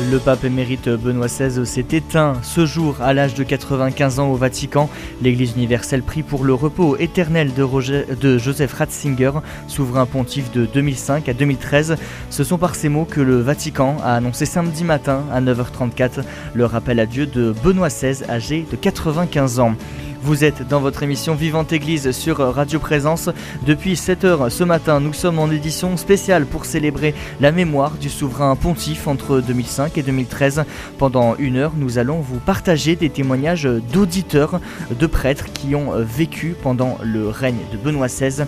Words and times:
Le 0.00 0.18
pape 0.18 0.44
émérite 0.44 0.88
Benoît 0.88 1.26
XVI 1.26 1.66
s'est 1.66 1.86
éteint 1.92 2.34
ce 2.42 2.64
jour 2.64 2.96
à 3.00 3.12
l'âge 3.12 3.34
de 3.34 3.44
95 3.44 4.18
ans 4.18 4.30
au 4.30 4.36
Vatican. 4.36 4.88
L'Église 5.20 5.52
universelle 5.54 6.02
prie 6.02 6.22
pour 6.22 6.44
le 6.44 6.54
repos 6.54 6.96
éternel 6.96 7.52
de, 7.54 8.38
Joseph 8.38 8.72
Ratzinger, 8.72 9.32
souverain 9.68 10.06
pontife 10.06 10.50
de 10.50 10.66
2005 10.66 11.28
à 11.28 11.34
2013. 11.34 11.96
Ce 12.30 12.44
sont 12.44 12.58
par 12.58 12.74
ces 12.74 12.88
mots 12.88 13.04
que 13.04 13.20
le 13.20 13.40
Vatican 13.40 13.96
a 14.02 14.14
annoncé 14.16 14.46
samedi 14.46 14.82
matin 14.82 15.24
à 15.30 15.40
9h34 15.40 16.22
le 16.54 16.64
rappel 16.64 16.98
à 16.98 17.06
Dieu 17.06 17.26
de 17.26 17.54
Benoît 17.62 17.88
XVI 17.88 18.24
âgé 18.28 18.66
de 18.70 18.76
95 18.76 19.60
ans. 19.60 19.76
Vous 20.24 20.44
êtes 20.44 20.68
dans 20.68 20.80
votre 20.80 21.02
émission 21.02 21.34
Vivante 21.34 21.72
Église 21.72 22.12
sur 22.12 22.38
Radio 22.38 22.78
Présence. 22.78 23.28
Depuis 23.66 23.94
7h 23.94 24.50
ce 24.50 24.62
matin, 24.62 25.00
nous 25.00 25.12
sommes 25.12 25.40
en 25.40 25.50
édition 25.50 25.96
spéciale 25.96 26.46
pour 26.46 26.64
célébrer 26.64 27.12
la 27.40 27.50
mémoire 27.50 27.96
du 28.00 28.08
souverain 28.08 28.54
pontife 28.54 29.08
entre 29.08 29.40
2005 29.40 29.98
et 29.98 30.02
2013. 30.04 30.62
Pendant 30.96 31.34
une 31.38 31.56
heure, 31.56 31.72
nous 31.76 31.98
allons 31.98 32.20
vous 32.20 32.38
partager 32.38 32.94
des 32.94 33.10
témoignages 33.10 33.68
d'auditeurs, 33.92 34.60
de 34.96 35.06
prêtres 35.08 35.52
qui 35.52 35.74
ont 35.74 35.90
vécu 35.96 36.54
pendant 36.62 36.98
le 37.02 37.28
règne 37.28 37.58
de 37.72 37.76
Benoît 37.76 38.06
XVI 38.06 38.44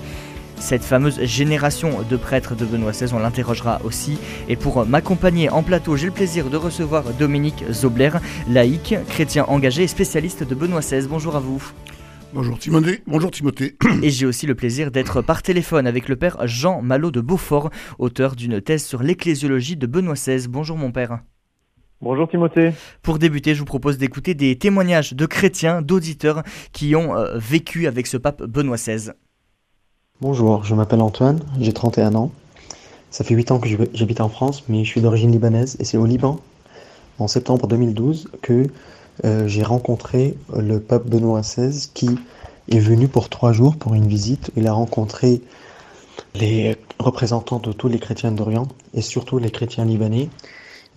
cette 0.58 0.84
fameuse 0.84 1.22
génération 1.22 2.02
de 2.08 2.16
prêtres 2.16 2.54
de 2.54 2.64
Benoît 2.64 2.92
XVI. 2.92 3.12
On 3.14 3.18
l'interrogera 3.18 3.80
aussi. 3.84 4.18
Et 4.48 4.56
pour 4.56 4.86
m'accompagner 4.86 5.50
en 5.50 5.62
plateau, 5.62 5.96
j'ai 5.96 6.06
le 6.06 6.12
plaisir 6.12 6.50
de 6.50 6.56
recevoir 6.56 7.04
Dominique 7.18 7.64
Zobler, 7.70 8.10
laïque, 8.48 8.94
chrétien 9.08 9.44
engagé 9.44 9.84
et 9.84 9.88
spécialiste 9.88 10.44
de 10.44 10.54
Benoît 10.54 10.80
XVI. 10.80 11.06
Bonjour 11.08 11.36
à 11.36 11.40
vous. 11.40 11.62
Bonjour 12.34 12.58
Timothée. 12.58 13.00
Bonjour 13.06 13.30
Timothée. 13.30 13.76
Et 14.02 14.10
j'ai 14.10 14.26
aussi 14.26 14.46
le 14.46 14.56
plaisir 14.56 14.90
d'être 14.90 15.22
par 15.22 15.40
téléphone 15.40 15.86
avec 15.86 16.08
le 16.08 16.16
père 16.16 16.48
Jean 16.48 16.82
Malo 16.82 17.12
de 17.12 17.20
Beaufort, 17.20 17.70
auteur 18.00 18.34
d'une 18.34 18.60
thèse 18.60 18.84
sur 18.84 19.04
l'ecclésiologie 19.04 19.76
de 19.76 19.86
Benoît 19.86 20.14
XVI. 20.14 20.48
Bonjour 20.48 20.76
mon 20.76 20.90
père. 20.90 21.20
Bonjour 22.00 22.28
Timothée. 22.28 22.72
Pour 23.02 23.20
débuter, 23.20 23.54
je 23.54 23.60
vous 23.60 23.64
propose 23.64 23.98
d'écouter 23.98 24.34
des 24.34 24.58
témoignages 24.58 25.14
de 25.14 25.26
chrétiens, 25.26 25.80
d'auditeurs 25.80 26.42
qui 26.72 26.96
ont 26.96 27.16
euh, 27.16 27.38
vécu 27.38 27.86
avec 27.86 28.08
ce 28.08 28.16
pape 28.16 28.42
Benoît 28.42 28.76
XVI. 28.76 29.12
Bonjour, 30.20 30.62
je 30.62 30.76
m'appelle 30.76 31.00
Antoine, 31.02 31.40
j'ai 31.58 31.72
31 31.72 32.14
ans. 32.14 32.30
Ça 33.10 33.24
fait 33.24 33.34
8 33.34 33.50
ans 33.50 33.58
que 33.58 33.68
j'habite 33.68 34.20
en 34.20 34.28
France, 34.28 34.62
mais 34.68 34.84
je 34.84 34.88
suis 34.88 35.00
d'origine 35.00 35.32
libanaise 35.32 35.76
et 35.80 35.84
c'est 35.84 35.96
au 35.96 36.06
Liban, 36.06 36.38
en 37.18 37.26
septembre 37.26 37.66
2012, 37.66 38.28
que 38.40 38.68
euh, 39.24 39.48
j'ai 39.48 39.64
rencontré 39.64 40.38
le 40.56 40.78
pape 40.78 41.06
Benoît 41.06 41.40
XVI 41.40 41.88
qui 41.92 42.10
est 42.70 42.78
venu 42.78 43.08
pour 43.08 43.28
trois 43.28 43.52
jours 43.52 43.74
pour 43.74 43.94
une 43.94 44.06
visite. 44.06 44.52
Il 44.56 44.68
a 44.68 44.72
rencontré 44.72 45.42
les 46.36 46.76
représentants 47.00 47.58
de 47.58 47.72
tous 47.72 47.88
les 47.88 47.98
chrétiens 47.98 48.30
d'Orient 48.30 48.68
et 48.94 49.02
surtout 49.02 49.38
les 49.40 49.50
chrétiens 49.50 49.84
libanais. 49.84 50.30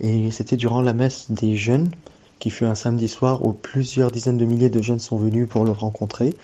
Et 0.00 0.30
c'était 0.30 0.56
durant 0.56 0.80
la 0.80 0.92
messe 0.92 1.28
des 1.28 1.56
jeunes, 1.56 1.90
qui 2.38 2.50
fut 2.50 2.66
un 2.66 2.76
samedi 2.76 3.08
soir 3.08 3.44
où 3.44 3.52
plusieurs 3.52 4.12
dizaines 4.12 4.38
de 4.38 4.44
milliers 4.44 4.70
de 4.70 4.80
jeunes 4.80 5.00
sont 5.00 5.18
venus 5.18 5.48
pour 5.48 5.64
le 5.64 5.72
rencontrer. 5.72 6.36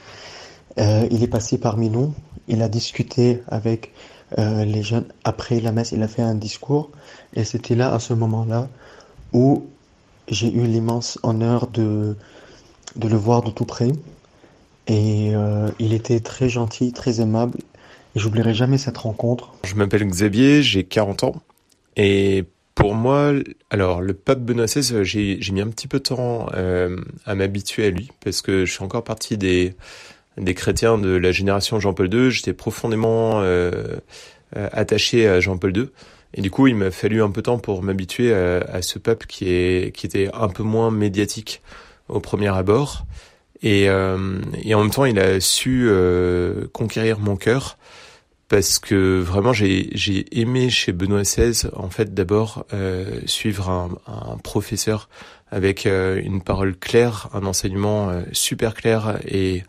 Euh, 0.81 1.07
il 1.13 1.23
est 1.23 1.29
passé 1.29 1.57
parmi 1.57 1.89
nous 1.89 2.13
il 2.49 2.63
a 2.63 2.69
discuté 2.69 3.43
avec 3.49 3.93
euh, 4.39 4.65
les 4.65 4.83
jeunes 4.83 5.07
après 5.25 5.61
la 5.61 5.73
messe, 5.73 5.93
il 5.93 6.03
a 6.03 6.09
fait 6.09 6.23
un 6.23 6.35
discours. 6.35 6.91
Et 7.35 7.45
c'était 7.45 7.75
là 7.75 7.93
à 7.93 7.99
ce 7.99 8.15
moment-là 8.15 8.69
où 9.33 9.67
j'ai 10.29 10.53
eu 10.53 10.67
l'immense 10.67 11.19
honneur 11.23 11.67
de, 11.69 12.17
de 12.97 13.09
le 13.09 13.17
voir 13.17 13.43
de 13.43 13.51
tout 13.51 13.65
près. 13.65 13.93
Et 14.87 15.35
euh, 15.35 15.71
il 15.79 15.93
était 15.93 16.21
très 16.21 16.49
gentil, 16.49 16.93
très 16.93 17.21
aimable. 17.21 17.59
Et 18.15 18.21
j'oublierai 18.21 18.55
jamais 18.55 18.79
cette 18.79 18.99
rencontre. 18.99 19.55
Je 19.65 19.75
m'appelle 19.75 20.05
Xavier, 20.07 20.63
j'ai 20.63 20.85
40 20.85 21.25
ans. 21.25 21.43
Et 21.97 22.45
pour 22.75 22.95
moi, 22.95 23.33
alors 23.71 24.01
le 24.03 24.15
pape 24.15 24.41
Benoît 24.41 24.67
XVI, 24.67 25.05
j'ai 25.05 25.53
mis 25.53 25.61
un 25.61 25.69
petit 25.69 25.89
peu 25.89 25.99
de 25.99 26.03
temps 26.03 26.49
euh, 26.55 26.97
à 27.25 27.35
m'habituer 27.35 27.87
à 27.87 27.91
lui 27.91 28.11
parce 28.23 28.43
que 28.43 28.65
je 28.65 28.73
suis 28.73 28.83
encore 28.83 29.05
partie 29.05 29.39
des 29.39 29.75
des 30.39 30.55
chrétiens 30.55 30.99
de 30.99 31.11
la 31.11 31.33
génération 31.33 31.81
Jean-Paul 31.81 32.13
II. 32.13 32.31
J'étais 32.31 32.53
profondément 32.53 33.41
euh, 33.41 33.71
euh, 34.57 34.69
attaché 34.73 35.29
à 35.29 35.41
Jean-Paul 35.41 35.77
II. 35.77 35.89
Et 36.35 36.43
du 36.43 36.51
coup, 36.51 36.67
il 36.67 36.75
m'a 36.75 36.91
fallu 36.91 37.23
un 37.23 37.31
peu 37.31 37.43
de 37.43 37.47
temps 37.47 37.59
pour 37.59 37.83
m'habituer 37.83 38.35
à, 38.35 38.83
ce 38.83 38.99
pape 38.99 39.27
qui, 39.27 39.49
est, 39.51 39.95
qui 39.95 40.07
était 40.07 40.31
un 40.35 40.49
peu 40.49 40.65
moins 40.65 40.91
médiatique 40.91 41.63
au 42.09 42.19
premier 42.19 42.49
abord. 42.49 43.07
Et, 43.63 43.89
euh, 43.89 44.41
et 44.63 44.75
en 44.75 44.83
même 44.83 44.91
temps, 44.91 45.05
il 45.05 45.19
a 45.21 45.39
su 45.41 45.89
conquérir 46.73 47.21
mon 47.21 47.37
cœur 47.37 47.79
parce 48.49 48.81
que 48.81 49.21
vraiment, 49.21 49.53
j'ai, 49.53 49.91
j'ai 49.93 50.27
aimé 50.39 50.71
chez 50.71 50.93
Benoît 50.93 51.23
XVI, 51.23 51.69
en 51.73 51.89
fait, 51.89 52.15
d'abord 52.15 52.67
suivre 53.27 53.71
un, 53.71 53.91
un, 54.09 54.37
professeur 54.39 55.09
avec 55.53 55.87
une 55.87 56.43
parole 56.43 56.77
claire, 56.77 57.29
un 57.33 57.47
enseignement 57.47 58.11
super 58.33 58.75
clair 58.75 59.21
et 59.25 59.63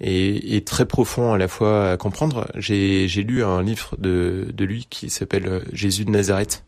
et, 0.00 0.56
et, 0.56 0.62
très 0.62 0.86
profond 0.86 1.32
à 1.32 1.38
la 1.38 1.48
fois 1.48 1.90
à 1.90 1.96
comprendre. 1.96 2.46
J'ai 2.54 3.06
lu 3.22 3.42
un 3.42 3.62
livre 3.62 3.96
de, 3.98 4.46
de 4.52 4.64
lui 4.64 4.86
qui 4.88 5.10
s'appelle 5.10 5.46
euh, 5.46 5.60
Jésus 5.72 6.04
de 6.04 6.10
Nazareth 6.10 6.64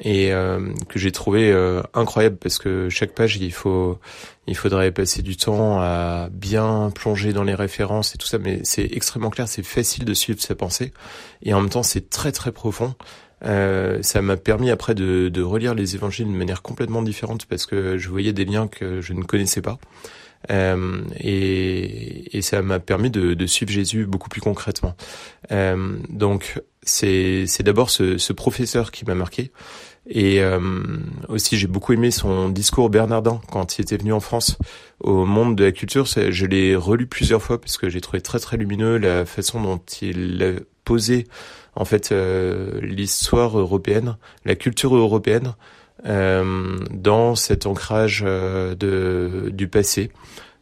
et 0.00 0.32
euh, 0.32 0.72
que 0.88 0.98
j'ai 0.98 1.12
trouvé 1.12 1.50
euh, 1.52 1.82
incroyable 1.94 2.36
parce 2.36 2.58
que 2.58 2.88
chaque 2.88 3.14
page 3.14 3.36
il 3.36 3.52
faut 3.52 3.98
il 4.46 4.56
faudrait 4.56 4.90
passer 4.90 5.22
du 5.22 5.36
temps 5.36 5.80
à 5.80 6.28
bien 6.32 6.90
plonger 6.94 7.32
dans 7.32 7.44
les 7.44 7.54
références 7.54 8.14
et 8.14 8.18
tout 8.18 8.26
ça 8.26 8.38
mais 8.38 8.60
c'est 8.64 8.88
extrêmement 8.92 9.30
clair 9.30 9.46
c'est 9.46 9.62
facile 9.62 10.04
de 10.04 10.14
suivre 10.14 10.40
sa 10.40 10.54
pensée 10.54 10.92
et 11.42 11.54
en 11.54 11.60
même 11.60 11.70
temps 11.70 11.82
c'est 11.82 12.10
très 12.10 12.32
très 12.32 12.50
profond 12.50 12.94
euh, 13.44 13.98
ça 14.02 14.22
m'a 14.22 14.36
permis 14.36 14.70
après 14.70 14.94
de, 14.94 15.28
de 15.28 15.42
relire 15.42 15.74
les 15.74 15.94
évangiles 15.94 16.26
de 16.26 16.32
manière 16.32 16.62
complètement 16.62 17.02
différente 17.02 17.46
parce 17.46 17.66
que 17.66 17.98
je 17.98 18.08
voyais 18.08 18.32
des 18.32 18.44
liens 18.44 18.66
que 18.66 19.00
je 19.00 19.12
ne 19.12 19.22
connaissais 19.22 19.62
pas 19.62 19.78
euh, 20.50 21.02
et, 21.18 22.36
et, 22.36 22.42
ça 22.42 22.62
m'a 22.62 22.80
permis 22.80 23.10
de, 23.10 23.34
de, 23.34 23.46
suivre 23.46 23.72
Jésus 23.72 24.06
beaucoup 24.06 24.28
plus 24.28 24.40
concrètement. 24.40 24.94
Euh, 25.52 25.96
donc 26.10 26.60
c'est 26.82 27.46
d'abord 27.60 27.90
ce, 27.90 28.18
ce, 28.18 28.32
professeur 28.32 28.90
qui 28.90 29.04
m'a 29.04 29.14
marqué. 29.14 29.50
Et 30.06 30.42
euh, 30.42 30.60
aussi, 31.28 31.56
j'ai 31.56 31.66
beaucoup 31.66 31.94
aimé 31.94 32.10
son 32.10 32.50
discours 32.50 32.90
bernardin 32.90 33.40
quand 33.50 33.78
il 33.78 33.82
était 33.82 33.96
venu 33.96 34.12
en 34.12 34.20
France 34.20 34.58
au 35.00 35.24
monde 35.24 35.56
de 35.56 35.64
la 35.64 35.72
culture. 35.72 36.04
Je 36.04 36.46
l'ai 36.46 36.76
relu 36.76 37.06
plusieurs 37.06 37.42
fois 37.42 37.58
parce 37.58 37.78
que 37.78 37.88
j'ai 37.88 38.02
trouvé 38.02 38.20
très 38.20 38.38
très 38.38 38.58
lumineux 38.58 38.98
la 38.98 39.24
façon 39.24 39.62
dont 39.62 39.80
il 40.02 40.42
a 40.42 40.60
posé 40.84 41.26
en 41.74 41.84
fait 41.84 42.12
euh, 42.12 42.80
l'histoire 42.82 43.58
européenne, 43.58 44.16
la 44.44 44.54
culture 44.54 44.94
européenne 44.94 45.54
dans 46.04 47.34
cet 47.34 47.66
ancrage 47.66 48.22
euh, 48.26 48.74
de, 48.74 49.50
du 49.50 49.68
passé. 49.68 50.10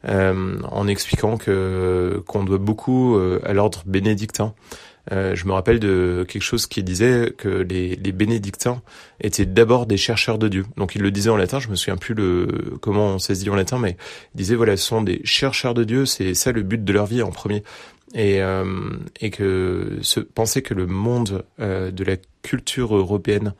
Euh, 0.08 0.56
en 0.64 0.88
expliquant 0.88 1.36
que 1.36 2.20
qu'on 2.26 2.42
doit 2.42 2.58
beaucoup 2.58 3.16
à 3.44 3.52
l'ordre 3.52 3.84
bénédictin. 3.86 4.52
Euh, 5.10 5.34
je 5.34 5.46
me 5.46 5.52
rappelle 5.52 5.80
de 5.80 6.24
quelque 6.28 6.42
chose 6.42 6.66
qui 6.66 6.82
disait 6.84 7.32
que 7.36 7.48
les, 7.48 7.96
les 7.96 8.12
bénédictins 8.12 8.82
étaient 9.20 9.46
d'abord 9.46 9.86
des 9.86 9.96
chercheurs 9.96 10.38
de 10.38 10.48
Dieu. 10.48 10.64
Donc 10.76 10.94
il 10.94 11.02
le 11.02 11.10
disait 11.10 11.30
en 11.30 11.36
latin, 11.36 11.58
je 11.58 11.68
me 11.68 11.74
souviens 11.74 11.96
plus 11.96 12.14
le 12.14 12.76
comment 12.80 13.08
on 13.08 13.18
s'est 13.18 13.34
dit 13.34 13.50
en 13.50 13.56
latin, 13.56 13.78
mais 13.78 13.96
il 14.34 14.38
disait 14.38 14.54
voilà, 14.54 14.76
ce 14.76 14.86
sont 14.86 15.02
des 15.02 15.20
chercheurs 15.24 15.74
de 15.74 15.84
Dieu, 15.84 16.06
c'est 16.06 16.34
ça 16.34 16.52
le 16.52 16.62
but 16.62 16.84
de 16.84 16.92
leur 16.92 17.06
vie 17.06 17.22
en 17.22 17.30
premier. 17.30 17.64
Et, 18.14 18.42
euh, 18.42 18.90
et 19.22 19.30
que 19.30 19.98
se, 20.02 20.20
penser 20.20 20.60
que 20.60 20.74
le 20.74 20.86
monde 20.86 21.44
euh, 21.60 21.90
de 21.90 22.04
la 22.04 22.16
culture 22.42 22.94
européenne 22.94 23.54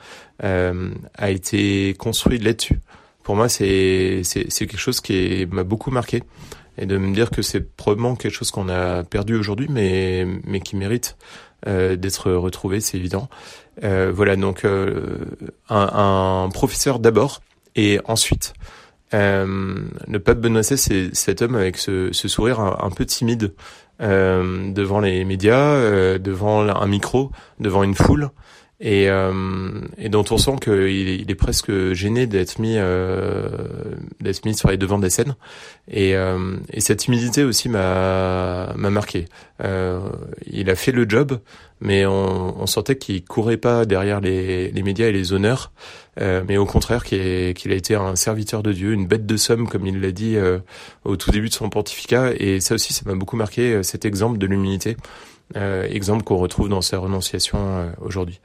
euh, 0.45 0.91
a 1.15 1.31
été 1.31 1.95
construit 1.95 2.39
là-dessus, 2.39 2.81
pour 3.23 3.37
moi 3.37 3.49
c'est 3.49 4.23
c'est 4.25 4.67
quelque 4.67 4.79
chose 4.79 5.01
qui 5.01 5.47
m'a 5.51 5.65
beaucoup 5.65 5.91
marqué 5.91 6.23
et 6.79 6.87
de 6.87 6.97
me 6.97 7.15
dire 7.15 7.31
que 7.31 7.43
c'est 7.43 7.61
probablement 7.61 8.17
quelque 8.17 8.35
chose 8.35 8.51
qu'on 8.51 8.69
a 8.69 9.05
perdu 9.05 9.37
aujourd'hui, 9.37 9.69
mais 9.71 10.27
mais 10.45 10.61
qui 10.61 10.77
mérite 10.77 11.17
euh, 11.69 11.95
d'être 11.95 12.33
retrouvé, 12.33 12.81
c'est 12.81 12.97
évident. 12.97 13.29
Euh, 13.85 14.11
voilà 14.15 14.35
donc 14.37 14.65
euh, 14.65 15.19
un, 15.69 16.45
un, 16.45 16.51
professeur 16.51 16.99
d'abord 16.99 17.41
et 17.77 18.01
ensuite 18.05 18.53
le 19.13 20.19
pape 20.19 20.41
Benoît 20.41 20.63
c'est 20.63 21.15
cet 21.15 21.43
homme 21.43 21.55
avec 21.55 21.77
ce, 21.77 22.13
ce 22.13 22.29
sourire 22.29 22.61
un, 22.61 22.79
un, 22.81 22.91
peu 22.91 23.05
timide 23.05 23.53
devant 24.01 25.01
les 25.01 25.25
médias, 25.25 26.19
devant 26.19 26.67
un 26.67 26.87
micro, 26.87 27.31
devant 27.61 27.83
une 27.83 27.95
foule 27.95 28.31
et, 28.83 29.09
euh, 29.09 29.71
et 29.97 30.09
dont 30.09 30.25
on 30.31 30.39
sent 30.39 30.57
qu'il 30.61 30.89
il 30.89 31.31
est 31.31 31.37
presque 31.37 31.71
gêné 31.93 32.27
d'être 32.27 32.59
mis 32.59 32.75
euh, 32.77 33.49
d'être 34.21 34.45
mis 34.45 34.55
sur 34.57 34.69
les 34.71 34.77
devants 34.77 34.99
des 34.99 35.09
scènes 35.09 35.37
et, 35.89 36.17
euh, 36.17 36.57
et 36.73 36.81
cette 36.81 36.99
timidité 36.99 37.45
aussi 37.45 37.69
m'a 37.69 38.73
m'a 38.75 38.91
marqué 38.91 39.27
euh, 39.63 40.01
il 40.51 40.69
a 40.69 40.75
fait 40.75 40.91
le 40.91 41.09
job 41.09 41.39
mais 41.81 42.05
on, 42.07 42.61
on 42.61 42.67
sentait 42.67 42.97
qu'il 42.97 43.25
courait 43.25 43.57
pas 43.57 43.85
derrière 43.87 44.21
les, 44.21 44.73
les 44.73 44.83
médias 44.83 45.07
et 45.07 45.13
les 45.13 45.33
honneurs 45.33 45.73
mais 46.21 46.59
au 46.59 46.67
contraire 46.67 47.05
qu'il 47.05 47.73
a 47.73 47.75
été 47.75 47.95
un 47.95 48.17
serviteur 48.17 48.63
de 48.63 48.75
Dieu, 48.75 48.93
une 48.93 49.07
bête 49.07 49.25
de 49.25 49.37
somme, 49.39 49.67
comme 49.67 49.87
il 49.87 49.99
l'a 49.99 50.11
dit 50.11 50.37
au 51.05 51.17
tout 51.17 51.31
début 51.31 51.49
de 51.49 51.55
son 51.55 51.71
pontificat. 51.71 52.33
Et 52.37 52.61
ça 52.61 52.75
aussi, 52.75 52.93
ça 52.93 53.01
m'a 53.07 53.15
beaucoup 53.15 53.37
marqué, 53.37 53.83
cet 53.83 54.05
exemple 54.05 54.37
de 54.37 54.45
l'humilité. 54.45 54.99
Euh, 55.57 55.87
exemple 55.91 56.23
qu'on 56.25 56.37
retrouve 56.37 56.69
dans 56.69 56.81
sa 56.81 56.99
renonciation 56.99 57.59
euh, 57.61 57.91
aujourd'hui. 58.01 58.41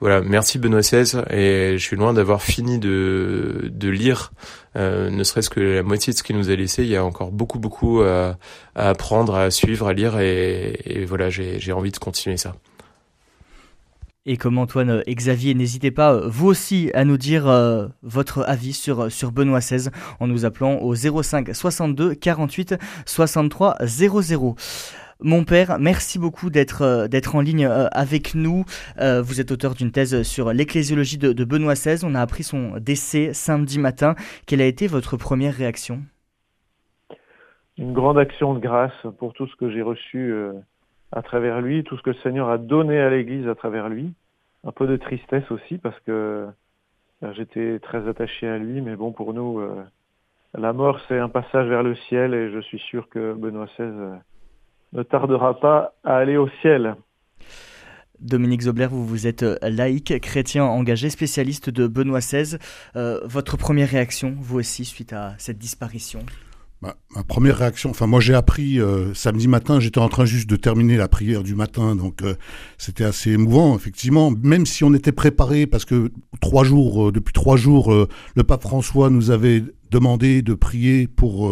Voilà, 0.00 0.20
merci 0.20 0.58
Benoît 0.58 0.80
XVI, 0.80 1.22
et 1.30 1.78
je 1.78 1.82
suis 1.82 1.96
loin 1.96 2.12
d'avoir 2.12 2.42
fini 2.42 2.78
de, 2.78 3.70
de 3.72 3.88
lire, 3.88 4.32
euh, 4.76 5.08
ne 5.08 5.24
serait-ce 5.24 5.48
que 5.48 5.60
la 5.60 5.82
moitié 5.82 6.12
de 6.12 6.18
ce 6.18 6.22
qu'il 6.22 6.36
nous 6.36 6.50
a 6.50 6.54
laissé. 6.54 6.82
Il 6.82 6.90
y 6.90 6.96
a 6.96 7.04
encore 7.04 7.30
beaucoup, 7.30 7.58
beaucoup 7.58 8.02
à, 8.02 8.36
apprendre, 8.74 9.34
à 9.34 9.50
suivre, 9.50 9.86
à 9.88 9.94
lire, 9.94 10.18
et, 10.18 10.80
et 10.84 11.04
voilà, 11.06 11.30
j'ai 11.30 11.72
envie 11.72 11.92
de 11.92 11.98
continuer 11.98 12.36
ça. 12.36 12.54
Et 14.26 14.36
comme 14.36 14.58
Antoine 14.58 15.02
et 15.06 15.14
Xavier, 15.14 15.54
n'hésitez 15.54 15.92
pas, 15.92 16.26
vous 16.26 16.48
aussi, 16.48 16.90
à 16.92 17.04
nous 17.04 17.16
dire 17.16 17.44
votre 18.02 18.42
avis 18.42 18.74
sur, 18.74 19.10
sur 19.10 19.32
Benoît 19.32 19.60
XVI 19.60 19.88
en 20.20 20.26
nous 20.26 20.44
appelant 20.44 20.78
au 20.80 20.94
05 20.94 21.54
62 21.54 22.16
48 22.16 22.74
63 23.06 23.76
00. 23.86 24.56
Mon 25.22 25.44
père, 25.44 25.78
merci 25.80 26.18
beaucoup 26.18 26.50
d'être 26.50 26.82
euh, 26.82 27.08
d'être 27.08 27.36
en 27.36 27.40
ligne 27.40 27.64
euh, 27.64 27.86
avec 27.92 28.34
nous. 28.34 28.64
Euh, 29.00 29.22
vous 29.22 29.40
êtes 29.40 29.50
auteur 29.50 29.74
d'une 29.74 29.90
thèse 29.90 30.22
sur 30.24 30.52
l'ecclésiologie 30.52 31.16
de, 31.16 31.44
Benoît 31.44 31.72
XVI. 31.72 32.04
On 32.04 32.14
a 32.14 32.20
appris 32.20 32.42
son 32.42 32.76
décès 32.78 33.32
samedi 33.32 33.78
matin. 33.78 34.14
Quelle 34.46 34.60
a 34.60 34.66
été 34.66 34.86
votre 34.86 35.16
première 35.16 35.54
réaction? 35.54 36.00
Une 37.78 37.94
grande 37.94 38.18
action 38.18 38.52
de 38.52 38.58
grâce 38.58 39.06
pour 39.18 39.32
tout 39.32 39.46
ce 39.46 39.56
que 39.56 39.70
j'ai 39.70 39.80
reçu 39.80 40.34
à 41.12 41.22
travers 41.22 41.62
lui, 41.62 41.82
tout 41.84 41.96
ce 41.96 42.02
que 42.02 42.10
le 42.10 42.16
Seigneur 42.16 42.50
a 42.50 42.58
donné 42.58 42.98
à 42.98 43.08
l'Église 43.08 43.48
à 43.48 43.54
travers 43.54 43.88
lui. 43.88 44.12
Un 44.64 44.72
peu 44.72 44.86
de 44.86 44.96
tristesse 44.96 45.50
aussi 45.50 45.78
parce 45.78 45.98
que 46.00 46.46
j'étais 47.34 47.78
très 47.80 48.06
attaché 48.08 48.48
à 48.48 48.58
lui, 48.58 48.80
mais 48.80 48.96
bon, 48.96 49.12
pour 49.12 49.34
nous, 49.34 49.62
la 50.54 50.72
mort, 50.72 51.00
c'est 51.06 51.18
un 51.18 51.28
passage 51.28 51.68
vers 51.68 51.82
le 51.82 51.94
ciel 51.94 52.32
et 52.32 52.50
je 52.50 52.60
suis 52.60 52.78
sûr 52.78 53.10
que 53.10 53.34
Benoît 53.34 53.66
XVI 53.78 54.20
ne 54.96 55.02
tardera 55.02 55.60
pas 55.60 55.94
à 56.04 56.16
aller 56.16 56.36
au 56.36 56.48
ciel. 56.62 56.96
Dominique 58.18 58.62
Zobler, 58.62 58.86
vous, 58.86 59.06
vous 59.06 59.26
êtes 59.26 59.42
euh, 59.42 59.58
laïque, 59.60 60.18
chrétien 60.20 60.64
engagé, 60.64 61.10
spécialiste 61.10 61.68
de 61.68 61.86
Benoît 61.86 62.20
XVI. 62.20 62.56
Euh, 62.96 63.20
votre 63.24 63.58
première 63.58 63.90
réaction, 63.90 64.34
vous 64.40 64.58
aussi, 64.58 64.86
suite 64.86 65.12
à 65.12 65.34
cette 65.36 65.58
disparition? 65.58 66.20
Ma, 66.80 66.94
première 67.26 67.56
réaction, 67.56 67.88
enfin 67.88 68.06
moi 68.06 68.20
j'ai 68.20 68.34
appris 68.34 68.78
euh, 68.78 69.14
samedi 69.14 69.48
matin, 69.48 69.80
j'étais 69.80 69.98
en 69.98 70.10
train 70.10 70.26
juste 70.26 70.48
de 70.48 70.56
terminer 70.56 70.98
la 70.98 71.08
prière 71.08 71.42
du 71.42 71.54
matin, 71.54 71.96
donc 71.96 72.22
c'était 72.76 73.04
assez 73.04 73.30
émouvant 73.30 73.74
effectivement, 73.74 74.30
même 74.30 74.66
si 74.66 74.84
on 74.84 74.92
était 74.92 75.10
préparé 75.10 75.66
parce 75.66 75.86
que 75.86 76.12
trois 76.42 76.64
jours, 76.64 77.10
depuis 77.12 77.32
trois 77.32 77.56
jours, 77.56 77.90
le 78.34 78.44
pape 78.44 78.60
François 78.60 79.08
nous 79.08 79.30
avait 79.30 79.64
demandé 79.90 80.42
de 80.42 80.52
prier 80.52 81.06
pour 81.08 81.50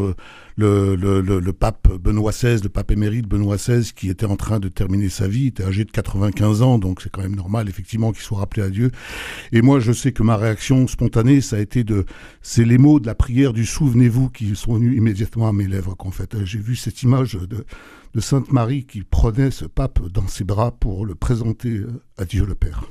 le, 0.57 1.51
pape 1.53 1.93
Benoît 1.93 2.33
XVI, 2.33 2.63
le 2.63 2.69
pape 2.69 2.91
émérite 2.91 3.27
Benoît 3.27 3.57
XVI, 3.57 3.93
qui 3.93 4.09
était 4.09 4.27
en 4.27 4.37
train 4.37 4.61
de 4.61 4.69
terminer 4.69 5.09
sa 5.09 5.29
vie, 5.29 5.49
était 5.49 5.65
âgé 5.65 5.85
de 5.85 5.91
95 5.91 6.63
ans, 6.63 6.79
donc 6.79 7.01
c'est 7.03 7.11
quand 7.11 7.23
même 7.23 7.37
normal 7.37 7.69
effectivement 7.69 8.13
qu'il 8.13 8.23
soit 8.23 8.39
rappelé 8.39 8.63
à 8.63 8.71
Dieu. 8.71 8.91
Et 9.53 9.63
moi, 9.63 9.81
je 9.81 9.93
sais 9.93 10.13
que 10.13 10.23
ma 10.23 10.37
réaction 10.37 10.87
spontanée, 10.87 11.41
ça 11.41 11.57
a 11.57 11.61
été 11.61 11.85
de, 11.85 12.05
c'est 12.43 12.65
les 12.65 12.79
mots 12.79 13.01
de 13.01 13.07
la 13.07 13.15
prière 13.15 13.53
du 13.53 13.67
souvenez-vous 13.67 14.31
qui 14.31 14.55
sont 14.55 14.75
venus 14.75 14.97
immédiatement 14.97 15.49
à 15.49 15.53
mes 15.53 15.67
lèvres. 15.67 15.95
Qu'en 15.95 16.11
fait, 16.11 16.45
j'ai 16.45 16.59
vu 16.59 16.77
cette 16.77 17.03
image 17.03 17.35
de, 17.35 17.65
Sainte 18.21 18.53
Marie 18.53 18.85
qui 18.85 19.03
prenait 19.03 19.51
ce 19.51 19.65
pape 19.65 20.07
dans 20.07 20.29
ses 20.29 20.45
bras 20.45 20.71
pour 20.71 21.05
le 21.05 21.17
présenter 21.17 21.81
à 22.17 22.25
Dieu 22.25 22.47
le 22.47 22.55
Père. 22.55 22.85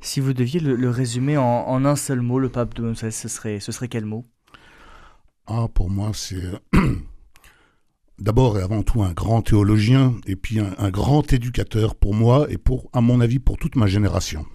Si 0.00 0.20
vous 0.20 0.32
deviez 0.34 0.60
le, 0.60 0.90
résumer 0.90 1.36
en, 1.36 1.84
un 1.84 1.96
seul 1.96 2.20
mot, 2.20 2.38
le 2.38 2.48
pape 2.48 2.74
de 2.74 2.94
ce 2.94 3.10
serait, 3.10 3.58
ce 3.58 3.72
serait 3.72 3.88
quel 3.88 4.04
mot? 4.04 4.24
Ah, 5.46 5.66
pour 5.72 5.90
moi, 5.90 6.10
c'est 6.14 6.42
d'abord 8.18 8.58
et 8.58 8.62
avant 8.62 8.82
tout 8.82 9.02
un 9.02 9.12
grand 9.12 9.42
théologien 9.42 10.14
et 10.26 10.36
puis 10.36 10.58
un, 10.58 10.90
grand 10.90 11.32
éducateur 11.32 11.94
pour 11.94 12.14
moi 12.14 12.46
et 12.48 12.56
pour, 12.56 12.88
à 12.94 13.02
mon 13.02 13.20
avis, 13.20 13.38
pour 13.38 13.58
toute 13.58 13.76
ma 13.76 13.86
génération. 13.86 14.46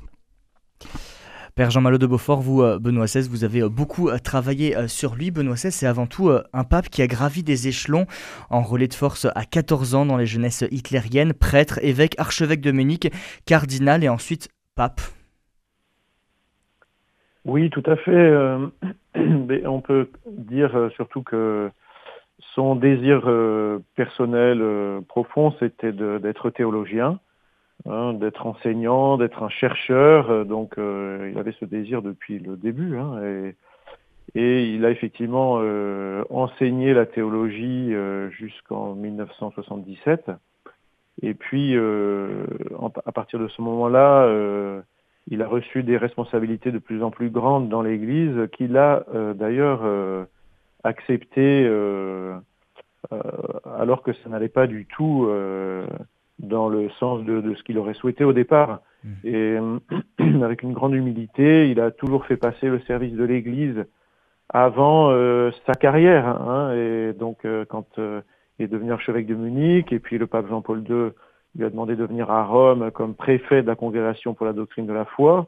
Père 1.54 1.70
Jean-Malo 1.70 1.98
de 1.98 2.08
Beaufort, 2.08 2.42
vous, 2.42 2.62
euh, 2.64 2.80
Benoît 2.80 3.06
XVI, 3.06 3.28
vous 3.28 3.44
avez 3.44 3.62
euh, 3.62 3.70
beaucoup 3.70 4.10
euh, 4.10 4.18
travaillé 4.18 4.76
sur 4.88 5.14
lui. 5.14 5.30
Benoît 5.30 5.56
XVI, 5.56 5.72
c'est 5.72 5.86
avant 5.86 6.08
tout 6.08 6.32
un 6.54 6.64
pape 6.64 6.90
qui 6.90 7.02
a 7.02 7.08
gravi 7.08 7.44
des 7.44 7.68
échelons 7.68 8.08
en 8.50 8.62
relais 8.62 8.88
de 8.88 8.94
force 8.94 9.28
à 9.36 9.46
14 9.46 9.94
ans 9.94 10.06
dans 10.06 10.18
les 10.18 10.26
jeunesses 10.26 10.64
hitlériennes, 10.72 11.34
prêtre, 11.34 11.80
évêque, 11.84 12.16
archevêque 12.18 12.62
de 12.62 12.72
Munich, 12.72 13.12
cardinal 13.46 14.04
et 14.04 14.10
ensuite 14.10 14.48
pape. 14.76 15.02
Oui, 17.46 17.70
tout 17.70 17.84
à 17.86 17.96
fait. 17.96 18.12
Euh, 18.12 18.68
on 19.66 19.82
peut 19.82 20.10
dire 20.28 20.76
euh, 20.76 20.90
surtout 20.92 21.24
que 21.24 21.72
son 22.54 22.76
désir 22.76 23.24
euh, 23.26 23.80
personnel 23.96 24.64
profond, 25.08 25.54
c'était 25.60 25.92
d'être 25.92 26.50
théologien, 26.50 27.20
hein, 27.88 28.14
d'être 28.14 28.46
enseignant, 28.46 29.18
d'être 29.18 29.44
un 29.44 29.50
chercheur. 29.50 30.46
Donc, 30.46 30.76
il 30.78 31.38
avait 31.38 31.54
ce 31.60 31.66
désir 31.66 32.02
depuis 32.02 32.40
le 32.40 32.56
début. 32.56 32.98
Hein, 32.98 33.22
et, 34.36 34.64
il 34.64 34.86
a 34.86 34.92
effectivement 34.92 35.62
enseigné 36.30 36.94
la 36.94 37.06
théologie 37.06 37.94
jusqu'en 38.30 38.96
1977. 38.96 40.32
Et 41.22 41.34
puis, 41.34 41.76
à 41.78 43.12
partir 43.12 43.40
de 43.40 43.50
ce 43.50 43.62
moment-là, 43.62 44.28
il 45.30 45.44
a 45.44 45.48
reçu 45.48 45.84
des 45.84 45.98
responsabilités 45.98 46.72
de 46.72 46.80
plus 46.80 47.04
en 47.04 47.12
plus 47.12 47.30
grandes 47.30 47.70
dans 47.70 47.84
l'Église, 47.84 48.48
qu'il 48.52 48.78
a 48.78 49.06
euh, 49.14 49.34
d'ailleurs 49.34 49.81
euh, 49.84 50.26
accepté 50.84 51.66
euh, 51.68 52.36
alors 53.78 54.02
que 54.02 54.12
ça 54.12 54.30
n'allait 54.30 54.50
pas 54.50 54.68
du 54.68 54.86
tout 54.86 55.30
dans 56.40 56.68
le 56.68 56.90
sens 57.00 57.24
de, 57.24 57.54
ce 57.56 57.64
qu'il 57.64 57.78
aurait 57.78 57.94
souhaité 57.94 58.26
au 58.26 58.34
départ. 58.34 58.81
Mmh. 59.04 59.10
Et 59.24 59.58
avec 60.44 60.64
une 60.64 60.74
grande 60.74 60.94
humilité, 60.94 61.70
il 61.70 61.80
a 61.80 61.92
toujours 61.92 62.26
fait 62.26 62.36
passer 62.36 62.68
le 62.68 62.80
service 62.81 63.14
de 63.14 63.24
l'Église 63.24 63.86
avant 64.50 65.12
sa 65.66 65.74
carrière. 65.76 66.28
Hein, 66.28 66.74
et 66.76 67.14
donc, 67.14 67.48
quand 67.70 67.88
il 67.98 68.66
est 68.66 68.68
devenu 68.68 68.92
archevêque 68.92 69.28
de 69.28 69.36
Munich, 69.36 69.94
et 69.94 70.00
puis 70.00 70.18
le 70.18 70.28
pape 70.28 70.50
Jean-Paul 70.50 70.84
II 70.90 71.12
il 71.56 71.63
a 71.63 71.69
demandé 71.69 71.96
de 71.96 72.06
venir 72.06 72.30
à 72.30 72.46
Rome 72.46 72.92
comme 72.92 73.16
préfet 73.16 73.62
de 73.62 73.68
la 73.68 73.75
congrégation 73.75 74.34
pour 74.34 74.46
la 74.46 74.54
doctrine 74.54 74.86
de 74.86 74.94
la 74.94 75.06
foi, 75.06 75.48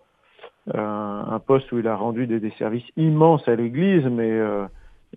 euh, 0.76 0.78
un 0.78 1.40
poste 1.40 1.72
où 1.72 1.80
il 1.80 1.88
a 1.88 1.96
rendu 1.96 2.28
des, 2.28 2.52
services 2.52 2.86
immenses 2.96 3.48
à 3.48 3.56
l'Église, 3.56 4.06
mais 4.06 4.30
euh, 4.30 4.66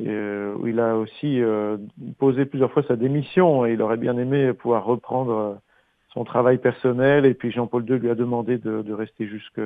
euh, 0.01 0.55
où 0.59 0.67
il 0.67 0.81
a 0.81 0.97
aussi 0.97 1.41
posé 2.19 2.47
plusieurs 2.47 2.73
fois 2.73 2.83
sa 2.85 2.97
démission 2.97 3.67
et 3.67 3.73
il 3.73 3.83
aurait 3.83 3.97
bien 3.97 4.17
aimé 4.17 4.53
pouvoir 4.53 4.85
reprendre 4.85 5.61
son 6.13 6.25
travail 6.25 6.59
personnel. 6.59 7.27
Et 7.27 7.35
puis 7.35 7.51
Jean-Paul 7.51 7.85
II 7.89 7.99
lui 7.99 8.11
a 8.11 8.15
demandé 8.15 8.59
de, 8.59 8.93
rester 8.93 9.27
jusqu'à 9.27 9.61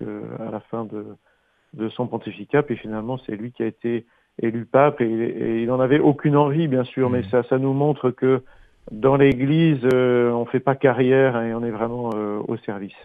la 0.00 0.60
fin 0.70 0.86
de, 0.86 1.88
son 1.90 2.06
pontificat. 2.06 2.64
Et 2.68 2.76
finalement, 2.76 3.18
c'est 3.26 3.36
lui 3.36 3.52
qui 3.52 3.62
a 3.62 3.66
été 3.66 4.06
élu 4.40 4.64
pape 4.64 5.00
et, 5.00 5.62
il 5.62 5.66
n'en 5.66 5.80
avait 5.80 5.98
aucune 5.98 6.36
envie, 6.36 6.68
bien 6.68 6.84
sûr, 6.84 7.10
mais 7.10 7.20
mmh. 7.20 7.30
ça, 7.30 7.42
ça 7.44 7.58
nous 7.58 7.72
montre 7.72 8.10
que 8.10 8.42
dans 8.90 9.16
l'Église, 9.16 9.80
euh, 9.92 10.30
on 10.30 10.40
ne 10.40 10.50
fait 10.50 10.60
pas 10.60 10.74
carrière 10.74 11.40
et 11.40 11.54
on 11.54 11.62
est 11.62 11.70
vraiment 11.70 12.10
euh, 12.14 12.40
au 12.48 12.56
service. 12.58 12.96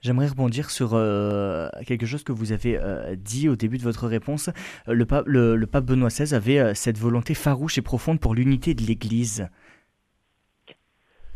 J'aimerais 0.00 0.26
rebondir 0.26 0.70
sur 0.70 0.90
euh, 0.92 1.68
quelque 1.86 2.04
chose 2.04 2.24
que 2.24 2.32
vous 2.32 2.52
avez 2.52 2.78
dit 3.16 3.48
au 3.48 3.56
début 3.56 3.78
de 3.78 3.82
votre 3.82 4.06
réponse. 4.06 4.50
Le 4.86 5.06
pape, 5.06 5.24
le, 5.26 5.64
pape 5.64 5.84
Benoît 5.84 6.08
XVI 6.08 6.34
avait 6.34 6.74
cette 6.74 6.98
volonté 6.98 7.32
farouche 7.32 7.78
et 7.78 7.82
profonde 7.82 8.20
pour 8.20 8.34
l'unité 8.34 8.74
de 8.74 8.82
l'Église. 8.82 9.48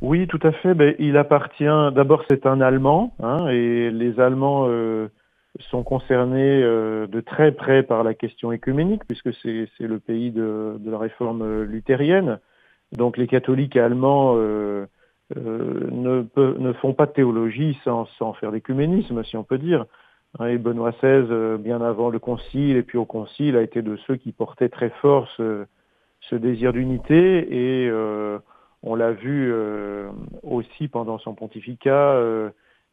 Oui, 0.02 0.26
tout 0.26 0.40
à 0.42 0.52
fait. 0.52 0.96
Il 0.98 1.16
appartient. 1.16 1.64
D'abord, 1.64 2.24
c'est 2.28 2.44
un 2.44 2.60
Allemand, 2.60 3.14
hein, 3.22 3.48
et 3.48 3.90
les 3.90 4.20
Allemands 4.20 4.68
sont 5.70 5.82
concernés 5.82 6.60
de 6.60 7.20
très 7.22 7.52
près 7.52 7.82
par 7.82 8.04
la 8.04 8.12
question 8.12 8.52
écuménique, 8.52 9.02
puisque 9.08 9.32
c'est 9.32 9.68
le 9.80 9.98
pays 9.98 10.30
de, 10.30 10.76
de, 10.78 10.90
la 10.90 10.98
réforme 10.98 11.62
luthérienne. 11.62 12.38
Donc 12.92 13.16
les 13.16 13.26
catholiques 13.26 13.76
allemands 13.76 14.34
euh, 14.36 14.86
euh, 15.36 15.88
ne, 15.90 16.24
ne, 16.36 16.72
font 16.74 16.94
pas 16.94 17.06
de 17.06 17.12
théologie 17.12 17.78
sans, 17.84 18.06
sans 18.18 18.32
faire 18.32 18.52
d'écuménisme, 18.52 19.22
si 19.24 19.36
on 19.36 19.44
peut 19.44 19.58
dire. 19.58 19.86
Et 20.46 20.58
Benoît 20.58 20.92
XVI, 20.92 21.26
euh, 21.30 21.58
bien 21.58 21.80
avant 21.80 22.10
le 22.10 22.18
concile 22.18 22.76
et 22.76 22.82
puis 22.82 22.98
au 22.98 23.04
concile, 23.04 23.56
a 23.56 23.62
été 23.62 23.82
de 23.82 23.96
ceux 24.06 24.16
qui 24.16 24.32
portaient 24.32 24.68
très 24.68 24.90
fort 24.90 25.28
ce, 25.36 25.66
ce 26.20 26.34
désir 26.34 26.72
d'unité 26.72 27.84
et 27.84 27.90
on 28.84 28.94
l'a 28.94 29.10
vu 29.10 29.52
aussi 30.42 30.88
pendant 30.88 31.18
son 31.18 31.34
pontificat 31.34 32.20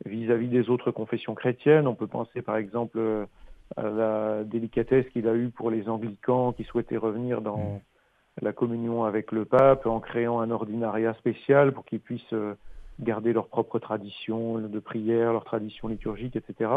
vis-à-vis 0.05 0.47
des 0.47 0.69
autres 0.69 0.91
confessions 0.91 1.35
chrétiennes. 1.35 1.87
On 1.87 1.95
peut 1.95 2.07
penser 2.07 2.41
par 2.41 2.57
exemple 2.57 2.99
à 3.75 3.83
la 3.83 4.43
délicatesse 4.43 5.07
qu'il 5.09 5.27
a 5.27 5.35
eue 5.35 5.49
pour 5.49 5.69
les 5.69 5.89
anglicans 5.89 6.53
qui 6.53 6.63
souhaitaient 6.63 6.97
revenir 6.97 7.41
dans 7.41 7.81
la 8.41 8.53
communion 8.53 9.05
avec 9.05 9.31
le 9.31 9.45
pape 9.45 9.85
en 9.85 9.99
créant 9.99 10.39
un 10.39 10.51
ordinariat 10.51 11.13
spécial 11.15 11.71
pour 11.71 11.85
qu'ils 11.85 11.99
puissent 11.99 12.33
euh, 12.33 12.55
garder 12.99 13.33
leur 13.33 13.47
propre 13.47 13.79
tradition 13.79 14.59
de 14.59 14.79
prière, 14.79 15.33
leur 15.33 15.45
tradition 15.45 15.87
liturgique, 15.87 16.35
etc. 16.35 16.69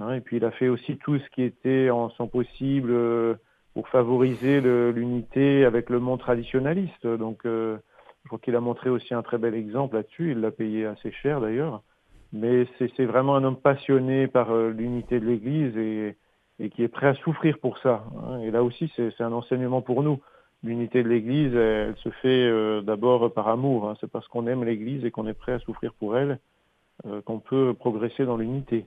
Hein, 0.00 0.12
et 0.14 0.20
puis 0.20 0.38
il 0.38 0.44
a 0.44 0.50
fait 0.50 0.68
aussi 0.68 0.98
tout 0.98 1.18
ce 1.18 1.30
qui 1.30 1.42
était 1.42 1.90
en 1.90 2.10
son 2.10 2.26
possible 2.26 2.90
euh, 2.90 3.34
pour 3.74 3.88
favoriser 3.88 4.60
l'unité 4.60 5.64
avec 5.64 5.90
le 5.90 6.00
monde 6.00 6.20
traditionnaliste. 6.20 7.06
Donc 7.06 7.44
euh, 7.44 7.76
je 8.22 8.28
crois 8.28 8.38
qu'il 8.38 8.56
a 8.56 8.60
montré 8.60 8.90
aussi 8.90 9.14
un 9.14 9.22
très 9.22 9.38
bel 9.38 9.54
exemple 9.54 9.96
là-dessus. 9.96 10.32
Il 10.32 10.40
l'a 10.40 10.50
payé 10.50 10.86
assez 10.86 11.12
cher 11.12 11.40
d'ailleurs. 11.40 11.82
Mais 12.32 12.66
c'est 12.78 13.04
vraiment 13.04 13.36
un 13.36 13.44
homme 13.44 13.56
passionné 13.56 14.26
par 14.26 14.52
l'unité 14.56 15.20
de 15.20 15.24
l'Église 15.24 15.76
et, 15.76 16.16
et, 16.58 16.68
qui 16.68 16.82
est 16.82 16.88
prêt 16.88 17.06
à 17.06 17.14
souffrir 17.14 17.58
pour 17.58 17.78
ça. 17.78 18.04
Hein. 18.26 18.40
Et 18.40 18.50
là 18.50 18.64
aussi, 18.64 18.92
c'est 18.96 19.20
un 19.20 19.32
enseignement 19.32 19.82
pour 19.82 20.02
nous. 20.02 20.20
L'unité 20.64 21.02
de 21.02 21.08
l'Église, 21.08 21.54
elle, 21.54 21.94
se 22.02 22.08
fait 22.22 22.82
d'abord 22.82 23.32
par 23.32 23.48
amour. 23.48 23.88
Hein. 23.88 23.96
C'est 24.00 24.10
parce 24.10 24.26
qu'on 24.28 24.46
aime 24.46 24.64
l'Église 24.64 25.04
et 25.04 25.10
qu'on 25.10 25.26
est 25.28 25.34
prêt 25.34 25.52
à 25.52 25.58
souffrir 25.60 25.92
pour 25.94 26.16
elle 26.16 26.40
qu'on 27.26 27.38
peut 27.38 27.74
progresser 27.74 28.24
dans 28.24 28.36
l'unité. 28.36 28.86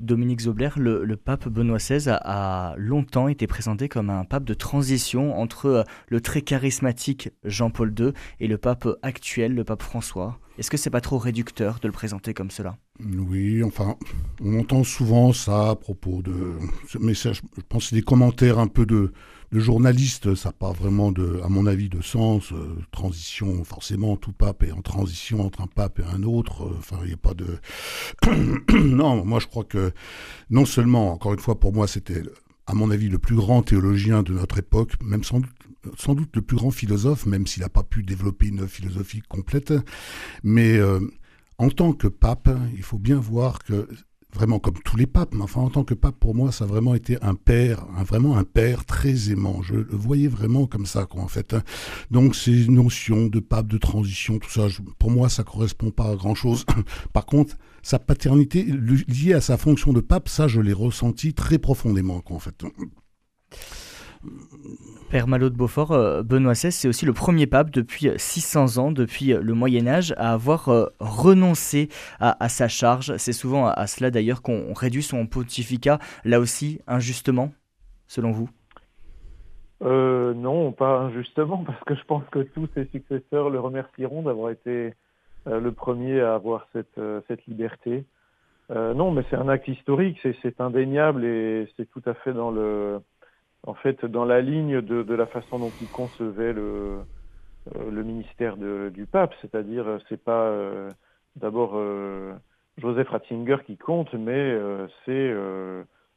Dominique 0.00 0.40
Zobler, 0.40 0.70
le, 0.76 1.16
pape 1.16 1.48
Benoît 1.48 1.78
XVI 1.78 2.08
a, 2.08 2.74
longtemps 2.76 3.28
été 3.28 3.46
présenté 3.46 3.88
comme 3.88 4.10
un 4.10 4.24
pape 4.24 4.44
de 4.44 4.54
transition 4.54 5.38
entre 5.38 5.66
euh, 5.66 5.82
le 6.08 6.20
très 6.20 6.42
charismatique 6.42 7.30
Jean-Paul 7.44 7.94
II 7.96 8.12
et 8.40 8.48
le 8.48 8.58
pape 8.58 8.88
actuel, 9.02 9.54
le 9.54 9.64
pape 9.64 9.82
François. 9.82 10.38
Est-ce 10.58 10.70
que 10.70 10.76
c'est 10.76 10.90
pas 10.90 11.00
trop 11.00 11.18
réducteur 11.18 11.78
de 11.80 11.86
le 11.86 11.92
présenter 11.92 12.34
comme 12.34 12.50
cela? 12.50 12.76
Oui, 13.00 13.62
enfin, 13.62 13.96
on 14.42 14.58
entend 14.58 14.84
souvent 14.84 15.32
ça 15.32 15.70
à 15.70 15.76
propos 15.76 16.22
de. 16.22 16.52
Mais 17.00 17.14
je 17.14 17.30
pense 17.68 17.84
que 17.84 17.88
c'est 17.90 17.96
des 17.96 18.02
commentaires 18.02 18.58
un 18.58 18.68
peu 18.68 18.86
de, 18.86 19.12
de 19.54 19.60
journaliste, 19.60 20.34
ça 20.34 20.48
n'a 20.48 20.52
pas 20.52 20.72
vraiment, 20.72 21.12
de, 21.12 21.40
à 21.44 21.48
mon 21.48 21.66
avis, 21.66 21.88
de 21.88 22.02
sens. 22.02 22.50
Euh, 22.50 22.76
transition, 22.90 23.62
forcément, 23.62 24.16
tout 24.16 24.32
pape 24.32 24.64
est 24.64 24.72
en 24.72 24.82
transition 24.82 25.46
entre 25.46 25.60
un 25.60 25.68
pape 25.68 26.00
et 26.00 26.04
un 26.04 26.24
autre. 26.24 26.64
Euh, 26.64 26.76
enfin, 26.76 26.98
il 27.02 27.08
n'y 27.08 27.14
a 27.14 27.16
pas 27.16 27.34
de... 27.34 27.60
non, 28.74 29.24
moi 29.24 29.38
je 29.38 29.46
crois 29.46 29.62
que 29.62 29.92
non 30.50 30.66
seulement, 30.66 31.12
encore 31.12 31.34
une 31.34 31.38
fois, 31.38 31.60
pour 31.60 31.72
moi, 31.72 31.86
c'était, 31.86 32.22
à 32.66 32.74
mon 32.74 32.90
avis, 32.90 33.08
le 33.08 33.18
plus 33.18 33.36
grand 33.36 33.62
théologien 33.62 34.24
de 34.24 34.32
notre 34.32 34.58
époque, 34.58 34.94
même 35.00 35.22
sans 35.22 35.38
doute, 35.38 35.52
sans 35.96 36.16
doute 36.16 36.34
le 36.34 36.42
plus 36.42 36.56
grand 36.56 36.72
philosophe, 36.72 37.24
même 37.24 37.46
s'il 37.46 37.62
n'a 37.62 37.68
pas 37.68 37.84
pu 37.84 38.02
développer 38.02 38.48
une 38.48 38.66
philosophie 38.66 39.22
complète. 39.28 39.72
Mais 40.42 40.78
euh, 40.78 40.98
en 41.58 41.70
tant 41.70 41.92
que 41.92 42.08
pape, 42.08 42.50
il 42.74 42.82
faut 42.82 42.98
bien 42.98 43.20
voir 43.20 43.60
que 43.60 43.86
vraiment 44.34 44.58
comme 44.58 44.78
tous 44.84 44.96
les 44.96 45.06
papes, 45.06 45.34
mais 45.34 45.42
enfin 45.42 45.60
en 45.60 45.70
tant 45.70 45.84
que 45.84 45.94
pape, 45.94 46.16
pour 46.18 46.34
moi, 46.34 46.52
ça 46.52 46.64
a 46.64 46.66
vraiment 46.66 46.94
été 46.94 47.16
un 47.22 47.34
père, 47.34 47.86
vraiment 48.04 48.36
un 48.36 48.44
père 48.44 48.84
très 48.84 49.30
aimant. 49.30 49.62
Je 49.62 49.74
le 49.74 49.86
voyais 49.90 50.28
vraiment 50.28 50.66
comme 50.66 50.86
ça, 50.86 51.06
quoi, 51.06 51.22
en 51.22 51.28
fait. 51.28 51.54
Hein. 51.54 51.62
Donc 52.10 52.34
ces 52.34 52.68
notions 52.68 53.26
de 53.26 53.40
pape, 53.40 53.68
de 53.68 53.78
transition, 53.78 54.38
tout 54.38 54.50
ça, 54.50 54.66
pour 54.98 55.10
moi, 55.10 55.28
ça 55.28 55.44
correspond 55.44 55.90
pas 55.90 56.10
à 56.10 56.16
grand-chose. 56.16 56.64
Par 57.12 57.26
contre, 57.26 57.56
sa 57.82 57.98
paternité 57.98 58.64
liée 58.64 59.34
à 59.34 59.40
sa 59.40 59.56
fonction 59.56 59.92
de 59.92 60.00
pape, 60.00 60.28
ça, 60.28 60.48
je 60.48 60.60
l'ai 60.60 60.72
ressenti 60.72 61.34
très 61.34 61.58
profondément, 61.58 62.20
quoi, 62.20 62.36
en 62.36 62.40
fait. 62.40 62.64
Père 65.14 65.28
Malo 65.28 65.48
de 65.48 65.54
Beaufort, 65.54 65.92
euh, 65.92 66.22
Benoît 66.24 66.54
XVI, 66.54 66.72
c'est 66.72 66.88
aussi 66.88 67.06
le 67.06 67.12
premier 67.12 67.46
pape 67.46 67.70
depuis 67.70 68.10
600 68.16 68.78
ans, 68.78 68.90
depuis 68.90 69.28
le 69.28 69.54
Moyen 69.54 69.86
Âge, 69.86 70.12
à 70.16 70.32
avoir 70.32 70.68
euh, 70.70 70.86
renoncé 70.98 71.88
à, 72.18 72.48
sa 72.48 72.66
charge. 72.66 73.16
C'est 73.18 73.32
souvent 73.32 73.68
à, 73.68 73.86
cela 73.86 74.10
d'ailleurs 74.10 74.42
qu'on 74.42 74.72
réduit 74.72 75.04
son 75.04 75.26
pontificat, 75.28 76.00
là 76.24 76.40
aussi 76.40 76.80
injustement, 76.88 77.52
selon 78.08 78.32
vous? 78.32 78.50
Euh, 79.82 80.34
Non, 80.34 80.72
pas 80.72 80.98
injustement, 80.98 81.58
parce 81.66 81.84
que 81.84 81.94
je 81.94 82.04
pense 82.04 82.24
que 82.32 82.40
tous 82.40 82.68
ses 82.74 82.86
successeurs 82.86 83.50
le 83.50 83.60
remercieront 83.60 84.22
d'avoir 84.22 84.50
été 84.50 84.94
le 85.46 85.70
premier 85.70 86.20
à 86.22 86.34
avoir 86.34 86.66
cette 86.72 87.46
liberté. 87.46 88.04
non, 88.70 89.12
mais 89.12 89.22
c'est 89.30 89.36
un 89.36 89.48
acte 89.48 89.68
historique, 89.68 90.18
c'est 90.42 90.60
indéniable 90.60 91.24
et 91.24 91.68
c'est 91.76 91.88
tout 91.88 92.02
à 92.06 92.14
fait 92.14 92.32
dans 92.32 92.50
le 92.50 92.98
en 93.66 93.74
fait, 93.74 94.04
dans 94.04 94.24
la 94.24 94.40
ligne 94.40 94.80
de, 94.80 95.14
la 95.14 95.26
façon 95.26 95.58
dont 95.58 95.72
il 95.80 95.88
concevait 95.88 96.52
le, 96.52 96.98
euh, 97.74 97.90
le 97.90 98.02
ministère 98.02 98.56
du 98.56 99.06
pape, 99.06 99.34
c'est-à-dire 99.40 99.86
euh, 99.86 99.98
c'est 100.08 100.22
pas 100.22 100.48
euh, 100.48 100.90
d'abord 101.36 101.80
Joseph 102.78 103.08
Ratzinger 103.08 103.58
qui 103.66 103.76
compte, 103.76 104.12
mais 104.14 104.56
c'est 105.04 105.34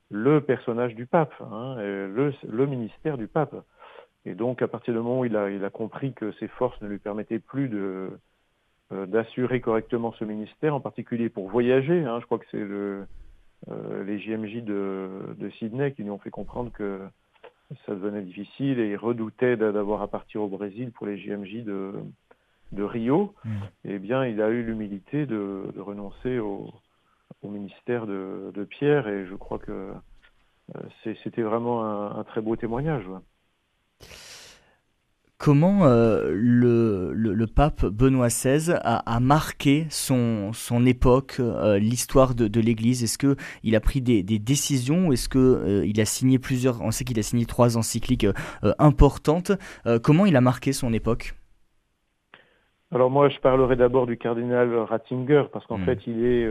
le 0.09 0.39
personnage 0.39 0.95
du 0.95 1.05
pape, 1.05 1.33
hein, 1.41 1.75
le, 1.77 2.33
le, 2.47 2.65
ministère 2.65 3.17
du 3.17 3.27
pape. 3.27 3.55
Et 4.25 4.35
donc, 4.35 4.61
à 4.61 4.67
partir 4.67 4.93
du 4.93 4.99
moment 4.99 5.21
où 5.21 5.25
il 5.25 5.35
a, 5.35 5.49
il 5.49 5.63
a 5.65 5.69
compris 5.69 6.13
que 6.13 6.31
ses 6.33 6.47
forces 6.47 6.79
ne 6.81 6.87
lui 6.87 6.99
permettaient 6.99 7.39
plus 7.39 7.69
de 7.69 8.09
d'assurer 8.91 9.59
correctement 9.59 10.13
ce 10.13 10.23
ministère, 10.23 10.73
en 10.73 10.79
particulier 10.79 11.27
pour 11.27 11.49
voyager. 11.49 12.05
Hein, 12.05 12.19
je 12.21 12.25
crois 12.25 12.39
que 12.39 12.45
c'est 12.51 12.57
le, 12.57 13.05
les 14.05 14.17
JMJ 14.19 14.63
de, 14.63 15.09
de 15.37 15.49
Sydney 15.49 15.91
qui 15.91 16.03
lui 16.03 16.09
ont 16.09 16.19
fait 16.19 16.29
comprendre 16.29 16.71
que 16.71 17.01
ça 17.85 17.93
devenait 17.93 18.21
difficile 18.21 18.79
et 18.79 18.91
il 18.91 18.97
redoutait 18.97 19.57
d'avoir 19.57 20.01
à 20.01 20.07
partir 20.07 20.41
au 20.41 20.47
Brésil 20.47 20.91
pour 20.91 21.05
les 21.05 21.17
JMJ 21.17 21.63
de, 21.63 21.93
de 22.71 22.83
Rio, 22.83 23.33
mm. 23.43 23.51
eh 23.85 23.99
bien, 23.99 24.25
il 24.25 24.41
a 24.41 24.49
eu 24.49 24.63
l'humilité 24.63 25.25
de, 25.25 25.73
renoncer 25.77 26.39
au, 26.39 26.73
au 27.41 27.49
ministère 27.49 28.05
de, 28.07 28.51
de, 28.53 28.63
Pierre 28.63 29.07
et 29.07 29.25
je 29.25 29.35
crois 29.35 29.59
que 29.59 29.93
euh, 30.75 31.13
c'était 31.23 31.41
vraiment 31.41 31.83
un, 31.83 32.19
un, 32.19 32.23
très 32.23 32.41
beau 32.41 32.55
témoignage. 32.55 33.05
Comment 35.39 35.85
euh, 35.85 36.31
le, 36.33 37.13
le, 37.13 37.45
pape 37.47 37.85
Benoît 37.85 38.27
XVI 38.27 38.73
a, 38.81 39.19
marqué 39.19 39.85
son, 39.91 40.51
son 40.51 40.83
époque, 40.83 41.35
euh, 41.39 41.77
l'histoire 41.77 42.33
de, 42.33 42.47
de 42.47 42.59
l'Église? 42.59 43.03
Est-ce 43.03 43.19
qu'il 43.19 43.75
a 43.75 43.79
pris 43.79 44.01
des, 44.01 44.23
des 44.23 44.39
décisions 44.39 45.11
Est-ce 45.11 45.29
qu'il 45.29 45.39
euh, 45.39 45.85
il 45.85 46.01
a 46.01 46.05
signé 46.05 46.39
plusieurs... 46.39 46.81
On 46.81 46.89
sait 46.89 47.03
qu'il 47.03 47.19
a 47.19 47.21
signé 47.21 47.45
trois 47.45 47.77
encycliques 47.77 48.25
importantes. 48.79 49.51
comment 50.01 50.25
il 50.25 50.35
a 50.35 50.41
marqué 50.41 50.73
son 50.73 50.91
époque? 50.91 51.35
Alors 52.91 53.11
moi, 53.11 53.29
je 53.29 53.37
parlerai 53.37 53.75
d'abord 53.75 54.07
du 54.07 54.17
cardinal 54.17 54.75
Ratzinger, 54.75 55.43
parce 55.53 55.67
qu'en 55.67 55.77
hmm. 55.77 55.85
fait, 55.85 55.99
il 56.07 56.25
est... 56.25 56.49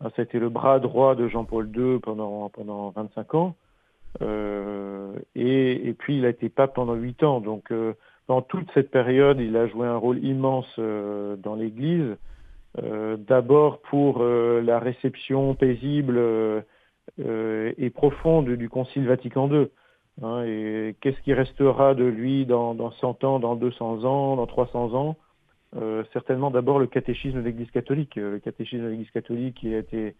ça 0.00 0.08
a 0.16 0.22
été 0.22 0.38
le 0.38 0.48
bras 0.48 0.80
droit 0.80 1.14
de 1.14 1.28
Jean-Paul 1.28 1.70
II 1.76 1.98
pendant, 1.98 2.48
pendant 2.48 2.88
25 2.90 3.34
ans. 3.34 3.56
Euh, 4.22 5.12
et, 5.34 5.94
puis 5.98 6.18
il 6.18 6.24
a 6.24 6.30
été 6.30 6.48
pape 6.48 6.74
pendant 6.74 6.94
huit 6.94 7.22
ans. 7.22 7.40
Donc 7.40 7.70
euh, 7.70 7.94
dans 8.26 8.42
toute 8.42 8.70
cette 8.72 8.90
période, 8.90 9.40
il 9.40 9.56
a 9.56 9.66
joué 9.66 9.86
un 9.86 9.96
rôle 9.96 10.24
immense 10.24 10.72
euh, 10.78 11.36
dans 11.36 11.54
l'Église. 11.54 12.16
D'abord 13.26 13.80
pour 13.80 14.22
la 14.22 14.78
réception 14.78 15.54
paisible 15.56 16.20
et 17.18 17.90
profonde 17.90 18.50
du 18.50 18.68
Concile 18.68 19.08
Vatican 19.08 19.50
II. 19.50 19.66
Hein, 20.22 20.44
et 20.44 20.94
qu'est-ce 21.00 21.20
qui 21.22 21.32
restera 21.32 21.94
de 21.94 22.04
lui 22.04 22.46
dans, 22.46 22.74
dans 22.74 22.92
100 22.92 23.24
ans, 23.24 23.40
dans 23.40 23.56
200 23.56 24.04
ans, 24.04 24.36
dans 24.36 24.46
300 24.46 24.94
ans? 24.94 25.16
Certainement 26.12 26.52
d'abord 26.52 26.78
le 26.78 26.86
catéchisme 26.86 27.38
de 27.38 27.42
l'Église 27.42 27.70
catholique. 27.72 28.14
Le 28.14 28.38
catéchisme 28.38 28.84
de 28.84 28.88
l'Église 28.90 29.10
catholique 29.10 29.56
qui 29.56 29.74
a 29.74 29.78
été 29.78 30.14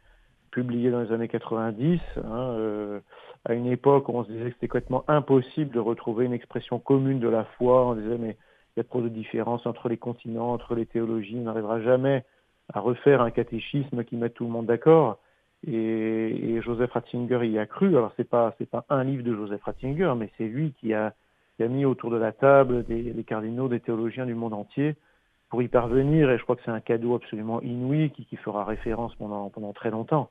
publié 0.50 0.90
dans 0.90 1.00
les 1.00 1.12
années 1.12 1.28
90, 1.28 2.00
hein, 2.16 2.22
euh, 2.24 3.00
à 3.44 3.54
une 3.54 3.66
époque 3.66 4.08
on 4.08 4.24
se 4.24 4.30
disait 4.30 4.50
que 4.50 4.54
c'était 4.54 4.68
complètement 4.68 5.04
impossible 5.08 5.70
de 5.74 5.80
retrouver 5.80 6.24
une 6.26 6.32
expression 6.32 6.78
commune 6.78 7.20
de 7.20 7.28
la 7.28 7.44
foi. 7.44 7.86
On 7.86 7.94
disait 7.94 8.18
mais 8.18 8.36
il 8.76 8.80
y 8.80 8.82
a 8.82 8.84
trop 8.84 9.00
de 9.00 9.08
différences 9.08 9.66
entre 9.66 9.88
les 9.88 9.96
continents, 9.96 10.52
entre 10.52 10.74
les 10.74 10.86
théologies, 10.86 11.36
on 11.38 11.44
n'arrivera 11.44 11.80
jamais 11.80 12.24
à 12.72 12.80
refaire 12.80 13.22
un 13.22 13.30
catéchisme 13.30 14.04
qui 14.04 14.16
mette 14.16 14.34
tout 14.34 14.44
le 14.44 14.50
monde 14.50 14.66
d'accord. 14.66 15.18
Et, 15.66 16.60
Joseph 16.62 16.92
Ratzinger 16.92 17.44
y 17.46 17.58
a 17.58 17.66
cru. 17.66 17.88
Alors 17.96 18.12
c'est 18.16 18.28
pas 18.28 18.54
c'est 18.58 18.68
pas 18.68 18.84
un 18.88 19.04
livre 19.04 19.24
de 19.24 19.34
Joseph 19.34 19.62
Ratzinger, 19.62 20.14
mais 20.16 20.30
c'est 20.38 20.46
lui 20.46 20.72
qui 20.80 20.94
a, 20.94 21.14
qui 21.56 21.62
a 21.62 21.68
mis 21.68 21.84
autour 21.84 22.10
de 22.10 22.16
la 22.16 22.32
table 22.32 22.84
des, 22.84 23.02
des, 23.02 23.24
cardinaux, 23.24 23.68
des 23.68 23.80
théologiens 23.80 24.26
du 24.26 24.34
monde 24.34 24.54
entier 24.54 24.96
pour 25.50 25.62
y 25.62 25.68
parvenir. 25.68 26.30
Et 26.30 26.38
je 26.38 26.42
crois 26.42 26.56
que 26.56 26.62
c'est 26.64 26.70
un 26.70 26.80
cadeau 26.80 27.14
absolument 27.14 27.60
inouï 27.62 28.10
qui, 28.10 28.24
qui 28.26 28.36
fera 28.36 28.64
référence 28.64 29.14
pendant 29.16 29.48
pendant 29.50 29.72
très 29.72 29.90
longtemps. 29.90 30.30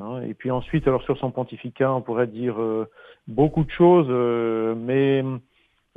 Hein, 0.00 0.22
et 0.22 0.34
puis 0.34 0.50
ensuite, 0.50 0.88
alors 0.88 1.02
sur 1.02 1.16
son 1.18 1.30
pontificat, 1.30 1.92
on 1.92 2.00
pourrait 2.00 2.26
dire 2.26 2.60
euh, 2.60 2.90
beaucoup 3.28 3.64
de 3.64 3.70
choses, 3.70 4.08
euh, 4.10 4.74
mais 4.74 5.22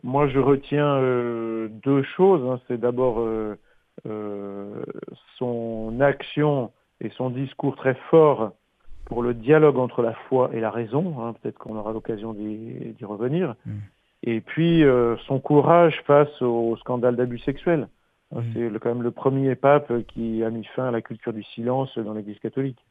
moi 0.04 0.28
je 0.28 0.40
retiens 0.40 0.98
euh, 0.98 1.68
deux 1.84 2.04
choses. 2.04 2.48
Hein. 2.48 2.62
C'est 2.68 2.80
d'abord 2.80 3.26
son 5.38 6.00
action 6.00 6.72
et 7.02 7.10
son 7.10 7.30
discours 7.30 7.76
très 7.76 7.96
fort 8.10 8.52
pour 9.06 9.24
le 9.24 9.34
dialogue 9.34 9.78
entre 9.78 10.02
la 10.02 10.14
foi 10.14 10.52
et 10.54 10.60
la 10.60 10.70
raison. 10.70 11.16
Hein. 11.20 11.34
Peut-être 11.42 11.58
qu'on 11.58 11.76
aura 11.76 11.92
l'occasion 11.92 12.34
d'y 12.34 12.96
revenir. 13.04 13.56
Mm. 13.66 13.72
Et 14.24 14.42
puis 14.42 14.84
son 15.28 15.40
courage 15.40 16.02
face 16.06 16.42
au 16.42 16.76
scandale 16.78 17.16
d'abus 17.16 17.40
sexuels. 17.40 17.88
Mm. 18.32 18.42
C'est 18.54 18.80
quand 18.80 18.90
même 18.90 19.04
le 19.04 19.12
premier 19.12 19.56
pape 19.56 19.92
qui 20.08 20.44
a 20.44 20.52
mis 20.52 20.66
fin 20.76 20.88
à 20.88 20.92
la 20.92 21.02
culture 21.02 21.34
du 21.34 21.44
silence 21.44 21.98
dans 21.98 22.14
l'Église 22.14 22.40
catholique. 22.40 22.84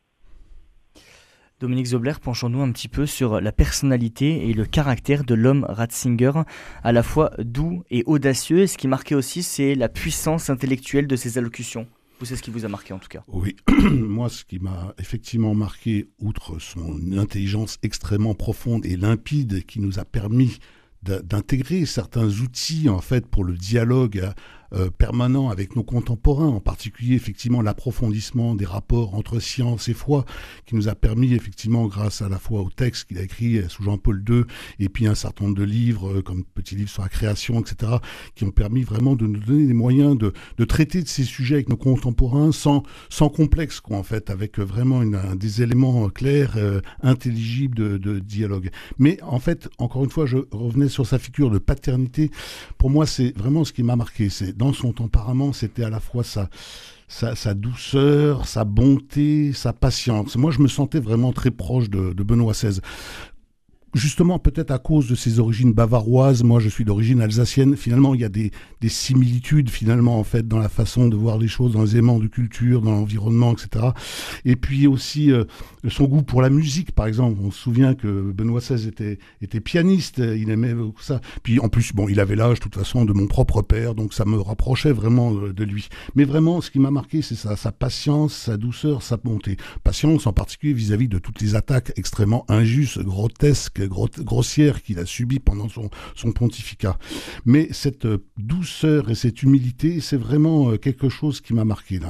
Dominique 1.59 1.87
Zobler, 1.87 2.12
penchons-nous 2.21 2.61
un 2.61 2.71
petit 2.71 2.88
peu 2.88 3.07
sur 3.07 3.41
la 3.41 3.50
personnalité 3.50 4.50
et 4.50 4.53
le 4.53 4.67
caractère 4.67 5.25
de 5.25 5.35
l'homme 5.35 5.65
Ratzinger, 5.67 6.43
à 6.85 6.93
la 6.93 7.03
fois 7.03 7.31
doux 7.38 7.83
et 7.91 8.03
audacieux. 8.05 8.61
Et 8.61 8.67
ce 8.67 8.76
qui 8.76 8.88
marquait 8.88 9.15
aussi, 9.15 9.43
c'est 9.43 9.75
la 9.75 9.88
puissance 9.88 10.50
intellectuelle 10.50 11.07
de 11.07 11.17
ses 11.17 11.38
allocutions. 11.38 11.87
Ou 12.21 12.25
c'est 12.25 12.37
ce 12.37 12.43
qui 12.43 12.50
vous 12.50 12.65
a 12.65 12.69
marqué 12.69 12.93
en 12.93 12.99
tout 12.99 13.09
cas 13.09 13.25
Oui, 13.29 13.57
moi 13.91 14.29
ce 14.29 14.45
qui 14.45 14.59
m'a 14.59 14.95
effectivement 14.99 15.55
marqué, 15.55 16.09
outre 16.19 16.59
son 16.59 16.99
intelligence 17.12 17.79
extrêmement 17.83 18.35
profonde 18.35 18.85
et 18.85 18.97
limpide 18.97 19.65
qui 19.65 19.81
nous 19.81 19.99
a 19.99 20.05
permis 20.05 20.59
d'intégrer 21.03 21.87
certains 21.87 22.26
outils 22.26 22.88
en 22.88 23.00
fait 23.00 23.26
pour 23.26 23.45
le 23.45 23.55
dialogue 23.55 24.33
euh, 24.73 24.91
permanent 24.91 25.49
avec 25.49 25.77
nos 25.77 25.83
contemporains, 25.83 26.49
en 26.49 26.61
particulier 26.61 27.15
effectivement 27.15 27.63
l'approfondissement 27.63 28.55
des 28.55 28.67
rapports 28.67 29.15
entre 29.15 29.41
science 29.41 29.89
et 29.89 29.95
foi, 29.95 30.25
qui 30.65 30.75
nous 30.75 30.89
a 30.89 30.95
permis 30.95 31.35
effectivement, 31.35 31.87
grâce 31.87 32.23
à 32.23 32.29
la 32.29 32.39
fois 32.39 32.63
au 32.63 32.71
texte 32.71 33.09
qu'il 33.09 33.19
a 33.19 33.23
écrit 33.23 33.61
sous 33.69 33.83
Jean-Paul 33.83 34.25
II, 34.29 34.43
et 34.79 34.89
puis 34.89 35.07
un 35.07 35.15
certain 35.15 35.45
nombre 35.45 35.57
de 35.57 35.65
livres, 35.65 36.19
euh, 36.19 36.23
comme 36.23 36.45
Petit 36.55 36.75
livre 36.75 36.89
sur 36.89 37.03
la 37.03 37.09
création, 37.09 37.61
etc., 37.61 37.93
qui 38.35 38.45
ont 38.45 38.51
permis 38.51 38.83
vraiment 38.83 39.15
de 39.15 39.27
nous 39.27 39.41
donner 39.41 39.67
les 39.67 39.75
moyens 39.75 40.17
de, 40.17 40.33
de 40.57 40.65
traiter 40.65 41.03
de 41.03 41.09
ces 41.09 41.25
sujets 41.25 41.57
avec 41.57 41.69
nos 41.69 41.77
contemporains 41.77 42.53
sans, 42.53 42.83
sans 43.09 43.29
complexe, 43.29 43.81
quoi, 43.81 43.99
en 43.99 44.03
fait, 44.03 44.31
avec 44.31 44.59
vraiment 44.59 45.03
une, 45.03 45.21
des 45.37 45.63
éléments 45.63 46.09
clairs, 46.09 46.55
euh, 46.57 46.81
intelligibles 47.03 47.77
de, 47.99 48.19
dialogue. 48.19 48.71
Mais 48.99 49.19
en 49.23 49.39
fait, 49.39 49.69
encore 49.79 50.05
une 50.05 50.11
fois, 50.11 50.27
je 50.27 50.39
revenais 50.51 50.89
sur 50.89 51.07
sa 51.07 51.19
figure 51.19 51.51
de 51.51 51.59
paternité. 51.59 52.31
Pour 52.79 52.91
moi, 52.91 53.07
c'est 53.07 53.37
vraiment 53.37 53.65
ce 53.65 53.73
qui 53.73 53.83
m'a 53.83 53.97
marqué. 53.97 54.29
Dans 54.57 54.73
son 54.73 54.93
tempérament, 54.93 55.53
c'était 55.53 55.85
à 55.85 55.91
la 55.91 56.01
fois 56.01 56.25
sa, 56.25 57.55
douceur, 57.55 58.47
sa 58.47 58.65
bonté, 58.65 59.53
sa 59.53 59.73
patience. 59.73 60.37
Moi, 60.37 60.51
je 60.51 60.61
me 60.61 60.69
sentais 60.69 61.01
vraiment 61.01 61.33
très 61.33 61.51
proche 61.51 61.91
de, 61.91 62.13
de 62.13 62.23
Benoît 62.23 62.53
XVI 62.53 62.81
justement 63.97 64.38
peut-être 64.38 64.71
à 64.71 64.79
cause 64.79 65.09
de 65.09 65.15
ses 65.15 65.41
origines 65.41 65.73
bavaroises, 65.73 66.43
moi 66.43 66.61
je 66.61 66.69
suis 66.69 66.85
d'origine 66.85 67.21
alsacienne, 67.21 67.76
finalement 67.76 68.15
il 68.15 68.21
y 68.21 68.25
a 68.25 68.29
des, 68.29 68.50
des, 68.81 68.88
similitudes 68.88 69.71
finalement 69.71 70.19
en 70.19 70.25
fait 70.25 70.47
dans 70.47 70.59
la 70.59 70.69
façon 70.69 71.09
de 71.09 71.17
voir 71.17 71.38
les 71.38 71.49
choses, 71.49 71.73
dans 71.73 71.83
les 71.83 71.97
aimants 71.97 72.19
de 72.19 72.26
culture, 72.26 72.83
dans 72.83 72.93
l'environnement, 72.93 73.53
etc. 73.53 73.87
Et 74.45 74.57
puis 74.57 74.87
aussi 74.87 75.33
euh, 75.33 75.45
son 75.88 76.05
goût 76.05 76.23
pour 76.23 76.43
la 76.43 76.50
musique 76.50 76.93
par 76.93 77.07
exemple. 77.07 77.41
On 77.43 77.50
se 77.50 77.59
souvient 77.59 77.95
que 77.95 78.33
Benoît 78.33 78.61
XVI 78.61 78.88
était, 79.41 79.61
pianiste, 79.61 80.19
il 80.19 80.50
aimait 80.50 80.75
ça. 81.00 81.21
Puis 81.43 81.59
en 81.59 81.69
plus, 81.69 81.93
bon, 81.93 82.09
il 82.09 82.21
avait 82.21 82.37
l'âge 82.37 82.59
de 82.59 82.62
toute 82.62 82.75
façon 82.75 83.05
de 83.05 83.12
mon 83.12 83.26
propre 83.26 83.62
père, 83.62 83.95
donc 83.95 84.12
ça 84.12 84.25
me 84.25 84.38
rapprochait 84.38 84.93
vraiment 84.93 85.33
de 85.33 85.65
lui. 85.65 85.88
Mais 86.15 86.25
vraiment, 86.25 86.61
ce 86.61 86.71
qui 86.71 86.79
m'a 86.79 86.91
marqué, 86.91 87.23
c'est 87.23 87.35
sa 87.35 87.73
patience, 87.73 88.35
sa 88.35 88.57
douceur, 88.57 89.03
sa 89.03 89.17
bonté. 89.17 89.57
Patience 89.85 90.26
en 90.26 90.33
particulier 90.33 90.73
vis-à-vis 90.73 91.07
-vis 91.07 91.11
de 91.11 91.19
toutes 91.19 91.41
les 91.41 91.55
attaques 91.55 91.93
extrêmement 91.97 92.45
injustes, 92.49 93.00
grotesques, 93.00 93.86
grossière 93.88 94.83
qu'il 94.83 94.99
a 94.99 95.07
subie 95.07 95.38
pendant 95.38 95.69
son, 95.69 95.90
pontificat. 96.33 96.99
Mais 97.45 97.69
cette 97.71 98.05
euh, 98.05 98.19
douceur 98.37 99.11
et 99.11 99.14
cette 99.14 99.43
humilité, 99.43 100.00
c'est 100.00 100.16
vraiment 100.16 100.71
euh, 100.71 100.76
quelque 100.76 101.09
chose 101.09 101.40
qui 101.40 101.55
m'a 101.55 101.64
marqué. 101.64 102.00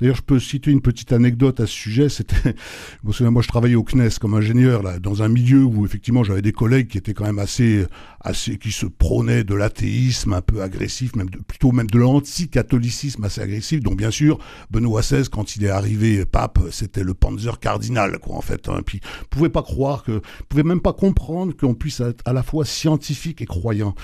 D'ailleurs, 0.00 0.16
je 0.16 0.22
peux 0.22 0.38
citer 0.38 0.70
une 0.70 0.80
petite 0.80 1.12
anecdote 1.12 1.60
à 1.60 1.66
ce 1.66 1.72
sujet. 1.72 2.08
C'était, 2.08 2.54
moi, 3.02 3.42
je 3.42 3.48
travaillais 3.48 3.74
au 3.74 3.82
CNES 3.82 4.18
comme 4.20 4.34
ingénieur 4.34 4.82
là, 4.82 4.98
dans 4.98 5.22
un 5.22 5.28
milieu 5.28 5.64
où 5.64 5.84
effectivement 5.84 6.24
j'avais 6.24 6.42
des 6.42 6.52
collègues 6.52 6.88
qui 6.88 6.98
étaient 6.98 7.14
quand 7.14 7.26
même 7.26 7.38
assez, 7.38 7.84
assez, 8.20 8.56
qui 8.58 8.72
se 8.72 8.86
prônaient 8.86 9.44
de 9.44 9.54
l'athéisme 9.54 10.32
un 10.32 10.42
peu 10.42 10.62
agressif, 10.62 11.16
même 11.16 11.28
plutôt 11.28 11.72
même 11.72 11.88
de 11.88 11.98
l'anti-catholicisme 11.98 13.24
assez 13.24 13.40
agressif. 13.40 13.80
Donc 13.80 13.96
bien 13.96 14.10
sûr, 14.10 14.38
Benoît 14.70 15.00
XVI, 15.00 15.28
quand 15.28 15.56
il 15.56 15.64
est 15.64 15.70
arrivé 15.70 16.24
pape, 16.24 16.58
c'était 16.70 17.02
le 17.02 17.14
Panzer 17.14 17.58
cardinal, 17.58 18.18
quoi, 18.18 18.36
en 18.36 18.40
fait. 18.40 18.68
Hein. 18.68 18.80
Puis, 18.84 19.00
pouvait 19.30 19.48
pas 19.48 19.62
croire 19.62 20.02
que, 20.02 20.20
pouvait 20.48 20.62
même 20.62 20.80
pas 20.80 20.92
comprendre 20.92 21.05
qu'on 21.12 21.74
puisse 21.74 22.00
être 22.00 22.22
à 22.24 22.32
la 22.32 22.42
fois 22.42 22.64
scientifique 22.64 23.42
et 23.42 23.46
croyant. 23.46 23.94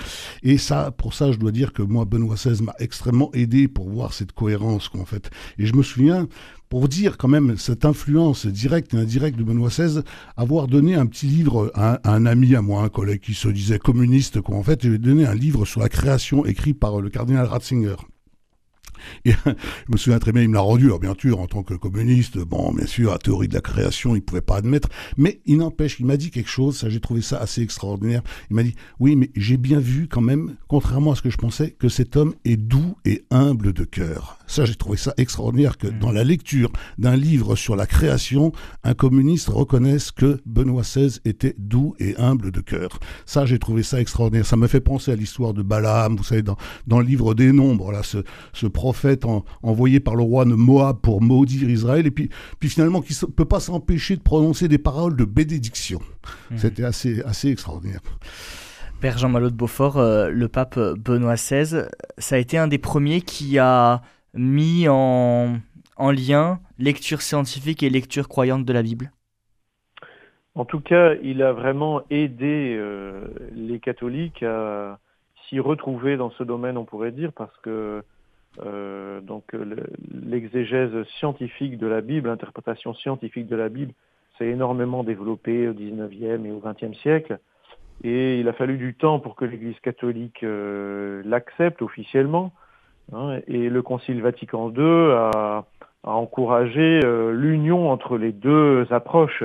Et 0.41 0.57
ça, 0.57 0.91
pour 0.91 1.13
ça, 1.13 1.31
je 1.31 1.37
dois 1.37 1.51
dire 1.51 1.73
que 1.73 1.81
moi, 1.81 2.05
Benoît 2.05 2.35
XVI 2.35 2.61
m'a 2.63 2.75
extrêmement 2.79 3.31
aidé 3.33 3.67
pour 3.67 3.89
voir 3.89 4.13
cette 4.13 4.31
cohérence, 4.31 4.89
quoi, 4.89 5.01
en 5.01 5.05
fait. 5.05 5.29
Et 5.57 5.65
je 5.65 5.75
me 5.75 5.83
souviens, 5.83 6.27
pour 6.69 6.87
dire 6.87 7.17
quand 7.17 7.27
même 7.27 7.57
cette 7.57 7.85
influence 7.85 8.45
directe 8.45 8.93
et 8.93 8.97
indirecte 8.97 9.37
de 9.37 9.43
Benoît 9.43 9.69
XVI, 9.69 10.01
avoir 10.37 10.67
donné 10.67 10.95
un 10.95 11.05
petit 11.05 11.27
livre 11.27 11.71
à 11.75 11.99
un, 12.11 12.25
ami 12.25 12.55
à 12.55 12.61
moi, 12.61 12.83
un 12.83 12.89
collègue 12.89 13.21
qui 13.21 13.33
se 13.33 13.47
disait 13.47 13.79
communiste, 13.79 14.41
quoi. 14.41 14.55
En 14.55 14.63
fait, 14.63 14.81
je 14.83 14.89
lui 14.89 14.95
ai 14.95 14.99
donné 14.99 15.25
un 15.25 15.35
livre 15.35 15.65
sur 15.65 15.81
la 15.81 15.89
création 15.89 16.45
écrit 16.45 16.73
par 16.73 17.01
le 17.01 17.09
cardinal 17.09 17.45
Ratzinger. 17.45 17.95
Je 19.25 19.33
me 19.89 19.97
souviens 19.97 20.19
très 20.19 20.31
bien, 20.31 20.41
il 20.41 20.49
me 20.49 20.55
l'a 20.55 20.61
rendu. 20.61 20.85
Alors 20.85 20.99
bien 20.99 21.15
sûr, 21.19 21.39
en 21.39 21.47
tant 21.47 21.63
que 21.63 21.73
communiste, 21.73 22.37
bon, 22.37 22.73
bien 22.73 22.85
sûr, 22.85 23.11
la 23.11 23.17
théorie 23.17 23.47
de 23.47 23.53
la 23.53 23.61
création, 23.61 24.15
il 24.15 24.21
pouvait 24.21 24.41
pas 24.41 24.57
admettre. 24.57 24.89
Mais 25.17 25.41
il 25.45 25.57
n'empêche, 25.57 25.99
il 25.99 26.05
m'a 26.05 26.17
dit 26.17 26.31
quelque 26.31 26.49
chose. 26.49 26.77
Ça, 26.77 26.89
j'ai 26.89 26.99
trouvé 26.99 27.21
ça 27.21 27.37
assez 27.37 27.61
extraordinaire. 27.61 28.21
Il 28.49 28.55
m'a 28.55 28.63
dit, 28.63 28.75
oui, 28.99 29.15
mais 29.15 29.29
j'ai 29.35 29.57
bien 29.57 29.79
vu 29.79 30.07
quand 30.07 30.21
même, 30.21 30.55
contrairement 30.67 31.11
à 31.11 31.15
ce 31.15 31.21
que 31.21 31.29
je 31.29 31.37
pensais, 31.37 31.71
que 31.71 31.89
cet 31.89 32.15
homme 32.15 32.33
est 32.45 32.57
doux 32.57 32.95
et 33.05 33.23
humble 33.31 33.73
de 33.73 33.83
cœur. 33.83 34.37
Ça, 34.47 34.65
j'ai 34.65 34.75
trouvé 34.75 34.97
ça 34.97 35.13
extraordinaire 35.17 35.77
que 35.77 35.87
dans 35.87 36.11
la 36.11 36.23
lecture 36.23 36.71
d'un 36.97 37.15
livre 37.15 37.55
sur 37.55 37.75
la 37.75 37.85
création, 37.85 38.51
un 38.83 38.93
communiste 38.93 39.49
reconnaisse 39.49 40.11
que 40.11 40.41
Benoît 40.45 40.83
XVI 40.83 41.19
était 41.25 41.55
doux 41.57 41.95
et 41.99 42.15
humble 42.17 42.51
de 42.51 42.61
cœur. 42.61 42.99
Ça, 43.25 43.45
j'ai 43.45 43.59
trouvé 43.59 43.83
ça 43.83 43.99
extraordinaire. 43.99 44.45
Ça 44.45 44.57
me 44.57 44.67
fait 44.67 44.81
penser 44.81 45.11
à 45.11 45.15
l'histoire 45.15 45.53
de 45.53 45.61
Balaam, 45.61 46.15
vous 46.15 46.23
savez, 46.23 46.43
dans, 46.43 46.57
dans 46.87 46.99
le 46.99 47.05
livre 47.05 47.33
des 47.33 47.51
Nombres, 47.51 47.91
là, 47.91 48.03
ce, 48.03 48.19
ce 48.53 48.67
prophète 48.93 49.25
envoyé 49.63 49.99
par 49.99 50.15
le 50.15 50.21
roi 50.21 50.45
de 50.45 50.53
Moab 50.53 50.97
pour 51.01 51.19
maudire 51.19 51.67
Israël, 51.67 52.05
et 52.05 52.11
puis, 52.11 52.29
puis 52.59 52.69
finalement 52.69 53.01
qui 53.01 53.17
ne 53.25 53.31
peut 53.31 53.45
pas 53.45 53.59
s'empêcher 53.59 54.15
de 54.15 54.21
prononcer 54.21 54.67
des 54.67 54.77
paroles 54.77 55.15
de 55.15 55.25
bénédiction. 55.25 55.99
Mmh. 56.51 56.57
C'était 56.57 56.83
assez, 56.83 57.23
assez 57.23 57.49
extraordinaire. 57.49 58.01
Père 59.01 59.17
Jean-Malo 59.17 59.49
de 59.49 59.55
Beaufort, 59.55 59.97
euh, 59.97 60.29
le 60.29 60.47
pape 60.47 60.77
Benoît 60.77 61.33
XVI, 61.33 61.85
ça 62.19 62.35
a 62.35 62.37
été 62.37 62.59
un 62.59 62.67
des 62.67 62.77
premiers 62.77 63.21
qui 63.21 63.57
a 63.57 64.01
mis 64.35 64.87
en, 64.87 65.57
en 65.97 66.11
lien 66.11 66.59
lecture 66.77 67.23
scientifique 67.23 67.81
et 67.81 67.89
lecture 67.89 68.27
croyante 68.27 68.63
de 68.63 68.73
la 68.73 68.83
Bible 68.83 69.11
En 70.53 70.65
tout 70.65 70.81
cas, 70.81 71.15
il 71.23 71.41
a 71.41 71.51
vraiment 71.51 72.03
aidé 72.11 72.75
euh, 72.77 73.25
les 73.55 73.79
catholiques 73.79 74.43
à 74.43 74.99
s'y 75.49 75.59
retrouver 75.59 76.15
dans 76.15 76.29
ce 76.29 76.43
domaine, 76.43 76.77
on 76.77 76.85
pourrait 76.85 77.11
dire, 77.11 77.33
parce 77.33 77.57
que 77.63 78.03
euh, 78.61 79.19
donc 79.21 79.55
l'exégèse 80.11 80.91
scientifique 81.17 81.77
de 81.77 81.87
la 81.87 82.01
Bible, 82.01 82.29
l'interprétation 82.29 82.93
scientifique 82.93 83.47
de 83.47 83.55
la 83.55 83.69
Bible, 83.69 83.93
s'est 84.37 84.47
énormément 84.47 85.03
développée 85.03 85.67
au 85.67 85.73
XIXe 85.73 86.45
et 86.45 86.51
au 86.51 86.61
XXe 86.63 86.97
siècle. 86.99 87.39
Et 88.03 88.39
il 88.39 88.47
a 88.47 88.53
fallu 88.53 88.77
du 88.77 88.95
temps 88.95 89.19
pour 89.19 89.35
que 89.35 89.45
l'Église 89.45 89.79
catholique 89.79 90.43
euh, 90.43 91.21
l'accepte 91.25 91.81
officiellement. 91.81 92.51
Hein, 93.11 93.39
et 93.47 93.69
le 93.69 93.81
Concile 93.81 94.21
Vatican 94.21 94.71
II 94.71 95.11
a, 95.11 95.65
encouragé 96.03 96.99
euh, 97.05 97.31
l'union 97.31 97.89
entre 97.89 98.17
les 98.17 98.33
deux 98.33 98.85
approches, 98.91 99.43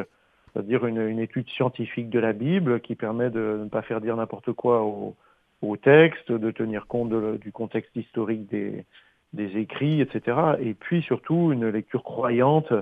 c'est-à-dire 0.52 0.86
une, 0.86 1.00
une, 1.00 1.20
étude 1.20 1.48
scientifique 1.50 2.10
de 2.10 2.18
la 2.18 2.32
Bible 2.32 2.80
qui 2.80 2.96
permet 2.96 3.30
de 3.30 3.60
ne 3.62 3.68
pas 3.68 3.82
faire 3.82 4.00
dire 4.00 4.16
n'importe 4.16 4.52
quoi 4.52 4.82
au, 4.82 5.14
au, 5.62 5.76
texte, 5.76 6.30
de 6.32 6.50
tenir 6.50 6.86
compte 6.86 7.10
de, 7.10 7.36
du 7.36 7.52
contexte 7.52 7.94
historique 7.96 8.48
des, 8.50 8.84
des 9.32 9.56
écrits, 9.58 10.00
etc. 10.00 10.36
Et 10.60 10.74
puis 10.74 11.02
surtout 11.02 11.52
une 11.52 11.68
lecture 11.68 12.02
croyante, 12.02 12.72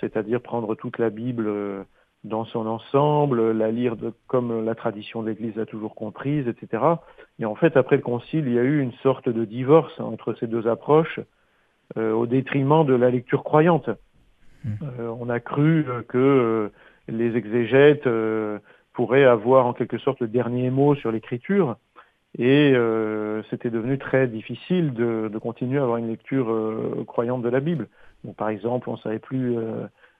c'est-à-dire 0.00 0.40
prendre 0.40 0.74
toute 0.74 0.98
la 0.98 1.10
Bible 1.10 1.46
euh, 1.48 1.82
dans 2.24 2.44
son 2.44 2.66
ensemble, 2.66 3.52
la 3.52 3.70
lire 3.70 3.96
de, 3.96 4.12
comme 4.26 4.64
la 4.64 4.74
tradition 4.74 5.22
de 5.22 5.30
l'Église 5.30 5.58
a 5.58 5.66
toujours 5.66 5.94
comprise, 5.94 6.46
etc. 6.48 6.82
Et 7.38 7.46
en 7.46 7.54
fait, 7.54 7.76
après 7.76 7.96
le 7.96 8.02
Concile, 8.02 8.46
il 8.46 8.52
y 8.52 8.58
a 8.58 8.62
eu 8.62 8.80
une 8.80 8.92
sorte 9.02 9.28
de 9.28 9.44
divorce 9.44 9.98
entre 10.00 10.34
ces 10.34 10.46
deux 10.46 10.68
approches 10.68 11.20
euh, 11.96 12.12
au 12.12 12.26
détriment 12.26 12.84
de 12.84 12.94
la 12.94 13.10
lecture 13.10 13.42
croyante. 13.42 13.88
Mmh. 14.64 14.70
Euh, 14.82 15.14
on 15.18 15.30
a 15.30 15.40
cru 15.40 15.86
que 16.08 16.70
les 17.10 17.36
exégètes 17.36 18.06
euh, 18.06 18.58
pourraient 18.92 19.24
avoir 19.24 19.66
en 19.66 19.72
quelque 19.72 19.98
sorte 19.98 20.20
le 20.20 20.28
dernier 20.28 20.70
mot 20.70 20.94
sur 20.94 21.12
l'écriture, 21.12 21.76
et 22.38 22.72
euh, 22.74 23.42
c'était 23.50 23.70
devenu 23.70 23.98
très 23.98 24.28
difficile 24.28 24.92
de, 24.94 25.28
de, 25.32 25.38
continuer 25.38 25.78
à 25.78 25.82
avoir 25.82 25.98
une 25.98 26.08
lecture 26.08 26.54
croyante 27.06 27.42
de 27.42 27.48
la 27.48 27.60
Bible. 27.60 27.88
Donc, 28.24 28.36
par 28.36 28.48
exemple, 28.48 28.88
on 28.88 28.96
savait 28.98 29.18
plus 29.18 29.56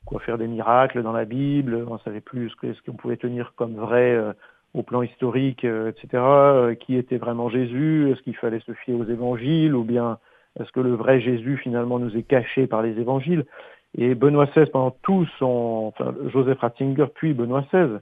quoi 0.05 0.20
faire 0.20 0.38
des 0.38 0.46
miracles 0.46 1.03
dans 1.03 1.12
la 1.12 1.25
Bible, 1.25 1.85
on 1.88 1.99
savait 1.99 2.20
plus 2.20 2.51
ce 2.51 2.83
qu'on 2.85 2.96
pouvait 2.96 3.16
tenir 3.16 3.53
comme 3.57 3.75
vrai 3.75 4.12
euh, 4.12 4.33
au 4.75 4.83
plan 4.83 5.03
historique, 5.03 5.64
euh, 5.64 5.90
etc. 5.90 6.09
Euh, 6.14 6.75
qui 6.75 6.96
était 6.96 7.18
vraiment 7.18 7.49
Jésus 7.49 8.11
Est-ce 8.11 8.23
qu'il 8.23 8.37
fallait 8.37 8.61
se 8.61 8.73
fier 8.73 8.94
aux 8.94 9.05
évangiles 9.05 9.75
Ou 9.75 9.85
bien 9.85 10.18
est-ce 10.59 10.70
que 10.73 10.81
le 10.81 10.94
vrai 10.94 11.20
Jésus 11.20 11.59
finalement 11.59 11.99
nous 11.99 12.16
est 12.16 12.23
caché 12.23 12.66
par 12.66 12.83
les 12.83 12.99
évangiles 12.99 13.44
Et 13.96 14.14
Benoît 14.14 14.46
XVI, 14.46 14.66
pendant 14.66 14.96
tout 15.03 15.27
son... 15.38 15.92
Enfin, 15.94 16.14
Joseph 16.33 16.59
Ratzinger, 16.59 17.07
puis 17.14 17.35
Benoît 17.35 17.64
XVI, 17.73 17.99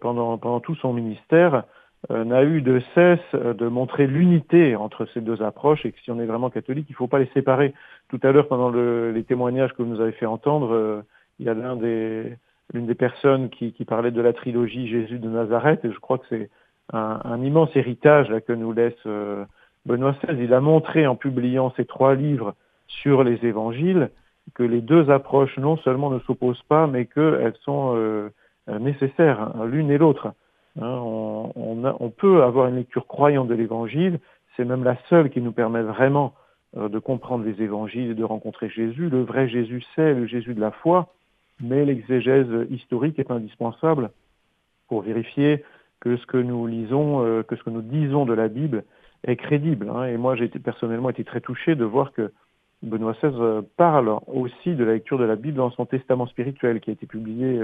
pendant, 0.00 0.36
pendant 0.36 0.60
tout 0.60 0.74
son 0.76 0.92
ministère, 0.92 1.64
n'a 2.08 2.44
eu 2.44 2.62
de 2.62 2.80
cesse 2.94 3.34
de 3.34 3.68
montrer 3.68 4.06
l'unité 4.06 4.74
entre 4.74 5.06
ces 5.12 5.20
deux 5.20 5.42
approches 5.42 5.84
et 5.84 5.92
que 5.92 6.00
si 6.00 6.10
on 6.10 6.18
est 6.18 6.26
vraiment 6.26 6.48
catholique, 6.48 6.86
il 6.88 6.92
ne 6.92 6.96
faut 6.96 7.08
pas 7.08 7.18
les 7.18 7.30
séparer. 7.34 7.74
Tout 8.08 8.18
à 8.22 8.32
l'heure, 8.32 8.48
pendant 8.48 8.70
le, 8.70 9.12
les 9.12 9.22
témoignages 9.22 9.72
que 9.74 9.82
vous 9.82 9.88
nous 9.88 10.00
avez 10.00 10.12
fait 10.12 10.26
entendre, 10.26 11.04
il 11.40 11.46
y 11.46 11.48
a 11.48 11.54
l'une 11.54 12.86
des 12.86 12.94
personnes 12.94 13.48
qui, 13.48 13.72
parlait 13.84 14.10
de 14.10 14.20
la 14.20 14.32
trilogie 14.32 14.86
Jésus 14.86 15.18
de 15.18 15.28
Nazareth, 15.28 15.84
et 15.84 15.90
je 15.90 15.98
crois 15.98 16.18
que 16.18 16.26
c'est 16.28 16.50
un, 16.92 17.42
immense 17.42 17.74
héritage 17.74 18.32
que 18.46 18.52
nous 18.52 18.72
laisse 18.72 18.94
euh, 19.06 19.44
Benoît 19.86 20.12
XVI. 20.12 20.42
Il 20.42 20.52
a 20.52 20.60
montré 20.60 21.06
en 21.06 21.16
publiant 21.16 21.72
ces 21.76 21.84
trois 21.84 22.14
livres 22.14 22.54
sur 22.88 23.24
les 23.24 23.44
évangiles, 23.46 24.10
que 24.54 24.62
les 24.62 24.80
deux 24.80 25.10
approches 25.10 25.56
non 25.58 25.76
seulement 25.78 26.10
ne 26.10 26.18
s'opposent 26.20 26.62
pas, 26.64 26.86
mais 26.86 27.06
qu'elles 27.06 27.56
sont 27.62 27.94
euh, 27.96 28.28
nécessaires, 28.68 29.64
l'une 29.64 29.90
et 29.90 29.98
l'autre. 29.98 30.34
Hein, 30.80 30.98
on, 31.56 32.10
peut 32.10 32.42
avoir 32.42 32.68
une 32.68 32.76
lecture 32.76 33.06
croyante 33.06 33.48
de 33.48 33.54
l'évangile, 33.54 34.18
c'est 34.56 34.64
même 34.64 34.84
la 34.84 34.96
seule 35.08 35.30
qui 35.30 35.40
nous 35.40 35.52
permet 35.52 35.82
vraiment 35.82 36.34
euh, 36.76 36.88
de 36.88 36.98
comprendre 36.98 37.44
les 37.44 37.62
évangiles 37.62 38.10
et 38.10 38.14
de 38.14 38.24
rencontrer 38.24 38.68
Jésus. 38.68 39.08
Le 39.08 39.22
vrai 39.22 39.48
Jésus, 39.48 39.84
c'est 39.94 40.14
le 40.14 40.26
Jésus 40.26 40.54
de 40.54 40.60
la 40.60 40.70
foi, 40.70 41.12
mais 41.60 41.84
l'exégèse 41.84 42.48
historique 42.70 43.18
est 43.18 43.30
indispensable 43.30 44.10
pour 44.88 45.02
vérifier 45.02 45.64
que 46.00 46.16
ce 46.16 46.26
que 46.26 46.38
nous 46.38 46.66
lisons, 46.66 47.24
euh, 47.24 47.42
que 47.42 47.56
ce 47.56 47.62
que 47.62 47.70
nous 47.70 47.82
disons 47.82 48.24
de 48.24 48.32
la 48.32 48.48
Bible 48.48 48.84
est 49.26 49.36
crédible. 49.36 49.90
Hein. 49.90 50.06
Et 50.06 50.16
moi, 50.16 50.34
j'ai 50.34 50.48
personnellement 50.48 51.10
été 51.10 51.24
très 51.24 51.40
touché 51.42 51.74
de 51.74 51.84
voir 51.84 52.12
que 52.12 52.32
Benoît 52.82 53.12
XVI 53.12 53.34
euh, 53.38 53.62
parle 53.76 54.18
aussi 54.26 54.74
de 54.74 54.84
la 54.84 54.94
lecture 54.94 55.18
de 55.18 55.24
la 55.24 55.36
Bible 55.36 55.58
dans 55.58 55.70
son 55.70 55.84
testament 55.84 56.26
spirituel 56.26 56.80
qui 56.80 56.88
a 56.88 56.94
été 56.94 57.06
publié 57.06 57.60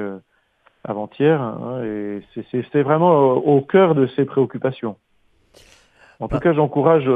avant-hier. 0.87 1.41
Hein, 1.41 1.83
et 1.85 2.23
c'est 2.51 2.83
vraiment 2.83 3.33
au 3.35 3.61
cœur 3.61 3.95
de 3.95 4.07
ses 4.09 4.25
préoccupations. 4.25 4.97
En 6.21 6.29
tout 6.29 6.37
bah. 6.37 6.41
cas, 6.41 6.53
j'encourage 6.55 7.11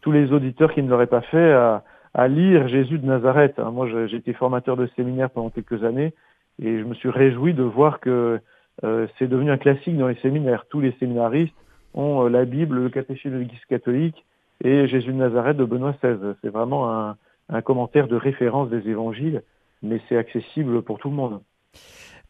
tous 0.00 0.12
les 0.12 0.32
auditeurs 0.32 0.72
qui 0.72 0.82
ne 0.82 0.88
l'auraient 0.88 1.06
pas 1.06 1.20
fait 1.20 1.52
à, 1.52 1.84
à, 2.14 2.28
lire 2.28 2.66
Jésus 2.68 2.98
de 2.98 3.06
Nazareth. 3.06 3.58
Hein. 3.58 3.70
Moi, 3.70 3.88
j'ai 4.06 4.16
été 4.16 4.32
formateur 4.32 4.76
de 4.76 4.88
séminaire 4.96 5.30
pendant 5.30 5.50
quelques 5.50 5.84
années 5.84 6.14
et 6.62 6.78
je 6.78 6.84
me 6.84 6.94
suis 6.94 7.10
réjoui 7.10 7.54
de 7.54 7.62
voir 7.62 8.00
que 8.00 8.40
euh, 8.84 9.06
c'est 9.18 9.28
devenu 9.28 9.50
un 9.50 9.58
classique 9.58 9.96
dans 9.96 10.08
les 10.08 10.16
séminaires. 10.16 10.64
Tous 10.68 10.80
les 10.80 10.92
séminaristes 10.98 11.54
ont 11.94 12.24
euh, 12.24 12.28
la 12.28 12.44
Bible, 12.44 12.82
le 12.82 12.88
catéchisme 12.88 13.34
de 13.34 13.38
l'Église 13.38 13.64
catholique 13.68 14.24
et 14.64 14.86
Jésus 14.88 15.12
de 15.12 15.18
Nazareth 15.18 15.56
de 15.56 15.64
Benoît 15.64 15.94
XVI. 16.02 16.34
C'est 16.42 16.50
vraiment 16.50 16.90
un, 16.90 17.16
un 17.50 17.62
commentaire 17.62 18.08
de 18.08 18.16
référence 18.16 18.70
des 18.70 18.88
évangiles, 18.88 19.42
mais 19.82 20.00
c'est 20.08 20.16
accessible 20.16 20.82
pour 20.82 20.98
tout 20.98 21.10
le 21.10 21.16
monde. 21.16 21.40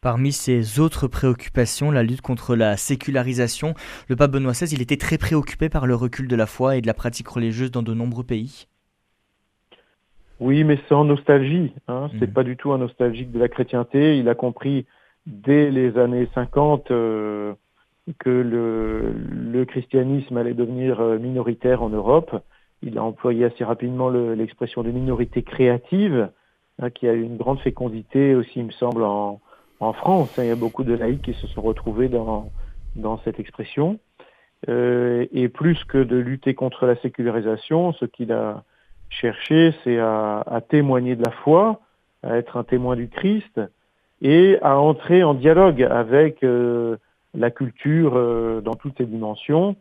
Parmi 0.02 0.32
ses 0.32 0.80
autres 0.80 1.08
préoccupations, 1.08 1.90
la 1.90 2.02
lutte 2.02 2.22
contre 2.22 2.56
la 2.56 2.78
sécularisation, 2.78 3.74
le 4.08 4.16
pape 4.16 4.30
Benoît 4.30 4.52
XVI, 4.52 4.74
il 4.74 4.80
était 4.80 4.96
très 4.96 5.18
préoccupé 5.18 5.68
par 5.68 5.86
le 5.86 5.94
recul 5.94 6.26
de 6.26 6.36
la 6.36 6.46
foi 6.46 6.76
et 6.76 6.80
de 6.80 6.86
la 6.86 6.94
pratique 6.94 7.28
religieuse 7.28 7.70
dans 7.70 7.82
de 7.82 7.92
nombreux 7.92 8.24
pays. 8.24 8.66
Oui, 10.38 10.64
mais 10.64 10.78
sans 10.88 11.04
nostalgie. 11.04 11.74
Hein. 11.86 12.08
C'est 12.18 12.30
mmh. 12.30 12.32
pas 12.32 12.44
du 12.44 12.56
tout 12.56 12.72
un 12.72 12.78
nostalgique 12.78 13.30
de 13.30 13.38
la 13.38 13.48
chrétienté. 13.48 14.16
Il 14.16 14.30
a 14.30 14.34
compris 14.34 14.86
dès 15.26 15.70
les 15.70 15.98
années 15.98 16.30
50 16.34 16.90
euh, 16.90 17.52
que 18.20 18.30
le, 18.30 19.12
le, 19.12 19.66
christianisme 19.66 20.38
allait 20.38 20.54
devenir 20.54 21.00
euh, 21.00 21.18
minoritaire 21.18 21.82
en 21.82 21.90
Europe. 21.90 22.42
Il 22.80 22.96
a 22.96 23.02
employé 23.04 23.44
assez 23.44 23.64
rapidement 23.64 24.08
l'expression 24.08 24.82
de 24.82 24.90
minorité 24.90 25.42
créative, 25.42 26.30
hein, 26.78 26.88
qui 26.88 27.06
a 27.06 27.12
eu 27.12 27.20
une 27.20 27.36
grande 27.36 27.60
fécondité 27.60 28.34
aussi, 28.34 28.60
il 28.60 28.64
me 28.64 28.72
semble, 28.72 29.02
en, 29.02 29.42
en 29.80 29.92
France. 29.92 30.38
Hein. 30.38 30.44
Il 30.44 30.48
y 30.48 30.52
a 30.52 30.56
beaucoup 30.56 30.84
de 30.84 30.94
laïcs 30.94 31.22
qui 31.22 31.34
se 31.34 31.46
sont 31.48 31.62
retrouvés 31.62 32.08
dans, 32.08 32.50
dans 32.96 33.18
cette 33.24 33.40
expression. 33.40 33.98
Euh, 34.68 35.26
et 35.32 35.48
plus 35.48 35.82
que 35.84 35.98
de 35.98 36.16
lutter 36.16 36.54
contre 36.54 36.86
la 36.86 36.96
sécularisation, 36.96 37.92
ce 37.94 38.04
qu'il 38.04 38.32
a 38.32 38.62
cherché, 39.08 39.74
c'est 39.82 39.98
à, 39.98 40.60
témoigner 40.68 41.16
de 41.16 41.24
la 41.24 41.30
foi, 41.30 41.80
à 42.22 42.36
être 42.36 42.56
un 42.56 42.64
témoin 42.64 42.94
du 42.94 43.08
Christ, 43.08 43.60
et 44.22 44.58
à 44.60 44.78
entrer 44.78 45.24
en 45.24 45.32
dialogue 45.32 45.82
avec 45.82 46.44
euh, 46.44 46.96
la 47.34 47.50
culture 47.50 48.12
euh, 48.16 48.60
dans 48.60 48.74
toutes 48.74 48.98
ses 48.98 49.06
dimensions, 49.06 49.76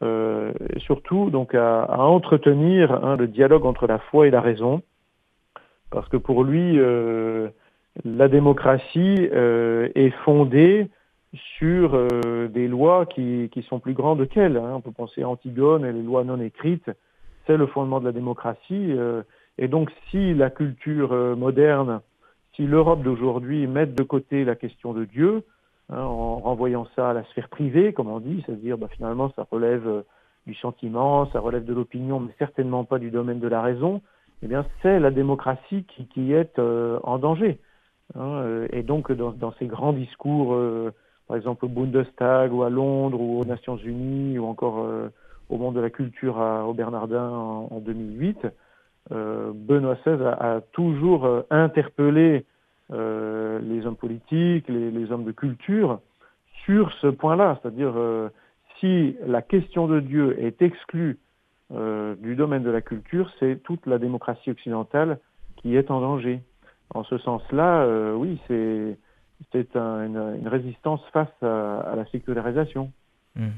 et 0.00 0.78
surtout 0.78 1.28
donc 1.30 1.56
à, 1.56 1.98
entretenir 1.98 3.04
hein, 3.04 3.16
le 3.16 3.26
dialogue 3.26 3.66
entre 3.66 3.88
la 3.88 3.98
foi 3.98 4.28
et 4.28 4.30
la 4.30 4.40
raison, 4.40 4.82
parce 5.90 6.08
que 6.08 6.16
pour 6.16 6.44
lui, 6.44 6.78
la 8.04 8.28
démocratie 8.28 9.28
euh, 9.32 9.88
est 9.94 10.10
fondée 10.24 10.88
sur 11.58 12.06
des 12.48 12.68
lois 12.68 13.04
qui, 13.04 13.50
qui, 13.52 13.62
sont 13.62 13.80
plus 13.80 13.92
grandes 13.92 14.26
qu'elle. 14.28 14.56
Hein. 14.56 14.72
On 14.76 14.80
peut 14.80 14.92
penser 14.92 15.22
à 15.22 15.28
Antigone 15.28 15.84
et 15.84 15.92
les 15.92 16.02
lois 16.02 16.24
non 16.24 16.40
écrites, 16.40 16.90
c'est 17.46 17.58
le 17.58 17.66
fondement 17.66 18.00
de 18.00 18.06
la 18.06 18.12
démocratie. 18.12 18.94
et 19.58 19.68
donc 19.68 19.90
si 20.10 20.32
la 20.32 20.48
culture 20.48 21.12
moderne 21.36 22.00
si 22.58 22.66
l'Europe 22.66 23.02
d'aujourd'hui 23.02 23.68
met 23.68 23.86
de 23.86 24.02
côté 24.02 24.44
la 24.44 24.56
question 24.56 24.92
de 24.92 25.04
Dieu, 25.04 25.44
hein, 25.90 26.02
en 26.02 26.38
renvoyant 26.38 26.88
ça 26.96 27.10
à 27.10 27.12
la 27.12 27.22
sphère 27.26 27.48
privée, 27.48 27.92
comme 27.92 28.08
on 28.08 28.18
dit, 28.18 28.42
c'est-à-dire 28.44 28.76
bah, 28.76 28.88
finalement 28.90 29.32
ça 29.36 29.46
relève 29.48 29.86
euh, 29.86 30.02
du 30.44 30.54
sentiment, 30.54 31.30
ça 31.30 31.38
relève 31.38 31.64
de 31.64 31.72
l'opinion, 31.72 32.18
mais 32.18 32.32
certainement 32.36 32.82
pas 32.82 32.98
du 32.98 33.12
domaine 33.12 33.38
de 33.38 33.46
la 33.46 33.62
raison, 33.62 34.02
eh 34.42 34.48
bien 34.48 34.66
c'est 34.82 34.98
la 34.98 35.12
démocratie 35.12 35.84
qui, 35.84 36.08
qui 36.08 36.32
est 36.32 36.58
euh, 36.58 36.98
en 37.04 37.18
danger. 37.18 37.60
Hein, 38.14 38.42
euh, 38.42 38.68
et 38.72 38.82
donc 38.82 39.12
dans, 39.12 39.32
dans, 39.32 39.52
grands 39.62 39.92
discours, 39.92 40.56
par 41.26 41.36
exemple 41.36 41.66
au 41.66 41.68
Bundestag 41.68 42.52
ou 42.52 42.62
à 42.62 42.70
Londres 42.70 43.20
ou 43.20 43.40
aux 43.40 43.44
Nations 43.44 43.76
Unies 43.76 44.38
ou 44.38 44.46
encore 44.46 44.86
au 45.48 45.56
monde 45.56 45.74
de 45.74 45.80
la 45.80 45.90
culture 45.90 46.38
à, 46.38 46.66
au 46.66 46.74
Bernardin 46.74 47.28
en, 47.30 47.68
en 47.70 47.80
2008, 47.80 48.46
euh, 49.10 49.52
Benoît 49.54 49.96
XVI 50.04 50.22
a, 50.22 50.60
toujours 50.72 51.24
euh, 51.24 51.42
interpellé 51.50 52.44
euh, 52.92 53.58
les 53.60 53.86
hommes 53.86 53.96
politiques, 53.96 54.68
les, 54.68 55.12
hommes 55.12 55.24
de 55.24 55.32
culture 55.32 56.00
sur 56.64 56.92
ce 57.00 57.06
point-là, 57.06 57.58
c'est-à-dire 57.62 57.94
si 58.78 59.16
la 59.26 59.40
question 59.40 59.88
de 59.88 60.00
Dieu 60.00 60.36
est 60.42 60.60
exclue 60.60 61.18
du 61.70 62.34
domaine 62.34 62.62
de 62.62 62.70
la 62.70 62.82
culture, 62.82 63.30
c'est 63.38 63.62
toute 63.62 63.86
la 63.86 63.98
démocratie 63.98 64.50
occidentale 64.50 65.18
qui 65.56 65.76
est 65.76 65.90
en 65.90 66.00
danger. 66.00 66.40
En 66.94 67.04
ce 67.04 67.18
sens-là, 67.18 67.86
oui, 68.16 68.40
c'est 68.48 68.96
une, 69.74 70.48
résistance 70.48 71.00
face 71.12 71.28
à, 71.42 71.94
la 71.96 72.06
sécularisation. 72.10 72.92
Hmm. 73.36 73.50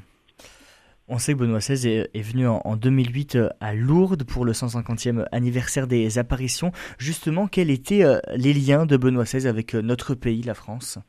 On 1.13 1.17
sait 1.17 1.33
que 1.33 1.39
Benoît 1.39 1.59
XVI 1.59 2.07
est, 2.13 2.21
venu 2.21 2.47
en, 2.47 2.75
2008 2.77 3.35
euh, 3.35 3.49
à 3.59 3.73
Lourdes 3.73 4.23
pour 4.23 4.45
le 4.45 4.53
150e 4.53 5.25
anniversaire 5.33 5.85
des 5.85 6.17
apparitions. 6.17 6.71
Justement, 6.99 7.47
quels 7.47 7.69
étaient 7.69 8.05
euh, 8.05 8.19
les 8.33 8.53
liens 8.53 8.85
de 8.85 8.95
Benoît 8.95 9.23
XVI 9.23 9.45
avec 9.47 9.75
euh, 9.75 9.81
notre 9.81 10.15
pays, 10.15 10.41
la 10.41 10.53
France? 10.53 10.99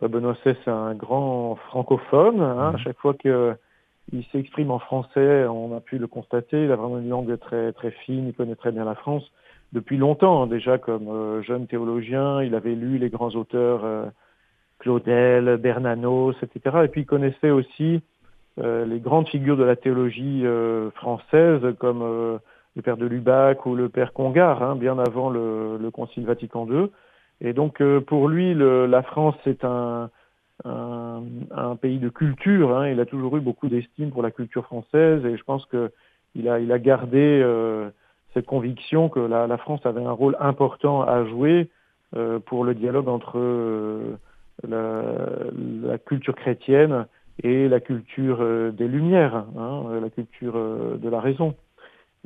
Bah, 0.00 0.08
Benoît 0.08 0.36
XVI, 0.42 0.56
c'est 0.64 0.70
un 0.70 0.94
grand 0.94 1.56
francophone. 1.56 2.40
Hein. 2.40 2.68
À 2.68 2.72
mmh. 2.72 2.78
chaque 2.78 2.98
fois 2.98 3.12
qu'il 3.12 4.24
s'exprime 4.32 4.70
en 4.70 4.78
français, 4.78 5.44
on 5.46 5.76
a 5.76 5.80
pu 5.80 5.98
le 5.98 6.06
constater. 6.06 6.64
Il 6.64 6.72
a 6.72 6.76
vraiment 6.76 6.98
une 6.98 7.10
langue 7.10 7.38
très, 7.40 7.74
très 7.74 7.90
fine, 7.90 8.28
il 8.28 8.32
connaît 8.34 8.56
très 8.56 8.72
bien 8.72 8.86
la 8.86 8.94
France 8.94 9.24
depuis 9.72 9.96
longtemps. 9.96 10.42
Hein, 10.42 10.46
déjà, 10.46 10.78
comme 10.78 11.42
jeune 11.42 11.66
théologien, 11.66 12.42
il 12.42 12.54
avait 12.54 12.74
lu 12.74 12.98
les 12.98 13.10
grands 13.10 13.30
auteurs 13.30 14.10
Claudel, 14.82 15.58
Bernanos, 15.58 16.34
etc. 16.42 16.78
Et 16.84 16.88
puis 16.88 17.02
il 17.02 17.06
connaissait 17.06 17.50
aussi 17.50 18.02
euh, 18.58 18.84
les 18.84 18.98
grandes 18.98 19.28
figures 19.28 19.56
de 19.56 19.62
la 19.62 19.76
théologie 19.76 20.44
euh, 20.44 20.90
française, 20.90 21.62
comme 21.78 22.02
euh, 22.02 22.38
le 22.74 22.82
père 22.82 22.96
de 22.96 23.06
Lubac 23.06 23.64
ou 23.64 23.76
le 23.76 23.88
père 23.88 24.12
Congar, 24.12 24.62
hein, 24.62 24.74
bien 24.74 24.98
avant 24.98 25.30
le, 25.30 25.78
le, 25.80 25.90
Concile 25.90 26.26
Vatican 26.26 26.66
II. 26.68 26.88
Et 27.40 27.52
donc 27.52 27.82
pour 28.06 28.28
lui, 28.28 28.54
le, 28.54 28.86
la 28.86 29.02
France 29.02 29.36
c'est 29.44 29.64
un, 29.64 30.10
un, 30.64 31.22
un, 31.52 31.76
pays 31.76 31.98
de 31.98 32.08
culture. 32.08 32.76
Hein. 32.76 32.88
Il 32.88 33.00
a 33.00 33.06
toujours 33.06 33.36
eu 33.36 33.40
beaucoup 33.40 33.68
d'estime 33.68 34.10
pour 34.10 34.22
la 34.22 34.32
culture 34.32 34.64
française, 34.64 35.24
et 35.24 35.36
je 35.36 35.42
pense 35.44 35.64
que 35.66 35.92
il 36.34 36.48
a, 36.48 36.58
il 36.60 36.72
a 36.72 36.78
gardé 36.78 37.42
cette 38.34 38.46
conviction 38.46 39.08
que 39.08 39.20
la, 39.20 39.58
France 39.58 39.84
avait 39.84 40.04
un 40.04 40.12
rôle 40.12 40.36
important 40.40 41.02
à 41.02 41.24
jouer 41.24 41.70
pour 42.46 42.64
le 42.64 42.74
dialogue 42.74 43.08
entre 43.08 43.38
la, 44.66 45.02
la, 45.82 45.98
culture 45.98 46.34
chrétienne 46.34 47.06
et 47.42 47.68
la 47.68 47.80
culture 47.80 48.38
euh, 48.40 48.70
des 48.70 48.88
Lumières, 48.88 49.46
hein, 49.56 49.84
euh, 49.88 50.00
la 50.00 50.10
culture 50.10 50.54
euh, 50.56 50.96
de 50.96 51.08
la 51.08 51.20
raison. 51.20 51.54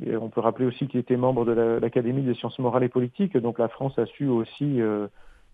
On 0.05 0.29
peut 0.29 0.41
rappeler 0.41 0.67
aussi 0.67 0.87
qu'il 0.87 0.99
était 0.99 1.17
membre 1.17 1.43
de 1.43 1.53
l'Académie 1.81 2.21
des 2.21 2.35
sciences 2.35 2.59
morales 2.59 2.83
et 2.83 2.89
politiques, 2.89 3.35
donc 3.35 3.57
la 3.57 3.67
France 3.67 3.97
a 3.97 4.05
su 4.05 4.27
aussi 4.27 4.79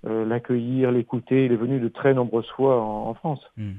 l'accueillir, 0.03 0.91
l'écouter. 0.91 1.45
Il 1.45 1.53
est 1.53 1.55
venu 1.55 1.79
de 1.79 1.87
très 1.87 2.13
nombreuses 2.13 2.49
fois 2.49 2.81
en, 2.81 3.13
France. 3.13 3.39
Hmm. 3.55 3.75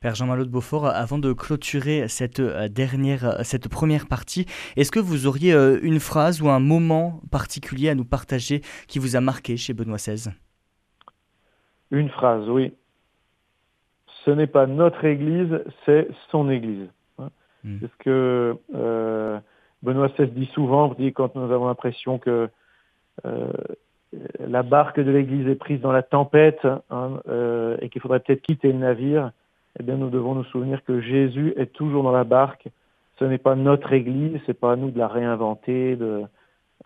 Père 0.00 0.14
Jean-Malo 0.14 0.44
de 0.44 0.50
Beaufort, 0.50 0.86
avant 0.86 1.18
de 1.18 1.32
clôturer 1.32 2.08
cette 2.08 2.40
dernière, 2.40 3.44
cette 3.44 3.68
première 3.68 4.06
partie, 4.06 4.46
est-ce 4.76 4.90
que 4.90 4.98
vous 4.98 5.26
auriez 5.26 5.52
une 5.82 6.00
phrase 6.00 6.40
ou 6.40 6.48
un 6.48 6.58
moment 6.60 7.20
particulier 7.30 7.90
à 7.90 7.94
nous 7.94 8.06
partager 8.06 8.62
qui 8.88 8.98
vous 8.98 9.16
a 9.16 9.20
marqué 9.20 9.58
chez 9.58 9.74
Benoît 9.74 9.98
XVI 9.98 10.30
Une 11.90 12.08
phrase, 12.08 12.48
oui 12.48 12.72
ce 14.24 14.30
n'est 14.30 14.46
pas 14.46 14.66
notre 14.66 15.04
Église, 15.04 15.62
c'est 15.84 16.08
son 16.30 16.50
Église. 16.50 16.88
Hein. 17.18 17.30
Hmm. 17.64 17.76
C'est 17.80 17.86
ce 17.86 17.96
que 17.98 18.56
euh, 18.74 19.38
Benoît 19.82 20.08
XVI 20.08 20.28
dit 20.28 20.50
souvent, 20.54 20.94
dit 20.98 21.12
quand 21.12 21.34
nous 21.34 21.52
avons 21.52 21.66
l'impression 21.66 22.18
que 22.18 22.48
euh, 23.24 23.52
la 24.38 24.62
barque 24.62 25.00
de 25.00 25.10
l'Église 25.10 25.46
est 25.46 25.56
prise 25.56 25.80
dans 25.80 25.92
la 25.92 26.02
tempête 26.02 26.66
hein, 26.90 27.20
euh, 27.28 27.76
et 27.80 27.88
qu'il 27.88 28.00
faudrait 28.02 28.20
peut-être 28.20 28.42
quitter 28.42 28.72
le 28.72 28.78
navire, 28.78 29.32
eh 29.78 29.82
bien 29.82 29.96
nous 29.96 30.10
devons 30.10 30.34
nous 30.34 30.44
souvenir 30.44 30.84
que 30.84 31.00
Jésus 31.00 31.54
est 31.56 31.72
toujours 31.72 32.02
dans 32.02 32.12
la 32.12 32.24
barque. 32.24 32.68
Ce 33.18 33.24
n'est 33.24 33.38
pas 33.38 33.54
notre 33.54 33.92
Église, 33.92 34.40
c'est 34.46 34.58
pas 34.58 34.72
à 34.72 34.76
nous 34.76 34.90
de 34.90 34.98
la 34.98 35.08
réinventer, 35.08 35.96
de, 35.96 36.24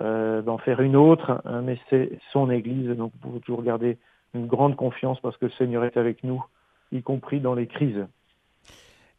d'en 0.00 0.58
faire 0.58 0.80
une 0.80 0.96
autre, 0.96 1.40
hein, 1.44 1.62
mais 1.62 1.78
c'est 1.88 2.18
son 2.32 2.50
Église, 2.50 2.90
donc 2.96 3.12
vous 3.12 3.28
pouvez 3.28 3.40
toujours 3.40 3.62
garder 3.62 3.98
une 4.34 4.46
grande 4.46 4.74
confiance 4.76 5.20
parce 5.20 5.36
que 5.36 5.46
le 5.46 5.52
Seigneur 5.52 5.84
est 5.84 5.96
avec 5.96 6.24
nous, 6.24 6.44
y 6.92 7.02
compris 7.02 7.40
dans 7.40 7.54
les 7.54 7.66
crises. 7.66 8.04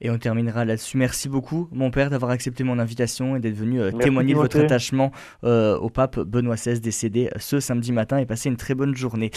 Et 0.02 0.10
on 0.10 0.18
terminera 0.18 0.66
là-dessus. 0.66 0.98
Merci 0.98 1.30
beaucoup, 1.30 1.70
mon 1.72 1.90
père, 1.90 2.10
d'avoir 2.10 2.32
accepté 2.32 2.66
mon 2.66 2.80
invitation 2.80 3.38
et 3.38 3.40
d'être 3.40 3.56
venu 3.56 3.80
euh, 3.80 3.92
témoigner 3.92 4.34
de 4.34 4.40
votre 4.40 4.60
attachement 4.60 5.12
euh, 5.46 5.78
au 5.78 5.90
pape 5.90 6.20
Benoît 6.20 6.56
XVI, 6.56 6.82
décédé 6.82 7.28
euh, 7.28 7.40
ce 7.40 7.62
samedi 7.62 7.94
matin, 7.94 8.18
et 8.18 8.26
passer 8.26 8.50
une 8.50 8.58
très 8.58 8.76
bonne 8.76 8.96
journée. 8.96 9.32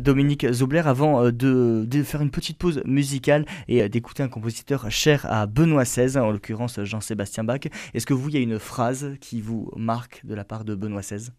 Dominique 0.00 0.50
Zobler, 0.52 0.82
avant 0.86 1.30
de, 1.30 1.86
faire 2.04 2.22
une 2.22 2.30
petite 2.30 2.58
pause 2.58 2.82
musicale 2.84 3.44
et 3.68 3.88
d'écouter 3.88 4.22
un 4.22 4.28
compositeur 4.28 4.90
cher 4.90 5.26
à 5.30 5.46
Benoît 5.46 5.84
XVI, 5.84 6.18
en 6.18 6.30
l'occurrence 6.30 6.82
Jean-Sébastien 6.82 7.44
Bach, 7.44 7.60
est-ce 7.94 8.06
que 8.06 8.14
vous, 8.14 8.28
il 8.28 8.34
y 8.34 8.38
a 8.38 8.40
une 8.40 8.58
phrase 8.58 9.16
qui 9.20 9.40
vous 9.40 9.70
marque 9.76 10.24
de 10.24 10.34
la 10.34 10.44
part 10.44 10.64
de 10.64 10.74
Benoît 10.74 11.02
XVI 11.02 11.30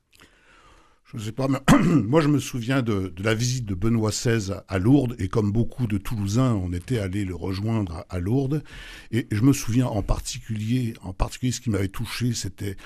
je 1.13 1.17
ne 1.17 1.23
sais 1.23 1.31
pas, 1.33 1.47
moi 2.07 2.21
je 2.21 2.29
me 2.29 2.39
souviens 2.39 2.81
de, 2.81 3.13
la 3.17 3.33
visite 3.33 3.65
de 3.65 3.75
Benoît 3.75 4.11
XVI 4.11 4.53
à 4.67 4.79
Lourdes, 4.79 5.15
et 5.19 5.27
comme 5.27 5.51
beaucoup 5.51 5.85
de 5.85 5.97
Toulousains, 5.97 6.53
on 6.53 6.71
était 6.71 6.99
allé 6.99 7.25
le 7.25 7.35
rejoindre 7.35 8.05
à, 8.09 8.19
Lourdes, 8.19 8.63
et 9.11 9.27
je 9.29 9.41
me 9.41 9.51
souviens 9.51 9.87
en 9.87 10.03
particulier, 10.03 10.93
en 11.01 11.11
particulier 11.11 11.51
ce 11.51 11.59
qui 11.59 11.69
m'avait 11.69 11.89
touché, 11.89 12.33
c'était 12.33 12.77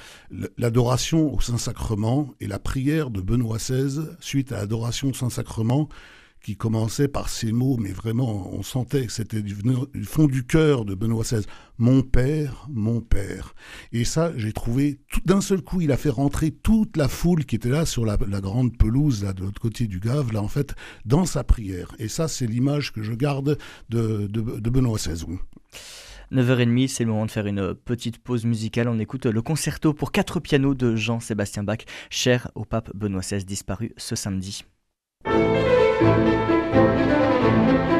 l'adoration 0.58 1.34
au 1.34 1.40
Saint-Sacrement 1.40 2.34
et 2.40 2.48
la 2.48 2.58
prière 2.58 3.12
de 3.12 3.22
Benoît 3.22 3.58
XVI 3.58 4.02
suite 4.20 4.52
à 4.52 4.58
l'adoration 4.58 5.10
au 5.10 5.14
Saint-Sacrement 5.14 5.88
qui 6.46 6.56
commençait 6.56 7.08
par 7.08 7.28
ces 7.28 7.52
mots, 7.52 7.76
mais 7.78 7.92
vraiment, 7.92 8.54
on 8.54 8.62
sentait 8.62 9.08
que 9.08 9.12
c'était 9.12 9.42
du, 9.42 9.56
fond 10.04 10.28
du 10.28 10.46
cœur 10.46 10.86
de 10.86 10.94
Benoît 10.94 11.24
XVI. 11.24 11.44
Mon 11.80 12.04
père, 12.04 12.68
mon 12.70 13.02
père. 13.02 13.56
Et 13.92 14.06
ça, 14.06 14.32
j'ai 14.38 14.54
trouvé, 14.54 15.00
d'un 15.26 15.42
seul 15.42 15.64
coup, 15.64 15.82
il 15.82 15.92
a 15.92 15.98
fait 15.98 16.12
rentrer 16.12 16.52
toute 16.52 16.98
la 16.98 17.08
foule 17.08 17.46
qui 17.46 17.56
était 17.56 17.70
là 17.70 17.88
sur 17.88 18.06
la, 18.06 18.18
grande 18.18 18.78
pelouse, 18.78 19.22
de 19.22 19.42
l'autre 19.42 19.60
côté 19.60 19.88
du 19.88 20.00
Gave, 20.00 20.34
là, 20.34 20.44
en 20.44 20.48
fait, 20.48 20.76
dans 21.04 21.26
sa 21.26 21.44
prière. 21.44 21.96
Et 21.98 22.08
ça, 22.08 22.28
c'est 22.28 22.46
l'image 22.46 22.94
que 22.94 23.02
je 23.02 23.14
garde 23.14 23.58
de, 23.90 24.28
de 24.28 24.70
Benoît 24.70 25.00
XVI. 25.00 25.26
9h30, 26.32 26.88
c'est 26.90 27.06
le 27.06 27.10
moment 27.10 27.26
de 27.26 27.32
faire 27.32 27.48
une 27.48 27.74
petite 27.74 28.20
pause 28.20 28.46
musicale. 28.46 28.88
On 28.88 29.00
écoute 29.00 29.26
le 29.26 29.42
concerto 29.42 29.96
pour 29.96 30.12
quatre 30.12 30.40
pianos 30.40 30.76
de 30.76 30.96
Jean-Sébastien 30.96 31.64
Bach, 31.64 31.80
cher 32.12 32.52
au 32.54 32.66
pape 32.66 32.96
Benoît 32.96 33.22
XVI, 33.22 33.44
disparu 33.44 33.94
ce 33.98 34.16
samedi. 34.16 34.64
Thank 35.98 37.90
you. 37.90 37.95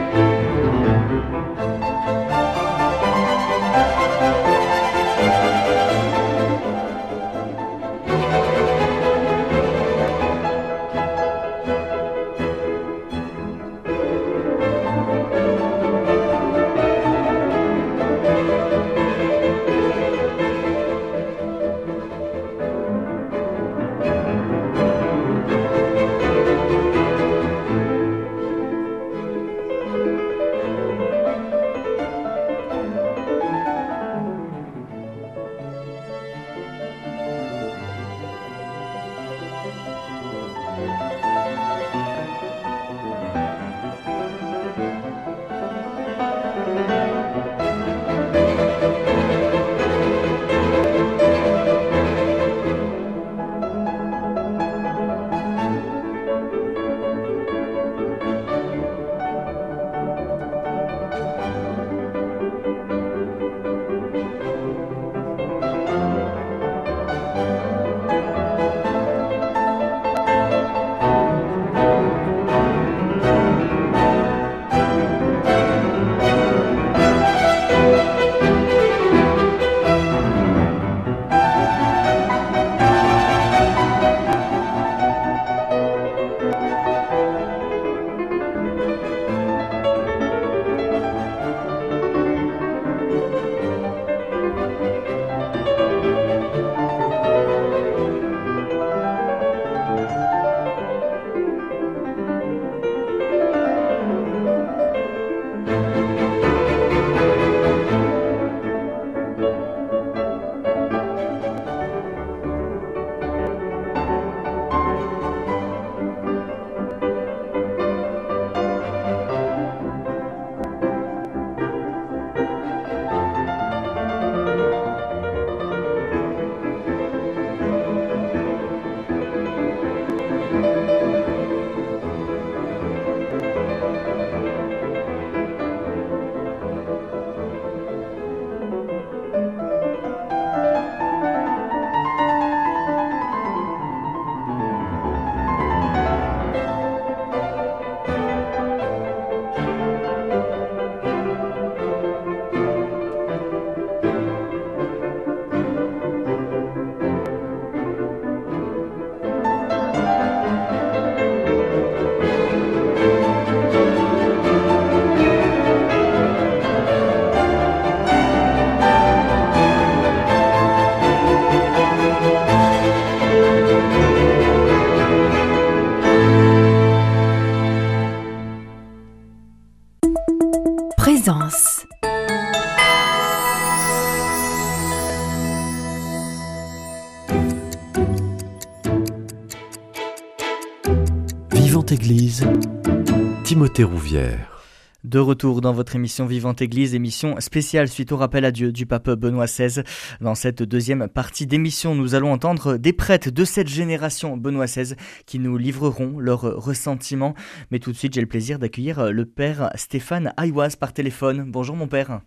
De 195.04 195.20
retour 195.20 195.60
dans 195.60 195.74
votre 195.74 195.98
émission 195.98 196.26
Vivante 196.26 196.62
Église, 196.62 196.96
émission 196.96 197.38
spéciale 197.42 197.90
suite 197.90 198.14
au 198.14 198.16
rappel 198.16 198.46
à 198.46 198.52
Dieu 198.52 198.72
du 198.72 198.86
pape 198.86 199.10
Benoît 199.10 199.48
XVI. 199.48 199.82
Dans 200.22 200.34
cette 200.34 200.64
deuxième 200.64 201.10
partie 201.10 201.46
d'émission, 201.46 201.94
nous 201.94 202.16
allons 202.16 202.32
entendre 202.32 202.78
des 202.78 202.94
prêtres 202.94 203.32
de 203.32 203.44
cette 203.44 203.68
génération 203.68 204.38
Benoît 204.38 204.68
XVI 204.68 204.96
qui 205.26 205.40
nous 205.40 205.58
livreront 205.58 206.20
leurs 206.20 206.44
ressentiments. 206.44 207.36
Mais 207.70 207.80
tout 207.80 207.92
de 207.92 207.98
suite, 207.98 208.14
j'ai 208.14 208.22
le 208.22 208.28
plaisir 208.28 208.60
d'accueillir 208.60 209.12
le 209.12 209.26
père 209.26 209.72
Stéphane 209.76 210.32
Aïwaz 210.38 210.78
par 210.78 210.94
téléphone. 210.94 211.44
Bonjour 211.46 211.76
mon 211.76 211.90
père. 211.90 212.22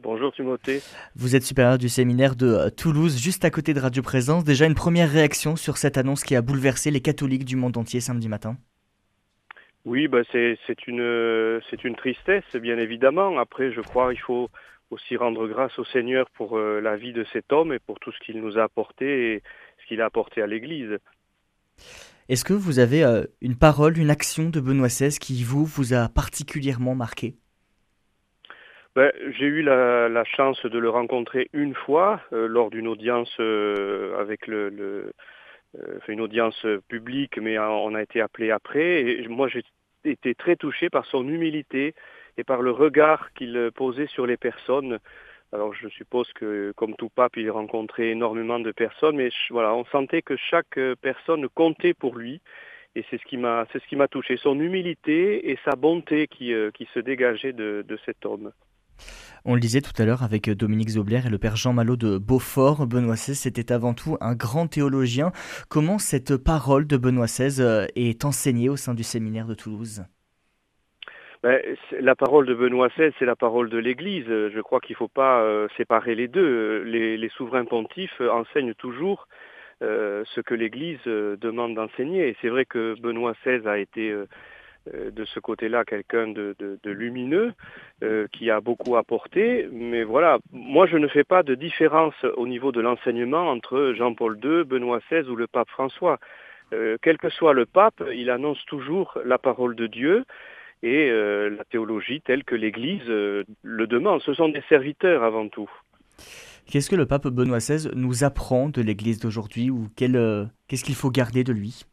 Bonjour 0.00 0.32
Timothée. 0.32 0.80
Vous 1.16 1.34
êtes 1.34 1.42
supérieur 1.42 1.78
du 1.78 1.88
séminaire 1.88 2.36
de 2.36 2.46
euh, 2.46 2.70
Toulouse, 2.70 3.18
juste 3.18 3.44
à 3.44 3.50
côté 3.50 3.74
de 3.74 3.80
Radio 3.80 4.00
Présence. 4.00 4.44
Déjà 4.44 4.66
une 4.66 4.76
première 4.76 5.10
réaction 5.10 5.56
sur 5.56 5.76
cette 5.76 5.98
annonce 5.98 6.22
qui 6.22 6.36
a 6.36 6.40
bouleversé 6.40 6.92
les 6.92 7.00
catholiques 7.00 7.44
du 7.44 7.56
monde 7.56 7.76
entier 7.76 8.00
samedi 8.00 8.28
matin 8.28 8.56
Oui, 9.88 10.06
bah 10.06 10.20
c'est 10.30 10.86
une, 10.86 11.60
une 11.82 11.96
tristesse, 11.96 12.44
bien 12.56 12.76
évidemment. 12.76 13.38
Après, 13.38 13.72
je 13.72 13.80
crois 13.80 14.10
qu'il 14.12 14.20
faut 14.20 14.50
aussi 14.90 15.16
rendre 15.16 15.48
grâce 15.48 15.78
au 15.78 15.84
Seigneur 15.86 16.28
pour 16.34 16.58
euh, 16.58 16.82
la 16.82 16.96
vie 16.96 17.14
de 17.14 17.24
cet 17.32 17.54
homme 17.54 17.72
et 17.72 17.78
pour 17.78 17.98
tout 17.98 18.12
ce 18.12 18.18
qu'il 18.18 18.38
nous 18.38 18.58
a 18.58 18.64
apporté 18.64 19.32
et 19.32 19.42
ce 19.80 19.86
qu'il 19.86 20.02
a 20.02 20.04
apporté 20.04 20.42
à 20.42 20.46
l'Église. 20.46 20.98
Est-ce 22.28 22.44
que 22.44 22.52
vous 22.52 22.80
avez 22.80 23.02
euh, 23.02 23.24
une 23.40 23.56
parole, 23.56 23.96
une 23.96 24.10
action 24.10 24.50
de 24.50 24.60
Benoît 24.60 24.88
XVI 24.88 25.18
qui 25.18 25.42
vous, 25.42 25.64
vous 25.64 25.94
a 25.94 26.10
particulièrement 26.10 26.94
marqué? 26.94 27.36
Ben, 28.94 29.10
j'ai 29.38 29.46
eu 29.46 29.62
la, 29.62 30.22
chance 30.36 30.60
de 30.66 30.78
le 30.78 30.90
rencontrer 30.90 31.48
une 31.54 31.74
fois 31.74 32.20
euh, 32.34 32.46
lors 32.46 32.68
d'une 32.68 32.88
audience 32.88 33.34
euh, 33.40 34.20
avec 34.20 34.46
le, 34.46 35.14
euh, 35.78 35.98
une 36.08 36.20
audience 36.20 36.66
publique, 36.88 37.38
mais 37.38 37.58
on 37.58 37.94
a 37.94 38.02
été 38.02 38.20
appelé 38.20 38.50
après. 38.50 39.00
Et 39.00 39.28
moi, 39.28 39.48
j'ai 39.48 39.62
été 40.04 40.34
très 40.34 40.56
touché 40.56 40.90
par 40.90 41.06
son 41.06 41.26
humilité 41.28 41.94
et 42.36 42.44
par 42.44 42.62
le 42.62 42.70
regard 42.70 43.32
qu'il 43.34 43.70
posait 43.74 44.06
sur 44.06 44.26
les 44.26 44.36
personnes. 44.36 44.98
Alors, 45.52 45.74
je 45.74 45.88
suppose 45.88 46.32
que, 46.34 46.72
comme 46.76 46.94
tout 46.94 47.08
pape, 47.08 47.36
il 47.36 47.50
rencontrait 47.50 48.10
énormément 48.10 48.60
de 48.60 48.70
personnes, 48.72 49.16
mais 49.16 49.30
voilà, 49.50 49.74
on 49.74 49.84
sentait 49.86 50.22
que 50.22 50.36
chaque 50.36 50.78
personne 51.00 51.48
comptait 51.48 51.94
pour 51.94 52.16
lui. 52.16 52.40
Et 52.94 53.04
c'est 53.10 53.18
ce 53.18 53.24
qui 53.24 53.36
m'a, 53.36 53.66
c'est 53.72 53.80
ce 53.82 53.86
qui 53.86 53.96
m'a 53.96 54.08
touché, 54.08 54.36
son 54.36 54.58
humilité 54.58 55.50
et 55.50 55.58
sa 55.64 55.76
bonté 55.76 56.26
qui, 56.26 56.52
qui 56.74 56.88
se 56.94 56.98
dégageait 57.00 57.52
de 57.52 57.98
cet 58.04 58.26
homme. 58.26 58.52
On 59.44 59.54
le 59.54 59.60
disait 59.60 59.80
tout 59.80 59.92
à 60.00 60.04
l'heure 60.04 60.22
avec 60.22 60.50
Dominique 60.50 60.90
Zobler 60.90 61.20
et 61.24 61.30
le 61.30 61.38
père 61.38 61.56
Jean 61.56 61.72
Malot 61.72 61.96
de 61.96 62.18
Beaufort. 62.18 62.86
Benoît 62.86 63.14
XVI 63.14 63.34
c'était 63.34 63.72
avant 63.72 63.94
tout 63.94 64.16
un 64.20 64.34
grand 64.34 64.66
théologien. 64.66 65.32
Comment 65.70 65.98
cette 65.98 66.36
parole 66.36 66.86
de 66.86 66.96
Benoît 66.96 67.26
XVI 67.26 67.62
euh, 67.62 67.86
est 67.96 68.24
enseignée 68.24 68.68
au 68.68 68.76
sein 68.76 68.94
du 68.94 69.02
séminaire 69.02 69.46
de 69.46 69.54
Toulouse? 69.54 70.04
Ben, 71.42 71.60
la 72.00 72.16
parole 72.16 72.46
de 72.46 72.54
Benoît 72.54 72.88
XVI, 72.88 73.12
c'est 73.18 73.24
la 73.24 73.36
parole 73.36 73.70
de 73.70 73.78
l'Église. 73.78 74.26
Je 74.26 74.60
crois 74.60 74.80
qu'il 74.80 74.94
ne 74.94 74.98
faut 74.98 75.08
pas 75.08 75.40
euh, 75.40 75.68
séparer 75.76 76.14
les 76.14 76.26
deux. 76.26 76.82
Les, 76.82 77.28
souverains 77.30 77.64
pontifes 77.64 78.20
enseignent 78.20 78.74
toujours 78.74 79.28
euh, 79.82 80.24
ce 80.34 80.40
que 80.40 80.54
l'Église 80.54 80.98
demande 81.04 81.74
d'enseigner. 81.74 82.28
Et 82.28 82.36
c'est 82.42 82.48
vrai 82.48 82.64
que 82.64 83.00
Benoît 83.00 83.34
XVI 83.44 83.66
a 83.68 83.78
été 83.78 84.12
de 84.92 85.24
ce 85.24 85.40
côté-là 85.40 85.84
quelqu'un 85.84 86.28
de, 86.28 86.54
lumineux 86.84 87.52
euh, 88.02 88.26
qui 88.32 88.50
a 88.50 88.60
beaucoup 88.60 88.96
apporté. 88.96 89.68
Mais 89.72 90.04
voilà, 90.04 90.38
moi 90.52 90.86
je 90.86 90.96
ne 90.96 91.08
fais 91.08 91.24
pas 91.24 91.42
de 91.42 91.54
différence 91.54 92.14
au 92.36 92.46
niveau 92.46 92.72
de 92.72 92.80
l'enseignement 92.80 93.50
entre 93.50 93.94
Jean-Paul 93.96 94.38
II, 94.42 94.64
Benoît 94.64 95.00
XVI 95.10 95.28
ou 95.28 95.36
le 95.36 95.46
pape 95.46 95.68
François. 95.68 96.18
Euh, 96.72 96.96
quel 97.02 97.18
que 97.18 97.30
soit 97.30 97.54
le 97.54 97.66
pape, 97.66 98.02
il 98.14 98.30
annonce 98.30 98.64
toujours 98.66 99.18
la 99.24 99.38
parole 99.38 99.74
de 99.74 99.86
Dieu 99.86 100.24
et 100.82 101.10
la 101.10 101.64
théologie 101.64 102.20
telle 102.20 102.44
que 102.44 102.54
l'Église 102.54 103.08
le 103.08 103.86
demande. 103.88 104.22
Ce 104.22 104.32
sont 104.32 104.48
des 104.48 104.62
serviteurs 104.68 105.24
avant 105.24 105.48
tout. 105.48 105.68
Qu'est-ce 106.70 106.88
que 106.88 106.94
le 106.94 107.06
pape 107.06 107.26
Benoît 107.26 107.58
XVI 107.58 107.90
nous 107.96 108.22
apprend 108.22 108.68
de 108.68 108.80
l'Église 108.80 109.18
d'aujourd'hui 109.18 109.70
ou 109.70 109.88
qu'est-ce 109.96 110.84
qu'il 110.84 110.94
faut 110.94 111.10
garder 111.10 111.42
de 111.42 111.52
lui? 111.52 111.84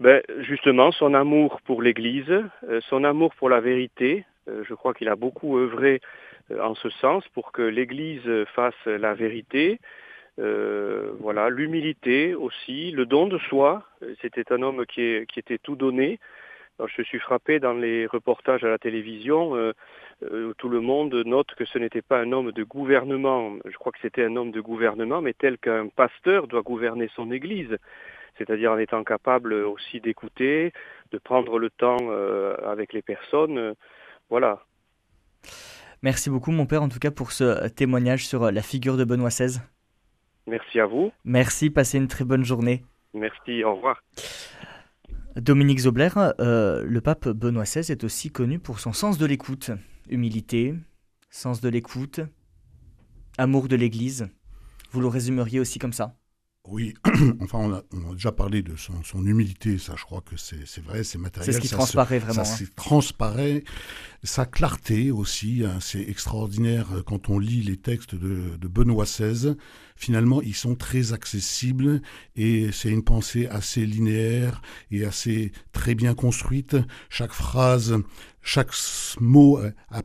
Ben, 0.00 0.22
Justement, 0.40 0.92
son 0.92 1.14
amour 1.14 1.60
pour 1.62 1.82
l'Église, 1.82 2.30
euh, 2.30 2.80
son 2.88 3.04
amour 3.04 3.34
pour 3.34 3.48
la 3.48 3.60
vérité. 3.60 4.24
Euh, 4.48 4.62
je 4.68 4.74
crois 4.74 4.92
qu'il 4.92 5.08
a 5.08 5.16
beaucoup 5.16 5.58
œuvré 5.58 6.00
euh, 6.50 6.62
en 6.62 6.74
ce 6.74 6.90
sens 6.90 7.26
pour 7.28 7.50
que 7.52 7.62
l'Église 7.62 8.28
fasse 8.54 8.86
la 8.86 9.14
vérité. 9.14 9.80
voilà, 10.38 11.48
l'humilité 11.48 12.34
aussi, 12.34 12.90
le 12.90 13.06
don 13.06 13.26
de 13.26 13.38
soi. 13.38 13.84
C'était 14.20 14.52
un 14.52 14.62
homme 14.62 14.84
qui, 14.84 15.24
qui, 15.28 15.38
était 15.40 15.58
tout 15.58 15.76
donné. 15.76 16.18
je 16.78 17.02
suis 17.02 17.18
frappé 17.18 17.58
dans 17.58 17.72
les 17.72 18.06
reportages 18.06 18.62
à 18.62 18.68
la 18.68 18.78
télévision 18.78 19.52
où 20.22 20.54
tout 20.58 20.68
le 20.68 20.80
monde 20.80 21.14
note 21.24 21.54
que 21.54 21.64
ce 21.64 21.78
n'était 21.78 22.02
pas 22.02 22.18
un 22.20 22.32
homme 22.32 22.52
de 22.52 22.64
gouvernement. 22.64 23.56
Je 23.64 23.76
crois 23.78 23.92
que 23.92 24.02
c'était 24.02 24.24
un 24.24 24.36
homme 24.36 24.52
de 24.52 24.60
gouvernement, 24.60 25.22
mais 25.22 25.32
tel 25.32 25.56
qu'un 25.56 25.88
pasteur 25.88 26.46
doit 26.48 26.62
gouverner 26.62 27.08
son 27.16 27.32
Église 27.32 27.78
c'est-à-dire 28.38 28.72
en 28.72 28.78
étant 28.78 29.04
capable 29.04 29.52
aussi 29.52 30.00
d'écouter, 30.00 30.72
de 31.10 31.18
prendre 31.18 31.58
le 31.58 31.70
temps 31.70 31.96
euh, 32.02 32.56
avec 32.66 32.92
les 32.92 33.02
personnes. 33.02 33.58
Euh, 33.58 33.74
voilà. 34.30 34.62
Merci 36.02 36.30
beaucoup 36.30 36.50
mon 36.50 36.66
père 36.66 36.82
en 36.82 36.88
tout 36.88 36.98
cas 36.98 37.10
pour 37.10 37.32
ce 37.32 37.68
témoignage 37.68 38.26
sur 38.26 38.50
la 38.50 38.62
figure 38.62 38.96
de 38.96 39.04
Benoît 39.04 39.30
XVI. 39.30 39.60
Merci 40.46 40.78
à 40.78 40.86
vous. 40.86 41.12
Merci, 41.24 41.70
passez 41.70 41.98
une 41.98 42.08
très 42.08 42.24
bonne 42.24 42.44
journée. 42.44 42.84
Merci, 43.14 43.64
au 43.64 43.74
revoir. 43.74 44.02
Dominique 45.36 45.80
Zobler, 45.80 46.08
euh, 46.16 46.84
le 46.86 47.00
pape 47.00 47.28
Benoît 47.28 47.64
XVI 47.64 47.92
est 47.92 48.04
aussi 48.04 48.30
connu 48.30 48.58
pour 48.58 48.78
son 48.80 48.92
sens 48.92 49.18
de 49.18 49.26
l'écoute, 49.26 49.70
humilité, 50.08 50.74
sens 51.30 51.60
de 51.60 51.68
l'écoute, 51.68 52.20
amour 53.36 53.68
de 53.68 53.76
l'Église. 53.76 54.28
Vous 54.92 55.00
le 55.00 55.08
résumeriez 55.08 55.60
aussi 55.60 55.78
comme 55.78 55.92
ça 55.92 56.14
oui, 56.68 56.94
enfin, 57.40 57.58
on 57.58 57.72
a, 57.72 58.14
déjà 58.14 58.32
parlé 58.32 58.62
de 58.62 58.74
son, 58.76 59.24
humilité, 59.24 59.78
ça 59.78 59.94
je 59.96 60.04
crois 60.04 60.20
que 60.20 60.36
c'est 60.36 60.82
vrai, 60.82 61.04
c'est 61.04 61.18
matériel. 61.18 61.52
C'est 61.52 61.60
ce 61.60 61.62
qui 61.62 61.72
transparaît 61.72 62.18
vraiment. 62.18 62.44
Ça 62.44 62.64
hein. 62.64 62.66
transparaît. 62.76 63.64
Sa 64.22 64.44
clarté 64.44 65.10
aussi, 65.10 65.62
hein, 65.64 65.78
c'est 65.80 66.00
extraordinaire 66.00 66.88
euh, 66.92 67.02
quand 67.02 67.28
on 67.28 67.38
lit 67.38 67.62
les 67.62 67.76
textes 67.76 68.14
de, 68.14 68.56
de 68.56 68.68
Benoît 68.68 69.04
XVI. 69.04 69.54
Finalement, 69.94 70.42
ils 70.42 70.54
sont 70.54 70.74
très 70.74 71.12
accessibles 71.12 72.02
et 72.34 72.70
c'est 72.72 72.90
une 72.90 73.04
pensée 73.04 73.46
assez 73.46 73.86
linéaire 73.86 74.60
et 74.90 75.04
assez 75.04 75.52
très 75.72 75.94
bien 75.94 76.14
construite. 76.14 76.76
Chaque 77.08 77.32
phrase 77.32 77.96
chaque 78.46 78.70
mot 79.20 79.60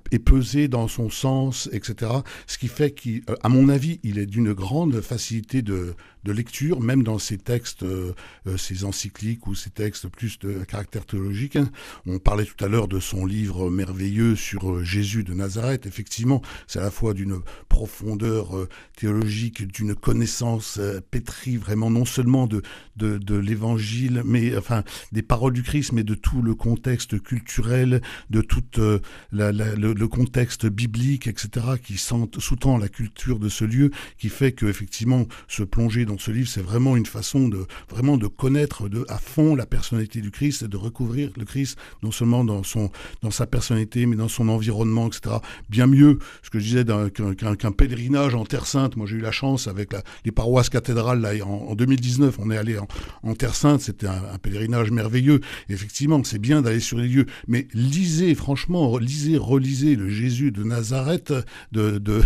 est 0.10 0.20
pesé 0.20 0.68
dans 0.68 0.88
son 0.88 1.12
sens, 1.12 1.70
etc. 1.72 2.12
Ce 2.48 2.58
qui 2.58 2.68
fait 2.68 2.90
qu'à 2.90 3.50
mon 3.50 3.70
avis, 3.70 4.00
il 4.02 4.18
est 4.18 4.26
d'une 4.26 4.52
grande 4.54 5.00
facilité 5.02 5.62
de, 5.62 5.96
lecture, 6.26 6.82
même 6.82 7.04
dans 7.04 7.20
ses 7.20 7.38
textes, 7.38 7.84
euh, 7.84 8.14
euh, 8.48 8.58
ses 8.58 8.86
encycliques 8.86 9.48
ou 9.48 9.56
ses 9.56 9.70
textes 9.70 10.08
plus 10.08 10.40
de 10.40 10.64
caractère 10.64 11.06
théologique. 11.06 11.58
On 12.06 12.20
parlait 12.20 12.46
tout 12.46 12.64
à 12.64 12.68
l'heure 12.68 12.88
de 12.88 13.00
son 13.00 13.26
livre 13.26 13.70
merveilleux 13.70 14.36
sur 14.36 14.72
euh, 14.72 14.84
Jésus 14.84 15.24
de 15.24 15.34
Nazareth. 15.34 15.86
Effectivement, 15.86 16.42
c'est 16.68 16.80
à 16.80 16.84
la 16.84 16.92
fois 16.92 17.14
d'une 17.14 17.42
profondeur 17.70 18.68
théologique, 18.96 19.68
d'une 19.68 19.96
connaissance 19.96 20.80
pétrie, 21.10 21.58
vraiment 21.58 21.90
non 21.90 22.06
seulement 22.06 22.48
de, 22.48 22.62
de, 22.98 23.18
de 23.18 23.36
l'évangile, 23.36 24.22
mais 24.26 24.56
enfin 24.58 24.84
des 25.12 25.22
paroles 25.22 25.54
du 25.54 25.64
Christ, 25.64 25.92
mais 25.92 26.04
de 26.04 26.16
tout 26.16 26.42
le 26.42 26.56
contexte 26.56 27.22
culturel, 27.22 28.02
de 28.30 28.42
tout 28.42 28.64
euh, 28.78 29.00
le, 29.32 30.06
contexte 30.06 30.66
biblique, 30.66 31.28
etc., 31.28 31.66
qui 31.82 31.98
sous-tend 31.98 32.78
la 32.78 32.90
culture 32.90 33.40
de 33.40 33.50
ce 33.50 33.66
lieu, 33.66 33.92
qui 34.18 34.30
fait 34.30 34.52
que 34.52 34.66
effectivement 34.66 35.26
se 35.48 35.64
plonger 35.64 36.06
dans 36.06 36.11
ce 36.20 36.32
livre, 36.32 36.48
c'est 36.48 36.62
vraiment 36.62 36.98
une 36.98 37.06
façon 37.06 37.48
de 37.48 37.66
vraiment 37.90 38.18
de 38.18 38.28
connaître 38.28 38.90
de, 38.90 39.06
à 39.08 39.18
fond 39.18 39.56
la 39.56 39.66
personnalité 39.66 40.22
du 40.22 40.32
Christ 40.32 40.64
et 40.64 40.68
de 40.68 40.78
recouvrir 40.78 41.32
le 41.38 41.46
Christ 41.46 41.78
non 42.04 42.12
seulement 42.12 42.44
dans 42.44 42.64
son 42.64 42.92
dans 43.22 43.32
sa 43.32 43.48
personnalité, 43.48 44.06
mais 44.06 44.16
dans 44.16 44.28
son 44.28 44.50
environnement, 44.50 45.08
etc. 45.08 45.38
Bien 45.70 45.88
mieux, 45.88 46.20
ce 46.44 46.50
que 46.50 46.60
je 46.60 46.64
disais 46.64 46.86
qu'un 46.86 47.72
pèlerinage 47.72 48.36
en 48.36 48.46
Terre 48.46 48.66
Sainte. 48.66 48.96
Moi, 48.96 49.08
j'ai 49.08 49.18
eu 49.18 49.22
la 49.22 49.32
chance 49.32 49.68
avec 49.68 49.92
les 50.26 50.32
paroisses 50.32 50.70
cathédrales 50.70 51.22
là 51.22 51.32
en, 51.46 51.76
2019, 51.76 52.38
on 52.40 52.52
est 52.52 52.58
allé 52.58 52.78
en, 53.24 53.34
Terre 53.36 53.56
Sainte, 53.56 53.82
c'était 53.82 54.08
un, 54.08 54.38
pèlerinage 54.42 54.92
merveilleux. 54.92 55.42
effectivement, 55.70 56.22
c'est 56.24 56.40
bien 56.40 56.62
d'aller 56.62 56.80
sur 56.80 56.98
les 56.98 57.08
lieux, 57.08 57.26
mais 57.48 57.68
lisez 57.74 58.36
franchement, 58.36 58.98
lisez, 58.98 59.38
relisez 59.38 59.96
le 59.96 60.10
Jésus 60.10 60.52
de 60.52 60.64
Nazareth 60.64 61.34
de, 61.72 61.98
de, 61.98 62.22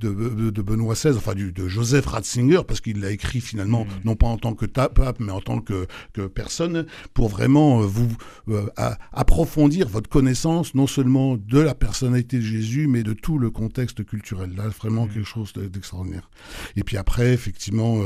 de, 0.00 0.62
Benoît 0.62 0.94
XVI, 0.94 1.16
enfin 1.16 1.34
de 1.34 1.68
Joseph 1.68 2.06
Ratzinger, 2.06 2.62
parce 2.66 2.80
qu'il 2.86 3.00
l'a 3.00 3.10
écrit 3.10 3.40
finalement, 3.40 3.84
mm. 3.84 3.88
non 4.04 4.14
pas 4.14 4.28
en 4.28 4.38
tant 4.38 4.54
que 4.54 4.66
pape, 4.66 5.18
mais 5.18 5.32
en 5.32 5.40
tant 5.40 5.60
que, 5.60 5.86
que 6.12 6.26
personne, 6.26 6.86
pour 7.14 7.28
vraiment 7.28 7.82
euh, 7.82 7.86
vous 7.86 8.08
euh, 8.48 8.66
approfondir 9.12 9.88
votre 9.88 10.08
connaissance, 10.08 10.74
non 10.74 10.86
seulement 10.86 11.36
de 11.36 11.58
la 11.58 11.74
personnalité 11.74 12.36
de 12.36 12.42
Jésus, 12.42 12.86
mais 12.86 13.02
de 13.02 13.12
tout 13.12 13.38
le 13.38 13.50
contexte 13.50 14.04
culturel. 14.04 14.54
Là, 14.56 14.68
vraiment 14.68 15.06
mm. 15.06 15.10
quelque 15.10 15.24
chose 15.24 15.52
d'extraordinaire. 15.52 16.30
Et 16.76 16.84
puis 16.84 16.96
après, 16.96 17.32
effectivement, 17.32 17.98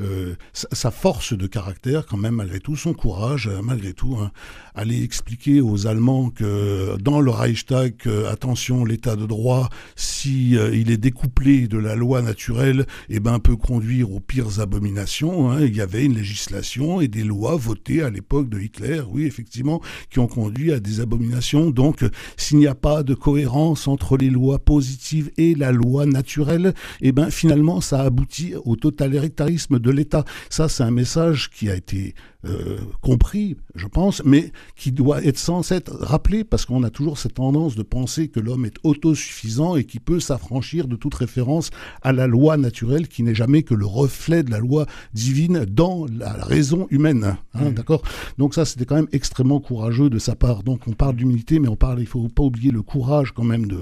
euh, 0.00 0.34
sa, 0.52 0.90
force 0.90 1.32
de 1.32 1.46
caractère, 1.46 2.06
quand 2.06 2.16
même, 2.16 2.34
malgré 2.34 2.58
tout, 2.58 2.76
son 2.76 2.92
courage, 2.92 3.48
malgré 3.62 3.92
tout, 3.92 4.16
hein, 4.20 4.32
aller 4.74 5.02
expliquer 5.02 5.60
aux 5.60 5.86
Allemands 5.86 6.30
que 6.30 6.96
dans 6.98 7.20
le 7.20 7.30
Reichstag, 7.30 7.94
attention, 8.28 8.84
l'état 8.84 9.16
de 9.16 9.26
droit, 9.26 9.68
si 9.96 10.56
euh, 10.56 10.74
il 10.74 10.90
est 10.90 10.96
découplé 10.96 11.68
de 11.68 11.78
la 11.78 11.94
loi 11.94 12.22
naturelle, 12.22 12.86
eh 13.08 13.20
ben 13.20 13.38
peut 13.38 13.56
conduire 13.56 14.10
au 14.10 14.20
pires 14.26 14.60
abominations. 14.60 15.50
Hein. 15.50 15.62
Il 15.62 15.76
y 15.76 15.80
avait 15.80 16.04
une 16.04 16.14
législation 16.14 17.00
et 17.00 17.08
des 17.08 17.24
lois 17.24 17.56
votées 17.56 18.02
à 18.02 18.10
l'époque 18.10 18.48
de 18.48 18.60
Hitler, 18.60 19.02
oui, 19.10 19.24
effectivement, 19.24 19.80
qui 20.10 20.18
ont 20.18 20.26
conduit 20.26 20.72
à 20.72 20.80
des 20.80 21.00
abominations. 21.00 21.70
Donc, 21.70 22.04
s'il 22.36 22.58
n'y 22.58 22.66
a 22.66 22.74
pas 22.74 23.02
de 23.02 23.14
cohérence 23.14 23.88
entre 23.88 24.16
les 24.16 24.30
lois 24.30 24.58
positives 24.58 25.30
et 25.36 25.54
la 25.54 25.72
loi 25.72 26.06
naturelle, 26.06 26.74
eh 27.00 27.12
ben, 27.12 27.30
finalement, 27.30 27.80
ça 27.80 28.00
aboutit 28.00 28.54
au 28.64 28.76
totalitarisme 28.76 29.78
de 29.78 29.90
l'État. 29.90 30.24
Ça, 30.50 30.68
c'est 30.68 30.82
un 30.82 30.90
message 30.90 31.50
qui 31.50 31.70
a 31.70 31.74
été 31.74 32.14
euh, 32.46 32.78
compris, 33.00 33.56
je 33.74 33.86
pense, 33.86 34.22
mais 34.24 34.52
qui 34.76 34.92
doit 34.92 35.24
être 35.24 35.38
sans 35.38 35.70
être 35.72 35.96
rappelé 36.00 36.44
parce 36.44 36.66
qu'on 36.66 36.82
a 36.82 36.90
toujours 36.90 37.18
cette 37.18 37.34
tendance 37.34 37.74
de 37.74 37.82
penser 37.82 38.28
que 38.28 38.40
l'homme 38.40 38.64
est 38.64 38.76
autosuffisant 38.82 39.76
et 39.76 39.84
qui 39.84 40.00
peut 40.00 40.20
s'affranchir 40.20 40.86
de 40.88 40.96
toute 40.96 41.14
référence 41.14 41.70
à 42.02 42.12
la 42.12 42.26
loi 42.26 42.56
naturelle 42.56 43.08
qui 43.08 43.22
n'est 43.22 43.34
jamais 43.34 43.62
que 43.62 43.74
le 43.74 43.86
reflet 43.86 44.42
de 44.42 44.50
la 44.50 44.58
loi 44.58 44.86
divine 45.12 45.64
dans 45.64 46.06
la 46.06 46.32
raison 46.32 46.86
humaine. 46.90 47.36
Hein, 47.54 47.70
mmh. 47.70 47.74
D'accord? 47.74 48.02
Donc 48.38 48.54
ça, 48.54 48.64
c'était 48.64 48.84
quand 48.84 48.96
même 48.96 49.08
extrêmement 49.12 49.60
courageux 49.60 50.10
de 50.10 50.18
sa 50.18 50.34
part. 50.34 50.62
Donc 50.62 50.86
on 50.86 50.92
parle 50.92 51.16
d'humilité, 51.16 51.58
mais 51.58 51.68
on 51.68 51.76
parle, 51.76 52.00
il 52.00 52.06
faut 52.06 52.28
pas 52.28 52.42
oublier 52.42 52.70
le 52.70 52.82
courage 52.82 53.32
quand 53.32 53.44
même 53.44 53.66
de, 53.66 53.80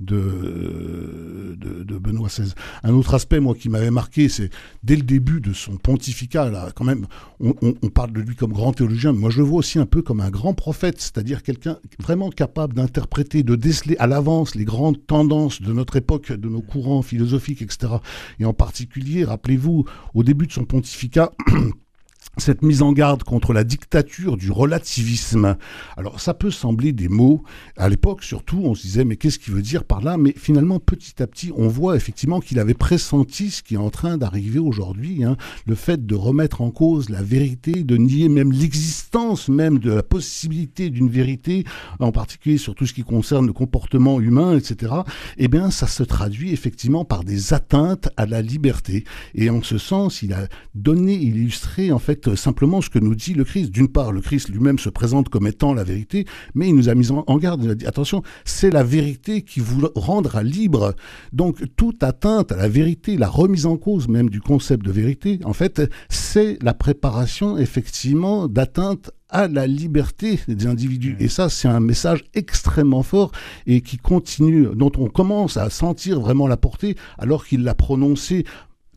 de, 0.00 1.56
de, 1.56 1.82
de 1.84 1.98
Benoît 1.98 2.28
XVI. 2.28 2.52
Un 2.82 2.92
autre 2.92 3.14
aspect, 3.14 3.40
moi, 3.40 3.54
qui 3.54 3.68
m'avait 3.68 3.90
marqué, 3.90 4.28
c'est 4.28 4.50
dès 4.82 4.96
le 4.96 5.02
début 5.02 5.40
de 5.40 5.52
son 5.52 5.76
pontificat, 5.76 6.50
là, 6.50 6.70
quand 6.74 6.84
même, 6.84 7.06
on, 7.40 7.54
on, 7.62 7.74
on 7.82 7.88
parle 7.98 8.12
de 8.12 8.20
lui 8.20 8.36
comme 8.36 8.52
grand 8.52 8.72
théologien, 8.72 9.12
moi 9.12 9.28
je 9.28 9.38
le 9.38 9.44
vois 9.44 9.58
aussi 9.58 9.80
un 9.80 9.84
peu 9.84 10.02
comme 10.02 10.20
un 10.20 10.30
grand 10.30 10.54
prophète, 10.54 11.00
c'est-à-dire 11.00 11.42
quelqu'un 11.42 11.80
vraiment 11.98 12.30
capable 12.30 12.74
d'interpréter, 12.74 13.42
de 13.42 13.56
déceler 13.56 13.96
à 13.98 14.06
l'avance 14.06 14.54
les 14.54 14.64
grandes 14.64 15.04
tendances 15.04 15.60
de 15.60 15.72
notre 15.72 15.96
époque, 15.96 16.30
de 16.30 16.48
nos 16.48 16.60
courants 16.62 17.02
philosophiques, 17.02 17.60
etc. 17.60 17.94
Et 18.38 18.44
en 18.44 18.52
particulier, 18.52 19.24
rappelez-vous, 19.24 19.84
au 20.14 20.22
début 20.22 20.46
de 20.46 20.52
son 20.52 20.64
pontificat, 20.64 21.32
cette 22.36 22.62
mise 22.62 22.82
en 22.82 22.92
garde 22.92 23.24
contre 23.24 23.52
la 23.52 23.64
dictature 23.64 24.36
du 24.36 24.50
relativisme. 24.50 25.56
Alors 25.96 26.20
ça 26.20 26.34
peut 26.34 26.50
sembler 26.50 26.92
des 26.92 27.08
mots, 27.08 27.42
à 27.76 27.88
l'époque 27.88 28.22
surtout 28.22 28.60
on 28.64 28.74
se 28.74 28.82
disait 28.82 29.04
mais 29.04 29.16
qu'est-ce 29.16 29.38
qu'il 29.38 29.54
veut 29.54 29.62
dire 29.62 29.84
par 29.84 30.00
là? 30.02 30.16
Mais 30.16 30.34
finalement 30.36 30.78
petit 30.78 31.22
à 31.22 31.26
petit 31.26 31.52
on 31.56 31.68
voit 31.68 31.96
effectivement 31.96 32.40
qu'il 32.40 32.58
avait 32.58 32.74
pressenti 32.74 33.50
ce 33.50 33.62
qui 33.62 33.74
est 33.74 33.78
en 33.78 33.90
train 33.90 34.18
d'arriver 34.18 34.58
aujourd'hui, 34.58 35.24
hein, 35.24 35.36
le 35.66 35.74
fait 35.74 36.06
de 36.06 36.14
remettre 36.14 36.60
en 36.60 36.70
cause 36.70 37.08
la 37.08 37.22
vérité, 37.22 37.84
de 37.84 37.96
nier 37.96 38.28
même 38.28 38.52
l'existence 38.52 39.48
même 39.48 39.78
de 39.78 39.92
la 39.92 40.02
possibilité 40.02 40.90
d'une 40.90 41.08
vérité, 41.08 41.64
en 41.98 42.12
particulier 42.12 42.58
sur 42.58 42.74
tout 42.74 42.86
ce 42.86 42.92
qui 42.92 43.02
concerne 43.02 43.46
le 43.46 43.52
comportement 43.52 44.20
humain, 44.20 44.56
etc. 44.56 44.92
Eh 45.36 45.48
bien 45.48 45.70
ça 45.70 45.86
se 45.86 46.02
traduit 46.02 46.52
effectivement 46.52 47.04
par 47.04 47.24
des 47.24 47.52
atteintes 47.52 48.08
à 48.16 48.26
la 48.26 48.42
liberté. 48.42 49.04
Et 49.34 49.50
en 49.50 49.62
ce 49.62 49.78
sens 49.78 50.22
il 50.22 50.32
a 50.32 50.46
donné, 50.74 51.14
illustré 51.14 51.92
en 51.92 51.98
fait 51.98 52.17
simplement 52.34 52.80
ce 52.80 52.90
que 52.90 52.98
nous 52.98 53.14
dit 53.14 53.34
le 53.34 53.44
Christ. 53.44 53.70
D'une 53.70 53.88
part, 53.88 54.12
le 54.12 54.20
Christ 54.20 54.48
lui-même 54.48 54.78
se 54.78 54.88
présente 54.88 55.28
comme 55.28 55.46
étant 55.46 55.74
la 55.74 55.84
vérité, 55.84 56.26
mais 56.54 56.68
il 56.68 56.74
nous 56.74 56.88
a 56.88 56.94
mis 56.94 57.10
en 57.10 57.38
garde. 57.38 57.62
Il 57.64 57.70
a 57.70 57.74
dit 57.74 57.86
attention, 57.86 58.22
c'est 58.44 58.70
la 58.70 58.82
vérité 58.82 59.42
qui 59.42 59.60
vous 59.60 59.88
rendra 59.94 60.42
libre. 60.42 60.94
Donc, 61.32 61.62
toute 61.76 62.02
atteinte 62.02 62.52
à 62.52 62.56
la 62.56 62.68
vérité, 62.68 63.16
la 63.16 63.28
remise 63.28 63.66
en 63.66 63.76
cause 63.76 64.08
même 64.08 64.30
du 64.30 64.40
concept 64.40 64.84
de 64.84 64.92
vérité, 64.92 65.40
en 65.44 65.52
fait, 65.52 65.82
c'est 66.08 66.58
la 66.62 66.74
préparation 66.74 67.58
effectivement 67.58 68.48
d'atteinte 68.48 69.10
à 69.30 69.46
la 69.46 69.66
liberté 69.66 70.40
des 70.48 70.66
individus. 70.66 71.16
Mmh. 71.18 71.22
Et 71.22 71.28
ça, 71.28 71.48
c'est 71.48 71.68
un 71.68 71.80
message 71.80 72.24
extrêmement 72.34 73.02
fort 73.02 73.30
et 73.66 73.82
qui 73.82 73.98
continue, 73.98 74.68
dont 74.74 74.92
on 74.96 75.08
commence 75.08 75.56
à 75.56 75.68
sentir 75.70 76.20
vraiment 76.20 76.46
la 76.46 76.56
portée, 76.56 76.96
alors 77.18 77.46
qu'il 77.46 77.62
l'a 77.62 77.74
prononcé 77.74 78.44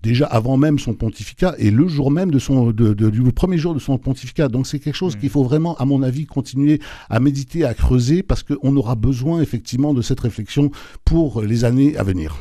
déjà 0.01 0.25
avant 0.25 0.57
même 0.57 0.79
son 0.79 0.93
pontificat 0.93 1.55
et 1.57 1.71
le 1.71 1.87
jour 1.87 2.11
même 2.11 2.31
de 2.31 2.39
son, 2.39 2.71
de, 2.71 2.93
du 2.93 3.21
premier 3.31 3.57
jour 3.57 3.73
de 3.73 3.79
son 3.79 3.97
pontificat. 3.97 4.47
Donc 4.47 4.67
c'est 4.67 4.79
quelque 4.79 4.95
chose 4.95 5.15
mm. 5.15 5.19
qu'il 5.19 5.29
faut 5.29 5.43
vraiment, 5.43 5.75
à 5.77 5.85
mon 5.85 6.01
avis, 6.01 6.25
continuer 6.25 6.79
à 7.09 7.19
méditer, 7.19 7.65
à 7.65 7.73
creuser, 7.73 8.23
parce 8.23 8.43
qu'on 8.43 8.75
aura 8.75 8.95
besoin 8.95 9.41
effectivement 9.41 9.93
de 9.93 10.01
cette 10.01 10.19
réflexion 10.19 10.71
pour 11.05 11.41
les 11.41 11.65
années 11.65 11.97
à 11.97 12.03
venir. 12.03 12.37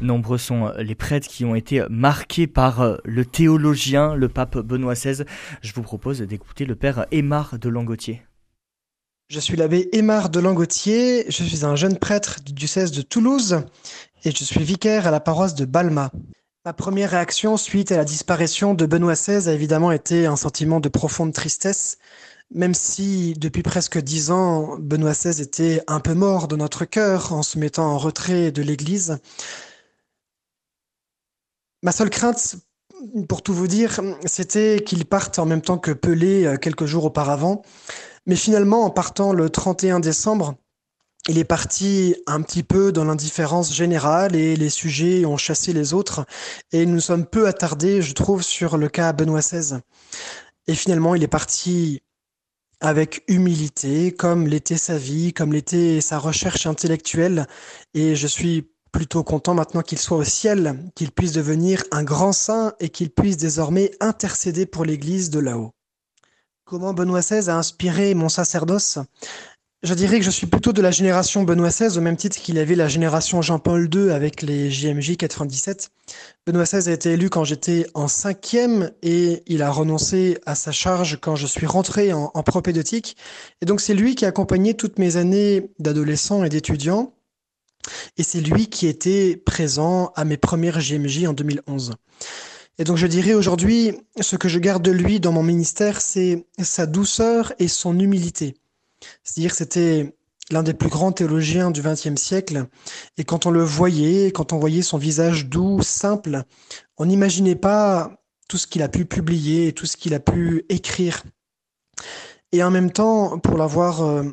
Nombreux 0.00 0.38
sont 0.38 0.72
les 0.78 0.94
prêtres 0.94 1.28
qui 1.28 1.44
ont 1.44 1.54
été 1.54 1.82
marqués 1.88 2.46
par 2.46 2.98
le 3.04 3.24
théologien, 3.24 4.14
le 4.14 4.28
pape 4.28 4.58
Benoît 4.58 4.94
XVI. 4.94 5.24
Je 5.62 5.72
vous 5.72 5.82
propose 5.82 6.20
d'écouter 6.20 6.64
le 6.64 6.74
père 6.74 7.06
Aymar 7.12 7.58
de 7.58 7.68
Langotier. 7.68 8.22
Je 9.28 9.40
suis 9.40 9.56
l'abbé 9.56 9.88
Aymar 9.92 10.28
de 10.28 10.38
Langotier, 10.38 11.24
je 11.28 11.42
suis 11.42 11.64
un 11.64 11.76
jeune 11.76 11.98
prêtre 11.98 12.40
du 12.44 12.52
diocèse 12.52 12.92
de 12.92 13.00
Toulouse 13.00 13.62
et 14.24 14.30
je 14.30 14.44
suis 14.44 14.62
vicaire 14.62 15.06
à 15.06 15.10
la 15.10 15.20
paroisse 15.20 15.54
de 15.54 15.64
Balma. 15.64 16.10
Ma 16.66 16.72
première 16.72 17.10
réaction 17.10 17.58
suite 17.58 17.92
à 17.92 17.98
la 17.98 18.06
disparition 18.06 18.72
de 18.72 18.86
Benoît 18.86 19.12
XVI 19.12 19.50
a 19.50 19.52
évidemment 19.52 19.92
été 19.92 20.24
un 20.24 20.36
sentiment 20.36 20.80
de 20.80 20.88
profonde 20.88 21.34
tristesse, 21.34 21.98
même 22.54 22.72
si 22.72 23.34
depuis 23.34 23.62
presque 23.62 23.98
dix 23.98 24.30
ans, 24.30 24.78
Benoît 24.78 25.12
XVI 25.12 25.42
était 25.42 25.82
un 25.88 26.00
peu 26.00 26.14
mort 26.14 26.48
de 26.48 26.56
notre 26.56 26.86
cœur 26.86 27.34
en 27.34 27.42
se 27.42 27.58
mettant 27.58 27.84
en 27.92 27.98
retrait 27.98 28.50
de 28.50 28.62
l'Église. 28.62 29.18
Ma 31.82 31.92
seule 31.92 32.08
crainte, 32.08 32.56
pour 33.28 33.42
tout 33.42 33.52
vous 33.52 33.68
dire, 33.68 34.00
c'était 34.24 34.82
qu'il 34.82 35.04
parte 35.04 35.38
en 35.38 35.44
même 35.44 35.60
temps 35.60 35.76
que 35.76 35.90
Pelé 35.90 36.46
euh, 36.46 36.56
quelques 36.56 36.86
jours 36.86 37.04
auparavant. 37.04 37.60
Mais 38.24 38.36
finalement, 38.36 38.84
en 38.84 38.90
partant 38.90 39.34
le 39.34 39.50
31 39.50 40.00
décembre, 40.00 40.56
il 41.28 41.38
est 41.38 41.44
parti 41.44 42.16
un 42.26 42.42
petit 42.42 42.62
peu 42.62 42.92
dans 42.92 43.04
l'indifférence 43.04 43.74
générale 43.74 44.36
et 44.36 44.56
les 44.56 44.68
sujets 44.68 45.24
ont 45.24 45.38
chassé 45.38 45.72
les 45.72 45.94
autres. 45.94 46.26
Et 46.72 46.84
nous 46.84 47.00
sommes 47.00 47.24
peu 47.24 47.46
attardés, 47.46 48.02
je 48.02 48.12
trouve, 48.12 48.42
sur 48.42 48.76
le 48.76 48.88
cas 48.88 49.12
Benoît 49.12 49.40
XVI. 49.40 49.78
Et 50.66 50.74
finalement, 50.74 51.14
il 51.14 51.22
est 51.22 51.28
parti 51.28 52.02
avec 52.80 53.24
humilité, 53.28 54.12
comme 54.12 54.46
l'était 54.46 54.76
sa 54.76 54.98
vie, 54.98 55.32
comme 55.32 55.52
l'était 55.52 56.02
sa 56.02 56.18
recherche 56.18 56.66
intellectuelle. 56.66 57.46
Et 57.94 58.16
je 58.16 58.26
suis 58.26 58.70
plutôt 58.92 59.24
content 59.24 59.54
maintenant 59.54 59.82
qu'il 59.82 59.98
soit 59.98 60.18
au 60.18 60.24
ciel, 60.24 60.90
qu'il 60.94 61.10
puisse 61.10 61.32
devenir 61.32 61.82
un 61.90 62.04
grand 62.04 62.32
saint 62.32 62.74
et 62.80 62.90
qu'il 62.90 63.10
puisse 63.10 63.38
désormais 63.38 63.90
intercéder 64.00 64.66
pour 64.66 64.84
l'Église 64.84 65.30
de 65.30 65.40
là-haut. 65.40 65.72
Comment 66.64 66.94
Benoît 66.94 67.20
XVI 67.20 67.50
a 67.50 67.56
inspiré 67.56 68.14
mon 68.14 68.28
sacerdoce? 68.28 68.98
Je 69.84 69.92
dirais 69.92 70.18
que 70.18 70.24
je 70.24 70.30
suis 70.30 70.46
plutôt 70.46 70.72
de 70.72 70.80
la 70.80 70.90
génération 70.90 71.42
Benoît 71.42 71.68
XVI, 71.68 71.98
au 71.98 72.00
même 72.00 72.16
titre 72.16 72.38
qu'il 72.38 72.58
avait 72.58 72.74
la 72.74 72.88
génération 72.88 73.42
Jean-Paul 73.42 73.90
II 73.94 74.10
avec 74.10 74.40
les 74.40 74.70
JMJ 74.70 75.18
97. 75.18 75.90
Benoît 76.46 76.64
XVI 76.64 76.88
a 76.88 76.92
été 76.94 77.10
élu 77.12 77.28
quand 77.28 77.44
j'étais 77.44 77.86
en 77.92 78.08
cinquième 78.08 78.90
et 79.02 79.42
il 79.46 79.60
a 79.60 79.70
renoncé 79.70 80.38
à 80.46 80.54
sa 80.54 80.72
charge 80.72 81.18
quand 81.20 81.36
je 81.36 81.46
suis 81.46 81.66
rentré 81.66 82.14
en, 82.14 82.30
en 82.32 82.42
propédeutique. 82.42 83.18
Et 83.60 83.66
donc 83.66 83.82
c'est 83.82 83.92
lui 83.92 84.14
qui 84.14 84.24
a 84.24 84.28
accompagné 84.28 84.72
toutes 84.72 84.98
mes 84.98 85.18
années 85.18 85.70
d'adolescent 85.78 86.44
et 86.44 86.48
d'étudiant. 86.48 87.12
Et 88.16 88.22
c'est 88.22 88.40
lui 88.40 88.68
qui 88.68 88.86
était 88.86 89.36
présent 89.36 90.12
à 90.16 90.24
mes 90.24 90.38
premières 90.38 90.80
JMJ 90.80 91.26
en 91.26 91.34
2011. 91.34 91.92
Et 92.78 92.84
donc 92.84 92.96
je 92.96 93.06
dirais 93.06 93.34
aujourd'hui, 93.34 93.98
ce 94.18 94.36
que 94.36 94.48
je 94.48 94.58
garde 94.58 94.82
de 94.82 94.90
lui 94.90 95.20
dans 95.20 95.32
mon 95.32 95.42
ministère, 95.42 96.00
c'est 96.00 96.46
sa 96.58 96.86
douceur 96.86 97.52
et 97.58 97.68
son 97.68 97.98
humilité. 97.98 98.54
C'est-à-dire 99.22 99.50
que 99.50 99.56
c'était 99.56 100.14
l'un 100.50 100.62
des 100.62 100.74
plus 100.74 100.88
grands 100.88 101.12
théologiens 101.12 101.70
du 101.70 101.82
XXe 101.82 102.20
siècle. 102.20 102.66
Et 103.16 103.24
quand 103.24 103.46
on 103.46 103.50
le 103.50 103.62
voyait, 103.62 104.30
quand 104.32 104.52
on 104.52 104.58
voyait 104.58 104.82
son 104.82 104.98
visage 104.98 105.46
doux, 105.46 105.82
simple, 105.82 106.42
on 106.98 107.06
n'imaginait 107.06 107.56
pas 107.56 108.12
tout 108.48 108.58
ce 108.58 108.66
qu'il 108.66 108.82
a 108.82 108.88
pu 108.88 109.04
publier, 109.04 109.72
tout 109.72 109.86
ce 109.86 109.96
qu'il 109.96 110.14
a 110.14 110.20
pu 110.20 110.64
écrire. 110.68 111.22
Et 112.52 112.62
en 112.62 112.70
même 112.70 112.90
temps, 112.90 113.38
pour 113.38 113.56
l'avoir 113.56 114.02
euh, 114.02 114.24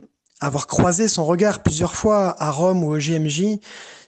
avoir 0.42 0.68
croisé 0.68 1.08
son 1.08 1.26
regard 1.26 1.64
plusieurs 1.64 1.96
fois 1.96 2.36
à 2.42 2.52
Rome 2.52 2.84
ou 2.84 2.94
au 2.94 2.98
GMJ, 2.98 3.60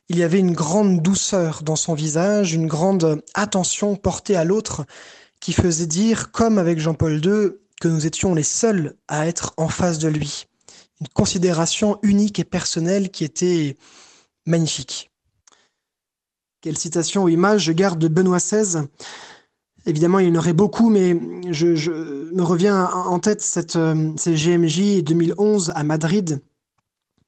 il 0.09 0.17
y 0.17 0.23
avait 0.23 0.39
une 0.39 0.51
grande 0.51 1.01
douceur 1.01 1.63
dans 1.63 1.77
son 1.77 1.93
visage, 1.93 2.53
une 2.53 2.67
grande 2.67 3.23
attention 3.33 3.95
portée 3.95 4.35
à 4.35 4.43
l'autre 4.43 4.85
qui 5.39 5.53
faisait 5.53 5.87
dire, 5.87 6.31
comme 6.31 6.57
avec 6.57 6.79
Jean-Paul 6.79 7.25
II, 7.25 7.51
que 7.79 7.87
nous 7.87 8.05
étions 8.05 8.35
les 8.35 8.43
seuls 8.43 8.95
à 9.07 9.27
être 9.27 9.53
en 9.57 9.69
face 9.69 9.99
de 9.99 10.09
lui 10.09 10.47
une 11.01 11.07
considération 11.09 11.99
unique 12.03 12.39
et 12.39 12.43
personnelle 12.43 13.09
qui 13.09 13.23
était 13.23 13.77
magnifique. 14.45 15.11
Quelle 16.61 16.77
citation 16.77 17.23
ou 17.23 17.29
image 17.29 17.63
je 17.63 17.71
garde 17.71 17.99
de 17.99 18.07
Benoît 18.07 18.37
XVI 18.37 18.87
Évidemment, 19.85 20.19
il 20.19 20.29
y 20.29 20.31
en 20.31 20.35
aurait 20.35 20.53
beaucoup, 20.53 20.89
mais 20.89 21.19
je, 21.51 22.31
me 22.33 22.41
reviens 22.41 22.85
en 22.85 23.19
tête 23.19 23.41
cette, 23.41 23.75
euh, 23.75 24.13
ces 24.15 24.33
GMJ 24.33 25.03
2011 25.03 25.73
à 25.75 25.83
Madrid, 25.83 26.41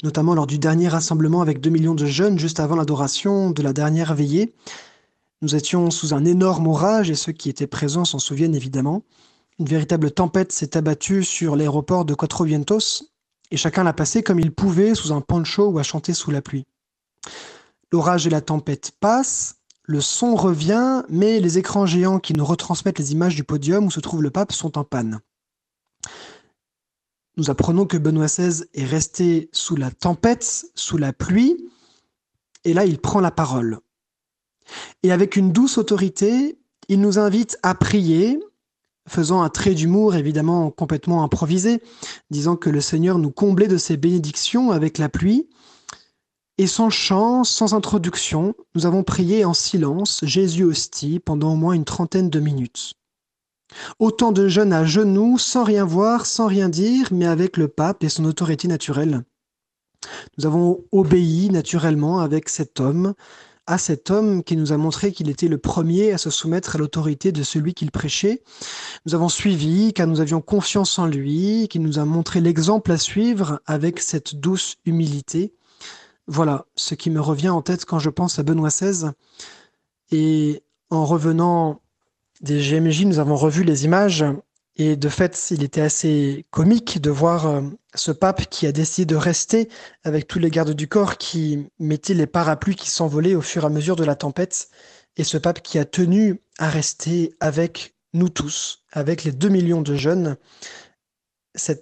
notamment 0.04 0.36
lors 0.36 0.48
du 0.48 0.58
dernier 0.58 0.88
rassemblement 0.88 1.42
avec 1.42 1.60
2 1.60 1.70
millions 1.70 1.96
de 1.96 2.06
jeunes 2.06 2.40
juste 2.40 2.62
avant 2.62 2.78
l'adoration 2.78 3.52
de 3.52 3.62
la 3.62 3.74
dernière 3.74 4.16
veillée. 4.16 4.54
Nous 5.42 5.54
étions 5.54 5.92
sous 5.92 6.14
un 6.14 6.24
énorme 6.24 6.68
orage 6.68 7.10
et 7.10 7.16
ceux 7.16 7.34
qui 7.34 7.50
étaient 7.50 7.68
présents 7.68 8.06
s'en 8.06 8.20
souviennent 8.20 8.56
évidemment. 8.56 9.04
Une 9.60 9.66
véritable 9.66 10.12
tempête 10.12 10.54
s'est 10.54 10.78
abattue 10.78 11.24
sur 11.24 11.58
l'aéroport 11.58 12.06
de 12.06 12.14
Cuatro 12.14 12.46
Vientos 12.46 13.04
et 13.52 13.58
chacun 13.58 13.84
l'a 13.84 13.94
passé 13.94 14.24
comme 14.24 14.40
il 14.40 14.52
pouvait 14.52 14.96
sous 14.96 15.14
un 15.14 15.22
poncho 15.22 15.68
ou 15.68 15.80
à 15.80 15.84
chanter 15.84 16.14
sous 16.14 16.32
la 16.32 16.42
pluie. 16.42 16.66
L'orage 17.92 18.28
et 18.28 18.30
la 18.30 18.42
tempête 18.42 18.92
passent, 19.00 19.56
le 19.84 20.02
son 20.02 20.36
revient, 20.36 21.04
mais 21.10 21.40
les 21.40 21.58
écrans 21.58 21.86
géants 21.86 22.20
qui 22.20 22.34
nous 22.34 22.46
retransmettent 22.46 23.00
les 23.00 23.12
images 23.12 23.36
du 23.36 23.44
podium 23.44 23.86
où 23.86 23.92
se 23.92 24.00
trouve 24.00 24.24
le 24.24 24.32
pape 24.32 24.52
sont 24.52 24.78
en 24.78 24.84
panne. 24.84 25.20
Nous 27.38 27.50
apprenons 27.50 27.86
que 27.86 27.98
Benoît 27.98 28.28
XVI 28.28 28.64
est 28.74 28.86
resté 28.86 29.50
sous 29.52 29.76
la 29.76 29.92
tempête, 29.92 30.66
sous 30.74 30.98
la 30.98 31.14
pluie, 31.14 31.70
et 32.64 32.74
là 32.74 32.86
il 32.86 33.00
prend 33.00 33.20
la 33.20 33.32
parole. 33.32 33.80
Et 35.04 35.12
avec 35.12 35.36
une 35.36 35.52
douce 35.52 35.78
autorité, 35.78 36.58
il 36.88 37.02
nous 37.02 37.20
invite 37.20 37.58
à 37.62 37.76
prier, 37.76 38.40
faisant 39.08 39.42
un 39.42 39.50
trait 39.50 39.74
d'humour 39.74 40.16
évidemment 40.16 40.72
complètement 40.72 41.24
improvisé, 41.24 41.82
disant 42.30 42.56
que 42.56 42.70
le 42.70 42.82
Seigneur 42.82 43.20
nous 43.20 43.32
comblait 43.32 43.68
de 43.68 43.78
ses 43.78 43.98
bénédictions 43.98 44.72
avec 44.72 44.98
la 44.98 45.10
pluie. 45.10 45.48
Et 46.58 46.68
sans 46.68 46.90
chant, 46.90 47.44
sans 47.44 47.74
introduction, 47.74 48.56
nous 48.76 48.86
avons 48.86 49.04
prié 49.04 49.44
en 49.44 49.54
silence, 49.54 50.22
Jésus 50.24 50.64
hostie, 50.64 51.20
pendant 51.20 51.54
au 51.54 51.56
moins 51.56 51.74
une 51.74 51.84
trentaine 51.84 52.30
de 52.30 52.40
minutes. 52.40 52.94
Autant 54.00 54.32
de 54.32 54.48
jeunes 54.48 54.72
à 54.72 54.86
genoux, 54.86 55.38
sans 55.38 55.64
rien 55.64 55.84
voir, 55.84 56.26
sans 56.26 56.48
rien 56.48 56.70
dire, 56.70 57.10
mais 57.12 57.26
avec 57.26 57.58
le 57.58 57.68
pape 57.68 58.04
et 58.04 58.10
son 58.10 58.24
autorité 58.26 58.68
naturelle. 58.68 59.24
Nous 60.38 60.46
avons 60.46 60.84
obéi 60.92 61.50
naturellement 61.50 62.20
avec 62.20 62.48
cet 62.48 62.80
homme, 62.80 63.14
à 63.68 63.78
cet 63.78 64.12
homme 64.12 64.44
qui 64.44 64.56
nous 64.58 64.74
a 64.74 64.78
montré 64.78 65.12
qu'il 65.12 65.30
était 65.30 65.48
le 65.48 65.58
premier 65.58 66.12
à 66.12 66.18
se 66.18 66.30
soumettre 66.30 66.76
à 66.76 66.80
l'autorité 66.80 67.32
de 67.32 67.44
celui 67.44 67.74
qu'il 67.74 67.92
prêchait. 67.92 68.44
Nous 69.06 69.16
avons 69.16 69.30
suivi, 69.30 69.94
car 69.94 70.08
nous 70.08 70.22
avions 70.22 70.42
confiance 70.42 71.00
en 71.00 71.08
lui, 71.08 71.68
qui 71.70 71.80
nous 71.80 71.98
a 71.98 72.06
montré 72.06 72.42
l'exemple 72.42 72.92
à 72.92 72.98
suivre 72.98 73.62
avec 73.66 74.00
cette 74.00 74.36
douce 74.36 74.76
humilité. 74.86 75.54
Voilà 76.28 76.66
ce 76.76 76.96
qui 76.96 77.10
me 77.10 77.22
revient 77.22 77.50
en 77.50 77.62
tête 77.62 77.86
quand 77.86 78.00
je 78.00 78.10
pense 78.10 78.40
à 78.40 78.44
Benoît 78.44 78.70
XVI. 78.70 79.12
Et 80.12 80.64
en 80.90 81.06
revenant 81.06 81.82
des 82.42 82.60
GMJ, 82.60 83.06
nous 83.06 83.20
avons 83.20 83.36
revu 83.36 83.64
les 83.64 83.86
images 83.86 84.26
et 84.78 84.98
de 84.98 85.10
fait, 85.10 85.52
il 85.52 85.64
était 85.64 85.82
assez 85.82 86.46
comique 86.52 87.02
de 87.02 87.10
voir 87.10 87.48
euh, 87.48 87.62
ce 87.94 88.12
pape 88.12 88.50
qui 88.50 88.68
a 88.68 88.74
décidé 88.74 89.06
de 89.06 89.16
rester 89.16 89.70
avec 90.04 90.28
tous 90.28 90.40
les 90.40 90.50
gardes 90.50 90.74
du 90.74 90.88
corps 90.90 91.18
qui 91.18 91.68
mettaient 91.80 92.14
les 92.14 92.28
parapluies 92.28 92.76
qui 92.76 92.90
s'envolaient 92.90 93.36
au 93.36 93.42
fur 93.42 93.64
et 93.64 93.68
à 93.68 93.70
mesure 93.70 93.96
de 93.96 94.04
la 94.04 94.16
tempête 94.16 94.70
et 95.16 95.24
ce 95.24 95.38
pape 95.38 95.62
qui 95.62 95.80
a 95.80 95.86
tenu 95.86 96.42
à 96.58 96.70
rester 96.70 97.34
avec 97.40 97.96
nous 98.14 98.28
tous, 98.28 98.84
avec 98.92 99.24
les 99.24 99.32
2 99.32 99.48
millions 99.48 99.82
de 99.82 99.96
jeunes. 99.96 100.36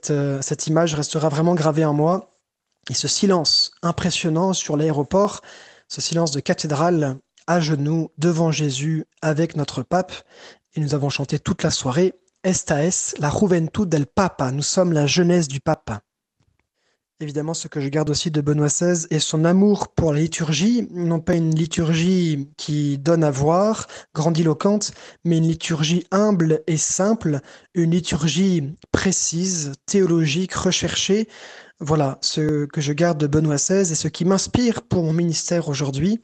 Euh, 0.10 0.42
cette 0.42 0.68
image 0.68 0.94
restera 0.94 1.30
vraiment 1.30 1.56
gravée 1.56 1.86
en 1.86 1.94
moi. 1.94 2.38
Et 2.90 2.94
ce 2.94 3.08
silence 3.08 3.72
impressionnant 3.82 4.54
sur 4.54 4.78
l'aéroport, 4.78 5.42
ce 5.88 6.02
silence 6.02 6.32
de 6.32 6.42
cathédrale 6.42 7.18
à 7.48 7.60
genoux 7.60 8.12
devant 8.18 8.52
Jésus 8.52 9.06
avec 9.22 9.56
notre 9.56 9.84
pape. 9.84 10.12
Et 10.76 10.80
nous 10.80 10.94
avons 10.94 11.10
chanté 11.10 11.40
toute 11.40 11.64
la 11.64 11.72
soirée 11.72 12.14
Esta 12.44 12.84
es 12.84 13.16
la 13.20 13.30
juventud 13.30 13.88
del 13.88 14.06
Papa. 14.06 14.52
Nous 14.52 14.64
sommes 14.64 14.92
la 14.92 15.08
jeunesse 15.08 15.48
du 15.48 15.62
Papa. 15.62 16.02
Évidemment, 17.22 17.54
ce 17.54 17.70
que 17.70 17.80
je 17.80 17.88
garde 17.88 18.10
aussi 18.10 18.32
de 18.32 18.42
Benoît 18.42 18.68
XVI 18.68 19.08
est 19.12 19.20
son 19.20 19.46
amour 19.46 19.94
pour 19.94 20.12
la 20.12 20.20
liturgie, 20.20 20.90
non 20.92 21.22
pas 21.22 21.36
une 21.36 21.56
liturgie 21.56 22.50
qui 22.58 22.98
donne 22.98 23.24
à 23.24 23.32
voir, 23.32 23.88
grandiloquente, 24.14 24.92
mais 25.24 25.38
une 25.38 25.48
liturgie 25.48 26.06
humble 26.12 26.64
et 26.68 26.76
simple, 26.76 27.40
une 27.76 27.92
liturgie 27.92 28.76
précise, 28.92 29.72
théologique, 29.86 30.54
recherchée. 30.54 31.30
Voilà 31.80 32.18
ce 32.20 32.66
que 32.66 32.82
je 32.82 32.92
garde 32.92 33.20
de 33.20 33.28
Benoît 33.28 33.56
XVI 33.56 33.90
et 33.90 33.96
ce 33.96 34.10
qui 34.10 34.26
m'inspire 34.26 34.82
pour 34.82 35.04
mon 35.04 35.14
ministère 35.14 35.70
aujourd'hui. 35.70 36.22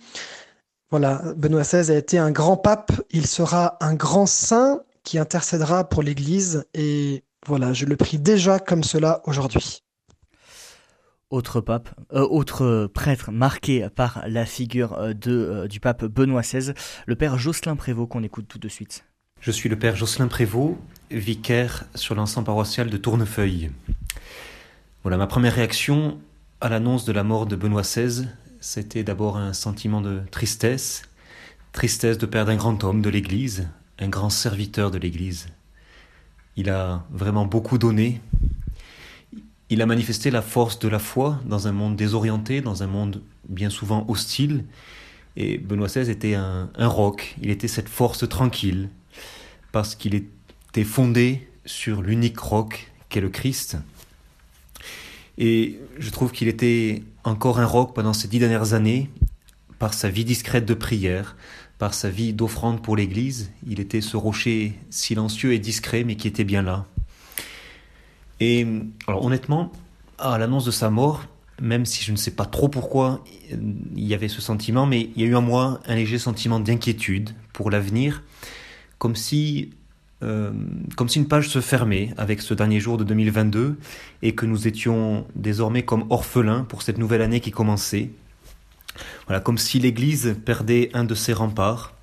Voilà, 0.92 1.22
Benoît 1.38 1.62
XVI 1.62 1.94
a 1.94 1.98
été 1.98 2.18
un 2.18 2.32
grand 2.32 2.58
pape, 2.58 2.92
il 3.10 3.26
sera 3.26 3.78
un 3.80 3.94
grand 3.94 4.26
saint 4.26 4.82
qui 5.10 5.18
intercédera 5.18 5.90
pour 5.90 6.04
l'Église 6.04 6.68
et 6.76 7.24
voilà, 7.48 7.74
je 7.74 7.86
le 7.86 7.96
prie 7.96 8.20
déjà 8.20 8.60
comme 8.60 8.84
cela 8.84 9.24
aujourd'hui. 9.26 9.82
Autre 11.32 11.62
pape, 11.62 11.90
euh, 12.14 12.28
autre 12.30 12.86
prêtre 12.94 13.32
marqué 13.32 13.88
par 13.90 14.24
la 14.28 14.46
figure 14.46 14.94
euh, 15.00 15.14
de, 15.16 15.32
euh, 15.32 15.68
du 15.68 15.80
pape 15.80 16.06
Benoît 16.06 16.44
XVI, 16.44 16.74
le 17.08 17.16
père 17.16 17.40
Jocelyn 17.40 17.76
Prévost 17.76 18.08
qu'on 18.08 18.22
écoute 18.22 18.46
tout 18.48 18.60
de 18.60 18.68
suite. 18.68 19.04
Je 19.42 19.50
suis 19.50 19.68
le 19.68 19.80
père 19.80 19.96
Jocelyn 19.96 20.28
Prévost, 20.28 20.76
vicaire 21.10 21.86
sur 21.96 22.14
l'ensemble 22.14 22.46
paroissial 22.46 22.92
de 22.92 22.98
Tournefeuille. 22.98 23.72
Voilà, 25.02 25.18
ma 25.18 25.26
première 25.26 25.56
réaction 25.56 26.20
à 26.62 26.70
l'annonce 26.70 27.04
de 27.06 27.14
la 27.14 27.24
mort 27.24 27.48
de 27.48 27.56
Benoît 27.56 27.82
XVI, 27.82 28.28
c'était 28.62 29.04
d'abord 29.04 29.38
un 29.38 29.54
sentiment 29.54 30.02
de 30.02 30.22
tristesse, 30.30 31.02
tristesse 31.72 32.20
de 32.20 32.28
perdre 32.28 32.52
un 32.52 32.58
grand 32.58 32.84
homme 32.84 33.02
de 33.02 33.10
l'Église, 33.10 33.70
un 34.00 34.08
grand 34.08 34.30
serviteur 34.30 34.92
de 34.92 34.98
l'Église. 34.98 35.48
Il 36.56 36.70
a 36.70 37.06
vraiment 37.12 37.46
beaucoup 37.46 37.78
donné. 37.78 38.22
Il 39.70 39.82
a 39.82 39.86
manifesté 39.86 40.32
la 40.32 40.42
force 40.42 40.80
de 40.80 40.88
la 40.88 41.00
foi 41.00 41.40
dans 41.46 41.68
un 41.68 41.72
monde 41.72 41.96
désorienté, 41.96 42.62
dans 42.62 42.82
un 42.82 42.88
monde 42.88 43.22
bien 43.48 43.70
souvent 43.70 44.06
hostile. 44.08 44.66
Et 45.36 45.58
Benoît 45.58 45.88
XVI 45.88 46.10
était 46.10 46.34
un, 46.34 46.70
roc, 46.78 47.36
il 47.42 47.50
était 47.50 47.68
cette 47.68 47.88
force 47.88 48.28
tranquille, 48.28 48.90
parce 49.72 49.96
qu'il 49.96 50.16
était 50.16 50.84
fondé 50.84 51.48
sur 51.66 52.02
l'unique 52.02 52.40
roc 52.40 52.92
qu'est 53.10 53.22
le 53.22 53.30
Christ. 53.30 53.78
Et 55.38 55.80
je 55.98 56.10
trouve 56.10 56.32
qu'il 56.32 56.48
était 56.48 57.04
encore 57.24 57.60
un 57.60 57.66
roc 57.66 57.94
pendant 57.94 58.14
ces 58.14 58.28
dix 58.28 58.40
dernières 58.40 58.74
années, 58.74 59.10
par 59.78 59.94
sa 59.94 60.10
vie 60.10 60.26
discrète 60.26 60.66
de 60.66 60.74
prière, 60.74 61.38
par 61.80 61.94
sa 61.96 62.10
vie 62.10 62.34
d'offrande 62.34 62.84
pour 62.84 62.96
l'Église. 62.96 63.52
Il 63.66 63.80
était 63.80 64.02
ce 64.02 64.18
rocher 64.18 64.78
silencieux 64.92 65.54
et 65.54 65.60
discret, 65.60 66.04
mais 66.04 66.16
qui 66.16 66.28
était 66.28 66.44
bien 66.44 66.62
là. 66.62 66.86
Et 68.40 68.68
alors 69.08 69.26
honnêtement, 69.26 69.72
à 70.20 70.38
l'annonce 70.38 70.66
de 70.66 70.72
sa 70.72 70.90
mort, 70.90 71.26
même 71.62 71.86
si 71.86 72.04
je 72.04 72.12
ne 72.12 72.18
sais 72.18 72.32
pas 72.32 72.46
trop 72.46 72.70
pourquoi 72.70 73.24
il 73.50 74.06
y 74.06 74.14
avait 74.14 74.28
ce 74.28 74.42
sentiment, 74.42 74.86
mais 74.86 75.10
il 75.16 75.22
y 75.22 75.26
a 75.26 75.28
eu 75.28 75.36
en 75.36 75.42
moi 75.42 75.80
un 75.88 75.96
léger 75.96 76.20
sentiment 76.20 76.60
d'inquiétude 76.60 77.32
pour 77.54 77.72
l'avenir, 77.72 78.24
comme 78.98 79.16
si 79.16 79.72
euh, 80.22 80.52
comme 80.98 81.08
si 81.08 81.18
une 81.18 81.30
page 81.30 81.48
se 81.48 81.62
fermait 81.62 82.14
avec 82.18 82.42
ce 82.42 82.54
dernier 82.54 82.82
jour 82.82 82.98
de 82.98 83.06
2022 83.06 83.78
et 84.22 84.36
que 84.36 84.46
nous 84.46 84.68
étions 84.68 85.26
désormais 85.34 85.84
comme 85.84 86.06
orphelins 86.10 86.66
pour 86.66 86.82
cette 86.82 86.98
nouvelle 86.98 87.22
année 87.22 87.40
qui 87.40 87.52
commençait. 87.52 88.10
Voilà, 89.28 89.40
comme 89.40 89.58
si 89.58 89.80
l'Église 89.80 90.36
perdait 90.46 90.90
un 90.94 91.04
de 91.04 91.16
ses 91.16 91.34
remparts. 91.34 91.94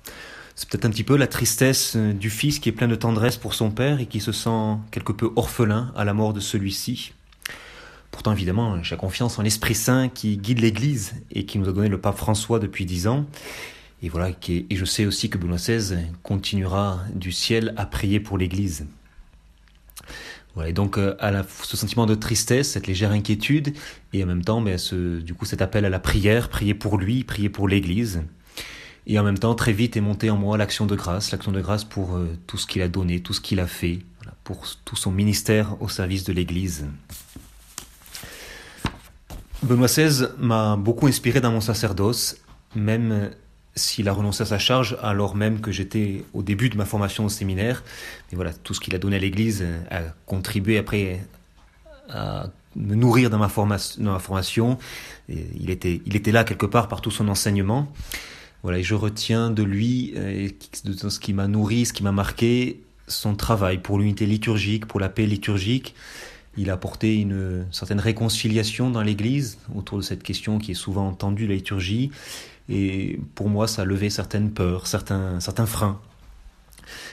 C'est 0.55 0.67
peut-être 0.69 0.85
un 0.85 0.89
petit 0.89 1.03
peu 1.03 1.17
la 1.17 1.27
tristesse 1.27 1.95
du 1.95 2.29
fils 2.29 2.59
qui 2.59 2.69
est 2.69 2.71
plein 2.71 2.87
de 2.87 2.95
tendresse 2.95 3.37
pour 3.37 3.53
son 3.53 3.69
père 3.69 3.99
et 3.99 4.07
qui 4.07 4.19
se 4.19 4.31
sent 4.31 4.77
quelque 4.91 5.11
peu 5.11 5.29
orphelin 5.35 5.91
à 5.95 6.03
la 6.03 6.13
mort 6.13 6.33
de 6.33 6.39
celui-ci. 6.39 7.13
Pourtant, 8.09 8.31
évidemment, 8.31 8.81
j'ai 8.81 8.95
confiance 8.95 9.37
en 9.37 9.43
l'Esprit 9.43 9.75
Saint 9.75 10.09
qui 10.09 10.37
guide 10.37 10.59
l'Église 10.59 11.13
et 11.31 11.45
qui 11.45 11.59
nous 11.59 11.69
a 11.69 11.71
donné 11.71 11.89
le 11.89 11.99
pape 11.99 12.17
François 12.17 12.57
depuis 12.57 12.85
dix 12.85 13.07
ans 13.07 13.27
et 14.03 14.09
voilà, 14.09 14.29
et 14.29 14.75
je 14.75 14.85
sais 14.85 15.07
aussi 15.07 15.29
que 15.29 15.39
Benoît 15.39 15.57
XVI 15.57 15.97
continuera 16.21 16.99
du 17.15 17.31
ciel 17.31 17.73
à 17.77 17.87
prier 17.87 18.19
pour 18.19 18.37
l'Église. 18.37 18.85
Et 20.65 20.73
donc 20.73 20.97
euh, 20.97 21.15
à 21.19 21.31
ce 21.63 21.77
sentiment 21.77 22.05
de 22.05 22.15
tristesse, 22.15 22.71
cette 22.71 22.87
légère 22.87 23.11
inquiétude, 23.11 23.73
et 24.13 24.23
en 24.23 24.27
même 24.27 24.43
temps, 24.43 24.61
ben, 24.61 24.77
ce, 24.77 25.19
du 25.19 25.33
coup, 25.33 25.45
cet 25.45 25.61
appel 25.61 25.85
à 25.85 25.89
la 25.89 25.99
prière, 25.99 26.49
prier 26.49 26.73
pour 26.73 26.97
lui, 26.97 27.23
prier 27.23 27.49
pour 27.49 27.67
l'Église. 27.67 28.23
Et 29.05 29.17
en 29.19 29.23
même 29.23 29.37
temps, 29.37 29.55
très 29.55 29.73
vite 29.73 29.95
est 29.95 30.01
monté 30.01 30.29
en 30.29 30.37
moi 30.37 30.57
l'action 30.57 30.85
de 30.85 30.95
grâce, 30.95 31.31
l'action 31.31 31.51
de 31.51 31.61
grâce 31.61 31.83
pour 31.83 32.15
euh, 32.15 32.27
tout 32.45 32.57
ce 32.57 32.67
qu'il 32.67 32.81
a 32.81 32.87
donné, 32.87 33.21
tout 33.21 33.33
ce 33.33 33.41
qu'il 33.41 33.59
a 33.59 33.67
fait, 33.67 33.99
pour 34.43 34.65
tout 34.83 34.95
son 34.95 35.11
ministère 35.11 35.81
au 35.81 35.87
service 35.87 36.23
de 36.23 36.33
l'Église. 36.33 36.85
Benoît 39.63 39.87
XVI 39.87 40.27
m'a 40.37 40.75
beaucoup 40.75 41.07
inspiré 41.07 41.41
dans 41.41 41.51
mon 41.51 41.61
sacerdoce, 41.61 42.37
même 42.75 43.31
s'il 43.77 44.09
a 44.09 44.13
renoncé 44.13 44.43
à 44.43 44.45
sa 44.45 44.59
charge 44.59 44.97
alors 45.01 45.35
même 45.35 45.61
que 45.61 45.71
j'étais 45.71 46.25
au 46.33 46.43
début 46.43 46.69
de 46.69 46.75
ma 46.75 46.85
formation 46.85 47.25
au 47.25 47.29
séminaire. 47.29 47.83
Mais 48.31 48.35
voilà, 48.35 48.53
tout 48.53 48.73
ce 48.73 48.79
qu'il 48.79 48.93
a 48.95 48.97
donné 48.97 49.15
à 49.15 49.19
l'Église 49.19 49.65
a 49.89 50.01
contribué 50.25 50.77
après 50.77 51.21
à 52.09 52.49
me 52.75 52.95
nourrir 52.95 53.29
dans 53.29 53.37
ma, 53.37 53.49
formation. 53.49 54.77
il, 55.29 55.69
était, 55.69 56.01
il 56.05 56.15
était 56.15 56.31
là 56.31 56.43
quelque 56.43 56.65
part 56.65 56.87
par 56.87 57.01
tout 57.01 57.11
son 57.11 57.27
enseignement. 57.27 57.91
Voilà, 58.63 58.79
et 58.79 58.83
je 58.83 58.95
retiens 58.95 59.51
de 59.51 59.63
lui, 59.63 60.13
euh, 60.15 60.49
de 60.83 61.09
ce 61.09 61.19
qui 61.19 61.33
m'a 61.33 61.47
nourri, 61.47 61.85
ce 61.85 61.93
qui 61.93 62.03
m'a 62.03 62.11
marqué, 62.11 62.81
son 63.07 63.35
travail 63.35 63.77
pour 63.77 63.99
l'unité 63.99 64.25
liturgique, 64.25 64.85
pour 64.85 64.99
la 64.99 65.09
paix 65.09 65.25
liturgique. 65.25 65.95
Il 66.57 66.69
a 66.71 66.73
apporté 66.73 67.17
une 67.17 67.65
certaine 67.71 67.99
réconciliation 67.99 68.89
dans 68.89 69.03
l'Église 69.03 69.59
autour 69.75 69.97
de 69.97 70.03
cette 70.03 70.23
question 70.23 70.57
qui 70.57 70.71
est 70.71 70.75
souvent 70.75 71.07
entendue, 71.07 71.45
la 71.45 71.53
liturgie. 71.53 72.09
Et 72.69 73.19
pour 73.35 73.49
moi, 73.49 73.67
ça 73.67 73.85
levé 73.85 74.09
certaines 74.09 74.51
peurs, 74.51 74.87
certains, 74.87 75.39
certains 75.39 75.65
freins. 75.65 75.99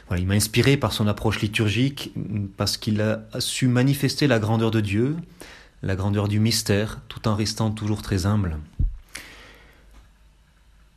Voilà, 0.09 0.23
il 0.23 0.27
m'a 0.27 0.35
inspiré 0.35 0.77
par 0.77 0.93
son 0.93 1.07
approche 1.07 1.41
liturgique, 1.41 2.13
parce 2.57 2.77
qu'il 2.77 3.01
a 3.01 3.23
su 3.39 3.69
manifester 3.69 4.27
la 4.27 4.39
grandeur 4.39 4.71
de 4.71 4.81
Dieu, 4.81 5.17
la 5.83 5.97
grandeur 5.97 6.29
du 6.29 6.41
mystère, 6.41 7.01
tout 7.09 7.27
en 7.29 7.35
restant 7.35 7.71
toujours 7.71 8.03
très 8.03 8.27
humble. 8.27 8.59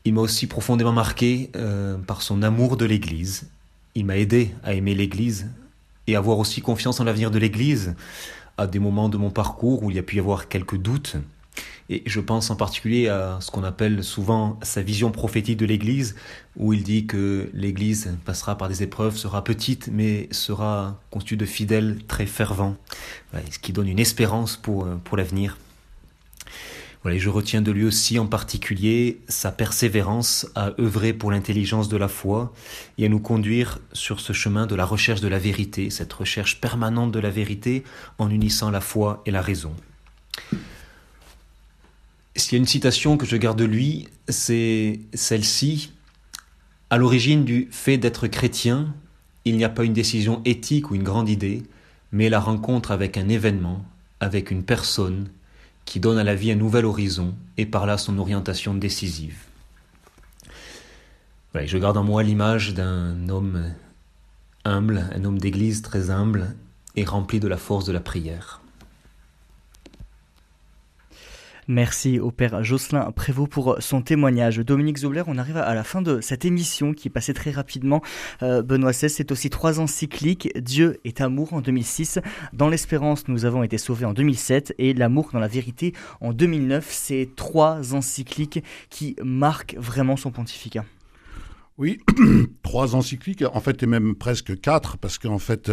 Il 0.05 0.13
m'a 0.13 0.21
aussi 0.21 0.47
profondément 0.47 0.93
marqué 0.93 1.51
euh, 1.55 1.97
par 1.97 2.21
son 2.21 2.41
amour 2.41 2.77
de 2.77 2.85
l'Église. 2.85 3.49
Il 3.93 4.05
m'a 4.05 4.17
aidé 4.17 4.55
à 4.63 4.73
aimer 4.73 4.95
l'Église 4.95 5.47
et 6.07 6.15
avoir 6.15 6.39
aussi 6.39 6.61
confiance 6.61 6.99
en 6.99 7.03
l'avenir 7.03 7.31
de 7.31 7.39
l'Église 7.39 7.93
à 8.57 8.67
des 8.67 8.79
moments 8.79 9.09
de 9.09 9.17
mon 9.17 9.29
parcours 9.29 9.83
où 9.83 9.91
il 9.91 9.97
y 9.97 9.99
a 9.99 10.03
pu 10.03 10.15
y 10.15 10.19
avoir 10.19 10.47
quelques 10.47 10.77
doutes. 10.77 11.17
Et 11.89 12.03
je 12.05 12.19
pense 12.19 12.49
en 12.49 12.55
particulier 12.55 13.07
à 13.07 13.37
ce 13.39 13.49
qu'on 13.49 13.63
appelle 13.63 14.03
souvent 14.03 14.59
sa 14.61 14.81
vision 14.81 15.11
prophétique 15.11 15.57
de 15.57 15.65
l'Église, 15.65 16.15
où 16.57 16.73
il 16.73 16.83
dit 16.83 17.05
que 17.05 17.49
l'Église 17.53 18.17
passera 18.25 18.57
par 18.57 18.67
des 18.67 18.83
épreuves, 18.83 19.15
sera 19.15 19.43
petite, 19.43 19.89
mais 19.91 20.27
sera 20.31 20.99
constituée 21.11 21.37
de 21.37 21.45
fidèles 21.45 21.99
très 22.07 22.25
fervents, 22.25 22.75
ce 23.49 23.59
qui 23.59 23.71
donne 23.71 23.87
une 23.87 23.99
espérance 23.99 24.57
pour, 24.57 24.87
pour 25.05 25.17
l'avenir. 25.17 25.57
Voilà, 27.03 27.19
je 27.19 27.29
retiens 27.29 27.61
de 27.61 27.71
lui 27.71 27.85
aussi 27.85 28.19
en 28.19 28.25
particulier 28.25 29.21
sa 29.29 29.51
persévérance 29.51 30.47
à 30.55 30.71
œuvrer 30.77 31.13
pour 31.13 31.31
l'intelligence 31.31 31.89
de 31.89 31.95
la 31.95 32.09
foi 32.09 32.51
et 32.97 33.05
à 33.05 33.09
nous 33.09 33.19
conduire 33.19 33.79
sur 33.93 34.19
ce 34.19 34.33
chemin 34.33 34.65
de 34.65 34.75
la 34.75 34.83
recherche 34.83 35.21
de 35.21 35.29
la 35.29 35.39
vérité, 35.39 35.89
cette 35.89 36.11
recherche 36.11 36.59
permanente 36.59 37.13
de 37.13 37.19
la 37.19 37.29
vérité 37.29 37.83
en 38.17 38.29
unissant 38.29 38.71
la 38.71 38.81
foi 38.81 39.21
et 39.25 39.31
la 39.31 39.41
raison. 39.41 39.73
S'il 42.37 42.53
y 42.53 42.55
a 42.55 42.59
une 42.59 42.67
citation 42.67 43.17
que 43.17 43.25
je 43.25 43.35
garde 43.35 43.57
de 43.57 43.65
lui, 43.65 44.09
c'est 44.29 44.99
celle-ci. 45.15 45.91
À 46.91 46.97
l'origine 46.97 47.43
du 47.43 47.67
fait 47.71 47.97
d'être 47.97 48.27
chrétien, 48.27 48.93
il 49.43 49.57
n'y 49.57 49.63
a 49.63 49.69
pas 49.69 49.83
une 49.83 49.93
décision 49.93 50.41
éthique 50.45 50.91
ou 50.91 50.95
une 50.95 51.03
grande 51.03 51.29
idée, 51.29 51.63
mais 52.11 52.29
la 52.29 52.39
rencontre 52.39 52.91
avec 52.91 53.17
un 53.17 53.27
événement, 53.27 53.83
avec 54.19 54.51
une 54.51 54.63
personne, 54.63 55.29
qui 55.85 55.99
donne 55.99 56.19
à 56.19 56.23
la 56.23 56.35
vie 56.35 56.51
un 56.51 56.55
nouvel 56.55 56.85
horizon 56.85 57.33
et 57.57 57.65
par 57.65 57.87
là 57.87 57.97
son 57.97 58.19
orientation 58.19 58.75
décisive. 58.75 59.39
je 61.55 61.77
garde 61.79 61.97
en 61.97 62.03
moi 62.03 62.21
l'image 62.21 62.75
d'un 62.75 63.29
homme 63.29 63.73
humble, 64.63 65.09
un 65.11 65.25
homme 65.25 65.39
d'église 65.39 65.81
très 65.81 66.11
humble 66.11 66.55
et 66.95 67.03
rempli 67.03 67.39
de 67.39 67.47
la 67.47 67.57
force 67.57 67.85
de 67.85 67.93
la 67.93 67.99
prière. 67.99 68.61
Merci 71.69 72.17
au 72.19 72.31
père 72.31 72.63
Jocelyn 72.63 73.11
Prévost 73.11 73.51
pour 73.51 73.75
son 73.79 74.01
témoignage. 74.01 74.59
Dominique 74.59 74.99
Zobler, 74.99 75.23
on 75.27 75.37
arrive 75.37 75.57
à 75.57 75.73
la 75.75 75.83
fin 75.83 76.01
de 76.01 76.21
cette 76.21 76.45
émission 76.45 76.93
qui 76.93 77.09
est 77.09 77.11
passée 77.11 77.33
très 77.33 77.51
rapidement. 77.51 78.01
Euh, 78.41 78.61
Benoît 78.61 78.91
XVI, 78.91 79.09
c'est 79.09 79.33
aussi 79.33 79.49
trois 79.49 79.81
encycliques. 79.81 80.49
Dieu 80.57 81.01
est 81.03 81.19
amour 81.19 81.53
en 81.53 81.59
2006. 81.59 82.19
Dans 82.53 82.69
l'espérance, 82.69 83.27
nous 83.27 83.43
avons 83.43 83.63
été 83.63 83.77
sauvés 83.77 84.05
en 84.05 84.13
2007 84.13 84.75
et 84.77 84.93
l'amour 84.93 85.31
dans 85.33 85.39
la 85.39 85.49
vérité 85.49 85.93
en 86.21 86.31
2009. 86.31 86.87
C'est 86.89 87.31
trois 87.35 87.93
encycliques 87.93 88.63
qui 88.89 89.17
marquent 89.21 89.75
vraiment 89.77 90.15
son 90.15 90.31
pontificat. 90.31 90.85
Oui, 91.77 91.99
trois 92.63 92.95
encycliques, 92.95 93.43
en 93.53 93.59
fait, 93.59 93.83
et 93.83 93.85
même 93.85 94.15
presque 94.15 94.59
quatre, 94.59 94.97
parce 94.97 95.19
qu'en 95.19 95.37
fait, 95.37 95.71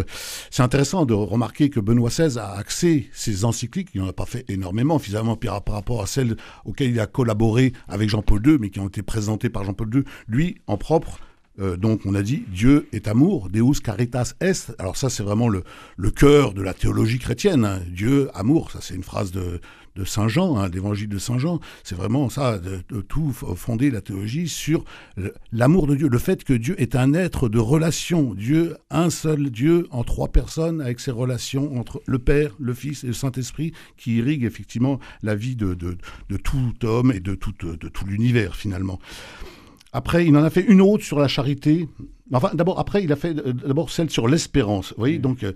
c'est 0.51 0.63
intéressant 0.63 1.07
de 1.07 1.15
remarquer 1.15 1.71
que 1.71 1.81
Benoît 1.81 2.11
XVI 2.11 2.39
a 2.39 2.53
axé 2.53 3.09
ses 3.15 3.47
encycliques, 3.47 3.89
il 3.95 4.03
n'en 4.03 4.09
a 4.09 4.13
pas 4.13 4.27
fait 4.27 4.45
énormément, 4.49 4.99
finalement, 4.99 5.37
par 5.37 5.75
rapport 5.75 6.03
à 6.03 6.07
celles 6.07 6.37
auxquelles 6.67 6.91
il 6.91 7.01
a 7.01 7.07
collaboré 7.07 7.73
avec 7.89 8.11
Jean-Paul 8.11 8.47
II, 8.47 8.59
mais 8.61 8.69
qui 8.69 8.81
ont 8.81 8.89
été 8.89 9.01
présentées 9.03 9.49
par 9.49 9.65
Jean-Paul 9.65 9.89
II, 9.95 10.03
lui, 10.29 10.59
en 10.67 10.77
propre, 10.77 11.21
euh, 11.61 11.77
donc 11.77 12.01
on 12.05 12.15
a 12.15 12.23
dit 12.23 12.45
Dieu 12.49 12.89
est 12.93 13.07
amour, 13.07 13.49
Deus 13.49 13.81
caritas 13.83 14.35
est. 14.41 14.75
Alors 14.81 14.97
ça 14.97 15.09
c'est 15.09 15.23
vraiment 15.23 15.49
le, 15.49 15.63
le 15.97 16.11
cœur 16.11 16.53
de 16.53 16.61
la 16.63 16.75
théologie 16.75 17.21
chrétienne. 17.21 17.65
Hein. 17.65 17.81
Dieu 17.89 18.29
amour, 18.35 18.73
ça 18.73 18.81
c'est 18.83 18.97
une 18.97 19.05
phrase 19.05 19.31
de, 19.31 19.61
de 19.97 20.05
Saint 20.05 20.28
Jean, 20.28 20.57
hein, 20.57 20.68
l'évangile 20.68 21.09
de 21.09 21.18
Saint 21.18 21.38
Jean. 21.38 21.61
C'est 21.82 21.95
vraiment 21.95 22.28
ça, 22.28 22.59
de, 22.59 23.01
tout 23.01 23.32
fonder 23.32 23.90
la 23.90 24.01
théologie 24.01 24.49
sur 24.49 24.84
l'amour 25.53 25.86
de 25.86 25.95
Dieu, 25.95 26.09
le 26.09 26.18
fait 26.18 26.45
que 26.45 26.53
Dieu 26.53 26.80
est 26.80 26.97
un 26.97 27.14
être 27.14 27.49
de 27.49 27.59
relation. 27.59 28.34
Dieu, 28.34 28.76
un 28.90 29.11
seul 29.11 29.51
Dieu 29.51 29.86
en 29.90 30.05
trois 30.05 30.28
personnes 30.28 30.80
avec 30.80 31.01
ses 31.01 31.11
relations 31.11 31.78
entre 31.78 32.03
le 32.07 32.18
Père, 32.18 32.55
le 32.59 32.74
Fils 32.74 33.05
et 33.05 33.09
le 33.09 33.12
Saint-Esprit 33.12 33.72
qui 33.97 34.16
irriguent 34.16 34.45
effectivement 34.45 34.99
la 35.22 35.34
vie 35.34 35.57
de, 35.57 35.74
de, 35.74 35.97
de 36.28 36.36
tout 36.36 36.72
homme 36.84 37.12
et 37.12 37.20
de 37.20 37.34
tout, 37.34 37.53
de 37.61 37.88
tout 37.88 38.07
l'univers 38.07 38.57
finalement. 38.57 38.99
Après, 39.95 40.26
il 40.26 40.36
en 40.36 40.42
a 40.42 40.51
fait 40.51 40.64
une 40.66 40.80
autre 40.80 41.05
sur 41.05 41.20
la 41.20 41.28
charité. 41.28 41.88
Enfin, 42.32 42.51
d'abord, 42.53 42.80
après, 42.80 43.05
il 43.05 43.12
a 43.12 43.16
fait 43.16 43.38
euh, 43.38 43.53
d'abord 43.53 43.90
celle 43.90 44.11
sur 44.11 44.26
l'espérance. 44.26 44.90
Vous 44.90 44.99
voyez, 44.99 45.20
donc, 45.20 45.45
euh, 45.45 45.53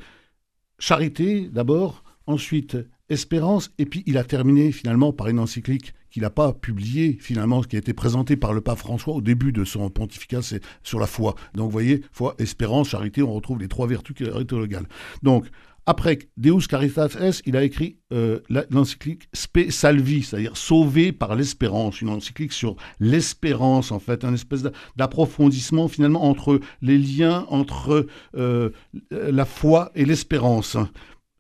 charité 0.78 1.50
d'abord, 1.52 2.04
ensuite 2.26 2.76
espérance, 3.10 3.70
et 3.78 3.86
puis 3.86 4.02
il 4.06 4.18
a 4.18 4.24
terminé 4.24 4.72
finalement 4.72 5.12
par 5.12 5.28
une 5.28 5.38
encyclique 5.38 5.94
qu'il 6.10 6.22
n'a 6.22 6.30
pas 6.30 6.52
publiée, 6.52 7.18
finalement, 7.20 7.62
qui 7.62 7.76
a 7.76 7.78
été 7.78 7.92
présentée 7.92 8.36
par 8.36 8.52
le 8.52 8.60
pape 8.60 8.78
François 8.78 9.14
au 9.14 9.20
début 9.20 9.52
de 9.52 9.64
son 9.64 9.90
pontificat, 9.90 10.40
sur 10.82 10.98
la 10.98 11.06
foi. 11.06 11.34
Donc, 11.54 11.66
vous 11.66 11.70
voyez, 11.72 12.02
foi, 12.12 12.34
espérance, 12.38 12.88
charité, 12.88 13.22
on 13.22 13.32
retrouve 13.32 13.60
les 13.60 13.68
trois 13.68 13.86
vertus 13.86 14.16
théologales. 14.16 14.88
Donc, 15.22 15.46
après 15.90 16.18
Deus 16.36 16.66
Caritas 16.68 17.16
Est, 17.18 17.42
il 17.46 17.56
a 17.56 17.64
écrit 17.64 17.96
euh, 18.12 18.40
l'encyclique 18.68 19.22
Spe 19.32 19.70
Salvi, 19.70 20.22
c'est-à-dire 20.22 20.54
sauvé 20.54 21.12
par 21.12 21.34
l'espérance, 21.34 22.02
une 22.02 22.10
encyclique 22.10 22.52
sur 22.52 22.76
l'espérance, 23.00 23.90
en 23.90 23.98
fait, 23.98 24.22
un 24.22 24.34
espèce 24.34 24.64
d'approfondissement 24.96 25.88
finalement 25.88 26.24
entre 26.24 26.60
les 26.82 26.98
liens 26.98 27.46
entre 27.48 28.06
euh, 28.36 28.68
la 29.10 29.46
foi 29.46 29.90
et 29.94 30.04
l'espérance. 30.04 30.76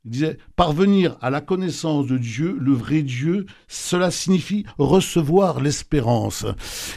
Il 0.04 0.12
disait 0.12 0.38
parvenir 0.54 1.18
à 1.20 1.28
la 1.28 1.40
connaissance 1.40 2.06
de 2.06 2.18
Dieu, 2.18 2.56
le 2.60 2.72
vrai 2.72 3.02
Dieu, 3.02 3.46
cela 3.66 4.10
signifie 4.10 4.64
recevoir 4.78 5.60
l'espérance. 5.60 6.46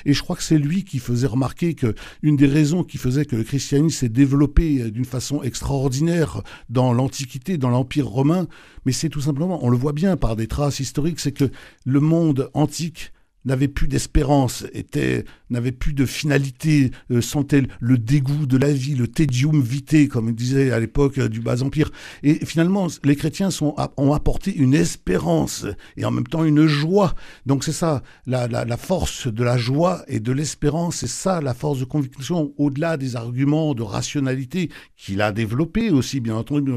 Et 0.06 0.14
je 0.14 0.22
crois 0.22 0.36
que 0.36 0.44
c'est 0.44 0.60
lui 0.60 0.84
qui 0.84 1.00
faisait 1.00 1.28
remarquer 1.28 1.74
que 1.74 1.96
une 2.22 2.36
des 2.36 2.48
raisons 2.48 2.84
qui 2.84 2.98
faisait 2.98 3.26
que 3.26 3.36
le 3.36 3.44
christianisme 3.44 3.98
s'est 3.98 4.10
développé 4.10 4.92
d'une 4.92 5.06
façon 5.06 5.42
extraordinaire 5.42 6.42
dans 6.70 6.94
l'Antiquité, 6.94 7.58
dans 7.58 7.70
l'Empire 7.70 8.08
romain, 8.08 8.48
mais 8.86 8.92
c'est 8.92 9.10
tout 9.10 9.22
simplement, 9.22 9.64
on 9.66 9.70
le 9.70 9.78
voit 9.78 9.94
bien 9.94 10.16
par 10.16 10.36
des 10.36 10.48
traces 10.48 10.80
historiques, 10.80 11.20
c'est 11.20 11.32
que 11.32 11.50
le 11.86 12.00
monde 12.00 12.50
antique 12.54 13.12
n'avait 13.46 13.68
plus 13.68 13.88
d'espérance, 13.88 14.66
était 14.74 15.26
n'avait 15.50 15.72
plus 15.72 15.94
de 15.94 16.06
finalité, 16.06 16.92
euh, 17.12 17.22
sentait 17.22 17.64
le 17.80 17.98
dégoût 17.98 18.46
de 18.46 18.58
la 18.58 18.72
vie, 18.72 18.96
le 18.96 19.08
tedium 19.08 19.62
vitae, 19.62 20.08
comme 20.08 20.32
disait 20.32 20.72
à 20.72 20.80
l'époque 20.80 21.18
euh, 21.18 21.28
du 21.28 21.42
bas 21.42 21.62
empire. 21.62 21.92
Et 22.24 22.46
finalement, 22.46 22.88
les 23.04 23.16
chrétiens 23.16 23.50
ont 23.62 24.14
apporté 24.14 24.56
une 24.56 24.74
espérance 24.74 25.66
et 25.98 26.06
en 26.06 26.12
même 26.12 26.28
temps 26.28 26.46
une 26.46 26.68
joie. 26.68 27.14
Donc 27.46 27.64
c'est 27.64 27.72
ça, 27.74 28.02
la, 28.26 28.48
la, 28.48 28.78
force 28.78 29.28
de 29.28 29.44
la 29.44 29.58
joie 29.58 30.04
et 30.08 30.20
de 30.20 30.32
l'espérance, 30.32 30.98
c'est 30.98 31.08
ça 31.08 31.42
la 31.42 31.54
force 31.54 31.80
de 31.80 31.86
conviction, 31.86 32.54
au-delà 32.58 32.98
des 32.98 33.16
arguments 33.16 33.74
de 33.74 33.84
rationalité 33.84 34.70
qu'il 34.96 35.22
a 35.22 35.32
développé 35.32 35.90
aussi, 35.90 36.20
bien 36.20 36.36
entendu, 36.36 36.72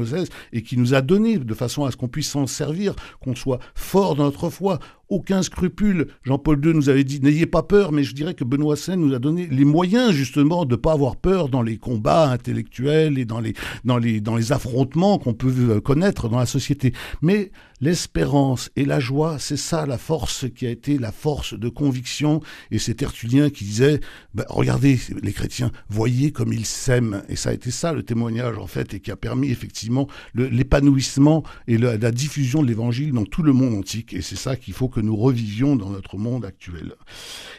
et 0.51 0.61
qui 0.61 0.77
nous 0.77 0.93
a 0.93 1.01
donné 1.01 1.37
de 1.37 1.53
façon 1.53 1.85
à 1.85 1.91
ce 1.91 1.97
qu'on 1.97 2.07
puisse 2.07 2.29
s'en 2.29 2.47
servir, 2.47 2.95
qu'on 3.21 3.35
soit 3.35 3.59
fort 3.73 4.15
dans 4.15 4.23
notre 4.23 4.49
foi, 4.49 4.79
aucun 5.09 5.41
scrupule. 5.43 6.07
Jean-Paul 6.23 6.63
II 6.65 6.73
nous 6.73 6.89
avait 6.89 7.03
dit 7.03 7.19
n'ayez 7.21 7.45
pas 7.45 7.63
peur, 7.63 7.91
mais 7.91 8.03
je 8.03 8.13
dirais 8.13 8.33
que 8.33 8.43
Benoît 8.43 8.75
XVI 8.75 8.97
nous 8.97 9.13
a 9.13 9.19
donné 9.19 9.47
les 9.47 9.65
moyens 9.65 10.11
justement 10.11 10.65
de 10.65 10.71
ne 10.71 10.75
pas 10.75 10.93
avoir 10.93 11.15
peur 11.15 11.49
dans 11.49 11.61
les 11.61 11.77
combats 11.77 12.29
intellectuels 12.29 13.17
et 13.17 13.25
dans 13.25 13.39
les, 13.39 13.53
dans 13.83 13.97
les, 13.97 14.21
dans 14.21 14.35
les 14.35 14.51
affrontements 14.51 15.17
qu'on 15.17 15.33
peut 15.33 15.53
euh, 15.69 15.81
connaître 15.81 16.29
dans 16.29 16.39
la 16.39 16.45
société. 16.45 16.93
Mais 17.21 17.51
L'espérance 17.81 18.71
et 18.77 18.85
la 18.85 19.01
joie, 19.01 19.37
c'est 19.37 19.57
ça 19.57 19.85
la 19.85 19.97
force 19.97 20.45
qui 20.55 20.65
a 20.65 20.69
été 20.69 20.97
la 20.97 21.11
force 21.11 21.53
de 21.53 21.67
conviction. 21.67 22.39
Et 22.71 22.79
c'est 22.79 22.95
Tertullien 22.95 23.49
qui 23.49 23.65
disait, 23.65 23.99
bah, 24.33 24.45
regardez 24.47 24.97
les 25.21 25.33
chrétiens, 25.33 25.71
voyez 25.89 26.31
comme 26.31 26.53
ils 26.53 26.65
s'aiment. 26.65 27.23
Et 27.27 27.35
ça 27.35 27.49
a 27.49 27.53
été 27.53 27.71
ça 27.71 27.91
le 27.91 28.03
témoignage 28.03 28.57
en 28.57 28.67
fait, 28.67 28.93
et 28.93 29.01
qui 29.01 29.11
a 29.11 29.17
permis 29.17 29.49
effectivement 29.49 30.07
l'épanouissement 30.33 31.43
et 31.67 31.77
la, 31.77 31.97
diffusion 32.11 32.61
de 32.61 32.67
l'évangile 32.67 33.11
dans 33.11 33.25
tout 33.25 33.43
le 33.43 33.51
monde 33.51 33.73
antique. 33.73 34.13
Et 34.13 34.21
c'est 34.21 34.37
ça 34.37 34.55
qu'il 34.55 34.73
faut 34.73 34.87
que 34.87 35.01
nous 35.01 35.15
revivions 35.17 35.75
dans 35.75 35.89
notre 35.89 36.17
monde 36.17 36.45
actuel. 36.45 36.93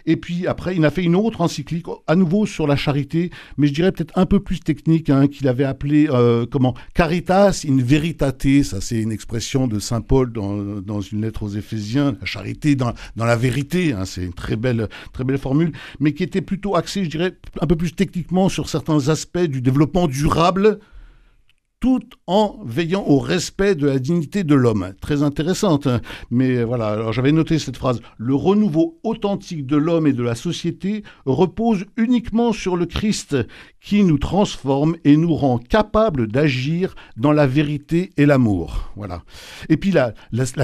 Et 0.07 0.17
puis 0.17 0.47
après, 0.47 0.77
il 0.77 0.85
a 0.87 0.91
fait 0.91 1.03
une 1.03 1.17
autre 1.17 1.43
encyclique, 1.43 1.87
à 2.07 2.17
nouveau 2.17 2.47
sur 2.47 2.67
la 2.67 2.77
charité, 2.77 3.31
mais 3.59 3.67
je 3.67 3.75
dirais 3.75 3.93
peut-être 3.93 4.17
un 4.17 4.25
peu 4.25 4.41
plus 4.41 4.61
technique, 4.61 5.11
hein, 5.11 5.29
qu'il 5.29 5.47
avait 5.47 5.65
appelé 5.65 6.09
euh, 6.09 6.47
comment? 6.51 6.75
Caritas 6.95 7.65
in 7.69 7.77
veritate. 7.83 8.63
Ça, 8.63 8.81
c'est 8.81 9.01
une 9.01 9.13
expression 9.13 9.67
de 9.69 9.79
saint 9.79 10.01
Paul 10.01 10.16
dans, 10.25 11.01
une 11.01 11.21
lettre 11.21 11.43
aux 11.43 11.49
Éphésiens, 11.49 12.17
la 12.19 12.27
charité 12.27 12.75
dans, 12.77 12.95
la 13.17 13.37
vérité, 13.37 13.93
hein, 13.93 14.05
c'est 14.05 14.25
une 14.25 14.33
très 14.33 14.57
belle, 14.57 14.89
très 15.13 15.25
belle 15.25 15.39
formule, 15.39 15.73
mais 16.01 16.15
qui 16.15 16.23
était 16.23 16.41
plutôt 16.41 16.77
axée, 16.77 17.05
je 17.05 17.11
dirais, 17.11 17.37
un 17.61 17.67
peu 17.67 17.77
plus 17.77 17.93
techniquement 17.93 18.49
sur 18.49 18.69
certains 18.69 19.09
aspects 19.09 19.39
du 19.39 19.61
développement 19.61 20.09
durable 20.09 20.79
tout 21.81 22.01
en 22.27 22.59
veillant 22.65 23.05
au 23.07 23.19
respect 23.19 23.75
de 23.75 23.87
la 23.87 23.99
dignité 23.99 24.45
de 24.45 24.55
l'homme. 24.55 24.95
Très 25.01 25.23
intéressante, 25.23 25.87
hein. 25.87 26.01
mais 26.31 26.65
voilà, 26.65 26.89
alors 26.89 27.13
j'avais 27.13 27.33
noté 27.33 27.59
cette 27.59 27.77
phrase. 27.77 28.01
Le 28.17 28.35
renouveau 28.35 28.99
authentique 29.03 29.67
de 29.67 29.77
l'homme 29.77 30.07
et 30.07 30.13
de 30.13 30.23
la 30.23 30.35
société 30.35 31.05
repose 31.27 31.85
uniquement 31.97 32.53
sur 32.53 32.77
le 32.77 32.87
Christ 32.87 33.37
qui 33.81 34.03
nous 34.03 34.19
transforme 34.19 34.97
et 35.05 35.17
nous 35.17 35.35
rend 35.35 35.59
capables 35.59 36.27
d'agir 36.27 36.95
dans 37.17 37.33
la 37.33 37.47
vérité 37.47 38.11
et 38.17 38.27
l'amour. 38.27 38.91
Voilà. 38.97 39.23
Et 39.69 39.77
puis 39.77 39.93
la, 39.93 40.13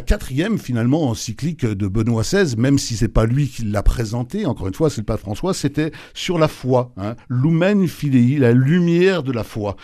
quatrième 0.01 0.59
finalement 0.59 1.09
encyclique 1.09 1.65
de 1.65 1.87
Benoît 1.87 2.23
XVI, 2.23 2.57
même 2.57 2.79
si 2.79 2.97
c'est 2.97 3.09
pas 3.09 3.27
lui 3.27 3.49
qui 3.49 3.65
l'a 3.65 3.83
présenté, 3.83 4.47
encore 4.47 4.67
une 4.67 4.75
fois, 4.75 4.91
c'est 4.91 5.03
le 5.03 5.07
pape 5.07 5.21
François, 5.21 5.55
c'était 5.55 5.93
sur 6.15 6.39
la 6.39 6.49
foi, 6.49 6.93
hein, 6.97 7.15
Lumen 7.29 7.87
Fidei, 7.87 8.39
la 8.39 8.53
lumière 8.53 9.23
de 9.23 9.31
la 9.31 9.45
foi. 9.45 9.77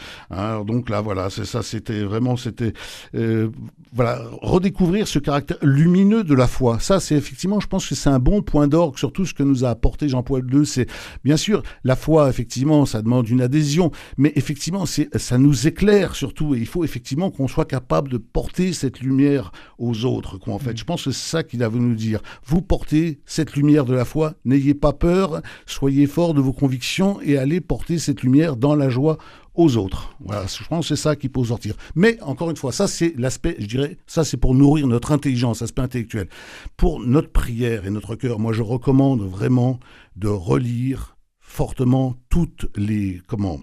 Donc 0.66 0.88
là, 0.88 1.00
voilà 1.00 1.27
voilà, 1.28 1.44
c'est 1.44 1.50
ça, 1.50 1.62
c'était 1.62 2.02
vraiment, 2.02 2.36
c'était, 2.36 2.72
euh, 3.14 3.48
voilà, 3.92 4.22
redécouvrir 4.42 5.08
ce 5.08 5.18
caractère 5.18 5.58
lumineux 5.62 6.24
de 6.24 6.34
la 6.34 6.46
foi. 6.46 6.78
Ça, 6.80 7.00
c'est 7.00 7.16
effectivement, 7.16 7.60
je 7.60 7.66
pense 7.66 7.86
que 7.86 7.94
c'est 7.94 8.08
un 8.08 8.18
bon 8.18 8.42
point 8.42 8.68
d'orgue 8.68 8.96
sur 8.98 9.12
tout 9.12 9.26
ce 9.26 9.34
que 9.34 9.42
nous 9.42 9.64
a 9.64 9.70
apporté 9.70 10.08
Jean-Paul 10.08 10.46
II. 10.52 10.64
C'est 10.66 10.86
bien 11.24 11.36
sûr 11.36 11.62
la 11.84 11.96
foi, 11.96 12.28
effectivement, 12.28 12.86
ça 12.86 13.02
demande 13.02 13.28
une 13.28 13.40
adhésion, 13.40 13.90
mais 14.16 14.32
effectivement, 14.36 14.86
c'est, 14.86 15.08
ça 15.18 15.38
nous 15.38 15.66
éclaire 15.66 16.14
surtout, 16.14 16.54
et 16.54 16.58
il 16.58 16.66
faut 16.66 16.84
effectivement 16.84 17.30
qu'on 17.30 17.48
soit 17.48 17.64
capable 17.64 18.10
de 18.10 18.18
porter 18.18 18.72
cette 18.72 19.00
lumière 19.00 19.52
aux 19.78 20.04
autres. 20.04 20.38
Quoi, 20.38 20.54
en 20.54 20.58
fait, 20.58 20.72
mm. 20.72 20.78
je 20.78 20.84
pense 20.84 21.04
que 21.04 21.10
c'est 21.10 21.30
ça 21.30 21.42
qu'il 21.42 21.62
a 21.62 21.68
voulu 21.68 21.84
nous 21.84 21.94
dire. 21.94 22.20
Vous 22.44 22.62
portez 22.62 23.20
cette 23.26 23.54
lumière 23.54 23.84
de 23.84 23.94
la 23.94 24.04
foi, 24.04 24.34
n'ayez 24.44 24.74
pas 24.74 24.92
peur, 24.92 25.42
soyez 25.66 26.06
fort 26.06 26.34
de 26.34 26.40
vos 26.40 26.52
convictions 26.52 27.20
et 27.22 27.36
allez 27.36 27.60
porter 27.60 27.98
cette 27.98 28.22
lumière 28.22 28.56
dans 28.56 28.74
la 28.74 28.88
joie 28.88 29.18
aux 29.58 29.76
autres. 29.76 30.14
Voilà, 30.20 30.46
je 30.46 30.64
pense 30.66 30.88
que 30.88 30.94
c'est 30.94 31.02
ça 31.02 31.16
qui 31.16 31.28
peut 31.28 31.44
sortir. 31.44 31.74
Mais 31.94 32.18
encore 32.22 32.48
une 32.48 32.56
fois, 32.56 32.72
ça 32.72 32.86
c'est 32.86 33.12
l'aspect, 33.18 33.56
je 33.58 33.66
dirais, 33.66 33.98
ça 34.06 34.24
c'est 34.24 34.36
pour 34.36 34.54
nourrir 34.54 34.86
notre 34.86 35.12
intelligence, 35.12 35.60
aspect 35.60 35.82
intellectuel. 35.82 36.28
Pour 36.76 37.00
notre 37.00 37.30
prière 37.30 37.84
et 37.84 37.90
notre 37.90 38.14
cœur, 38.14 38.38
moi 38.38 38.52
je 38.52 38.62
recommande 38.62 39.20
vraiment 39.20 39.80
de 40.16 40.28
relire 40.28 41.16
fortement 41.40 42.14
toutes 42.30 42.66
les 42.76 43.20
comment 43.26 43.58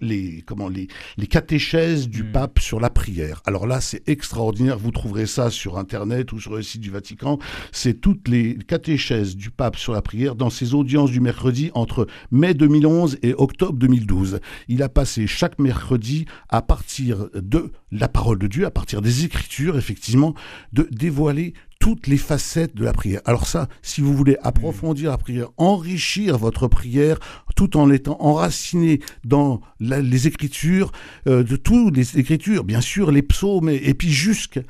les, 0.00 0.42
comment, 0.42 0.68
les, 0.68 0.88
les 1.16 1.26
catéchèses 1.26 2.08
du 2.08 2.22
hmm. 2.22 2.32
pape 2.32 2.58
sur 2.58 2.80
la 2.80 2.90
prière. 2.90 3.42
Alors 3.46 3.66
là, 3.66 3.80
c'est 3.80 4.08
extraordinaire. 4.08 4.78
Vous 4.78 4.90
trouverez 4.90 5.26
ça 5.26 5.50
sur 5.50 5.78
Internet 5.78 6.32
ou 6.32 6.40
sur 6.40 6.54
le 6.54 6.62
site 6.62 6.80
du 6.80 6.90
Vatican. 6.90 7.38
C'est 7.72 8.00
toutes 8.00 8.28
les 8.28 8.56
catéchèses 8.56 9.36
du 9.36 9.50
pape 9.50 9.76
sur 9.76 9.92
la 9.92 10.02
prière 10.02 10.34
dans 10.34 10.50
ses 10.50 10.74
audiences 10.74 11.10
du 11.10 11.20
mercredi 11.20 11.70
entre 11.74 12.06
mai 12.30 12.54
2011 12.54 13.18
et 13.22 13.34
octobre 13.34 13.78
2012. 13.78 14.40
Il 14.68 14.82
a 14.82 14.88
passé 14.88 15.26
chaque 15.26 15.58
mercredi 15.58 16.26
à 16.48 16.62
partir 16.62 17.28
de 17.34 17.72
la 17.90 18.08
parole 18.08 18.38
de 18.38 18.46
Dieu, 18.46 18.66
à 18.66 18.70
partir 18.70 19.02
des 19.02 19.24
Écritures, 19.24 19.78
effectivement, 19.78 20.34
de 20.72 20.88
dévoiler 20.90 21.54
toutes 21.78 22.06
les 22.06 22.16
facettes 22.16 22.74
de 22.74 22.84
la 22.84 22.92
prière. 22.92 23.20
Alors 23.24 23.46
ça, 23.46 23.68
si 23.82 24.00
vous 24.00 24.14
voulez 24.14 24.36
approfondir 24.42 25.10
la 25.10 25.18
prière, 25.18 25.48
enrichir 25.56 26.38
votre 26.38 26.68
prière, 26.68 27.18
tout 27.56 27.76
en 27.76 27.90
étant 27.90 28.16
enraciné 28.20 29.00
dans 29.24 29.60
les 29.80 30.28
écritures, 30.28 30.92
euh, 31.26 31.42
de 31.42 31.56
toutes 31.56 31.96
les 31.96 32.18
écritures, 32.18 32.62
bien 32.62 32.80
sûr, 32.80 33.10
les 33.10 33.22
psaumes, 33.22 33.68
et, 33.68 33.94
puis 33.94 34.12
jusqu'à 34.12 34.60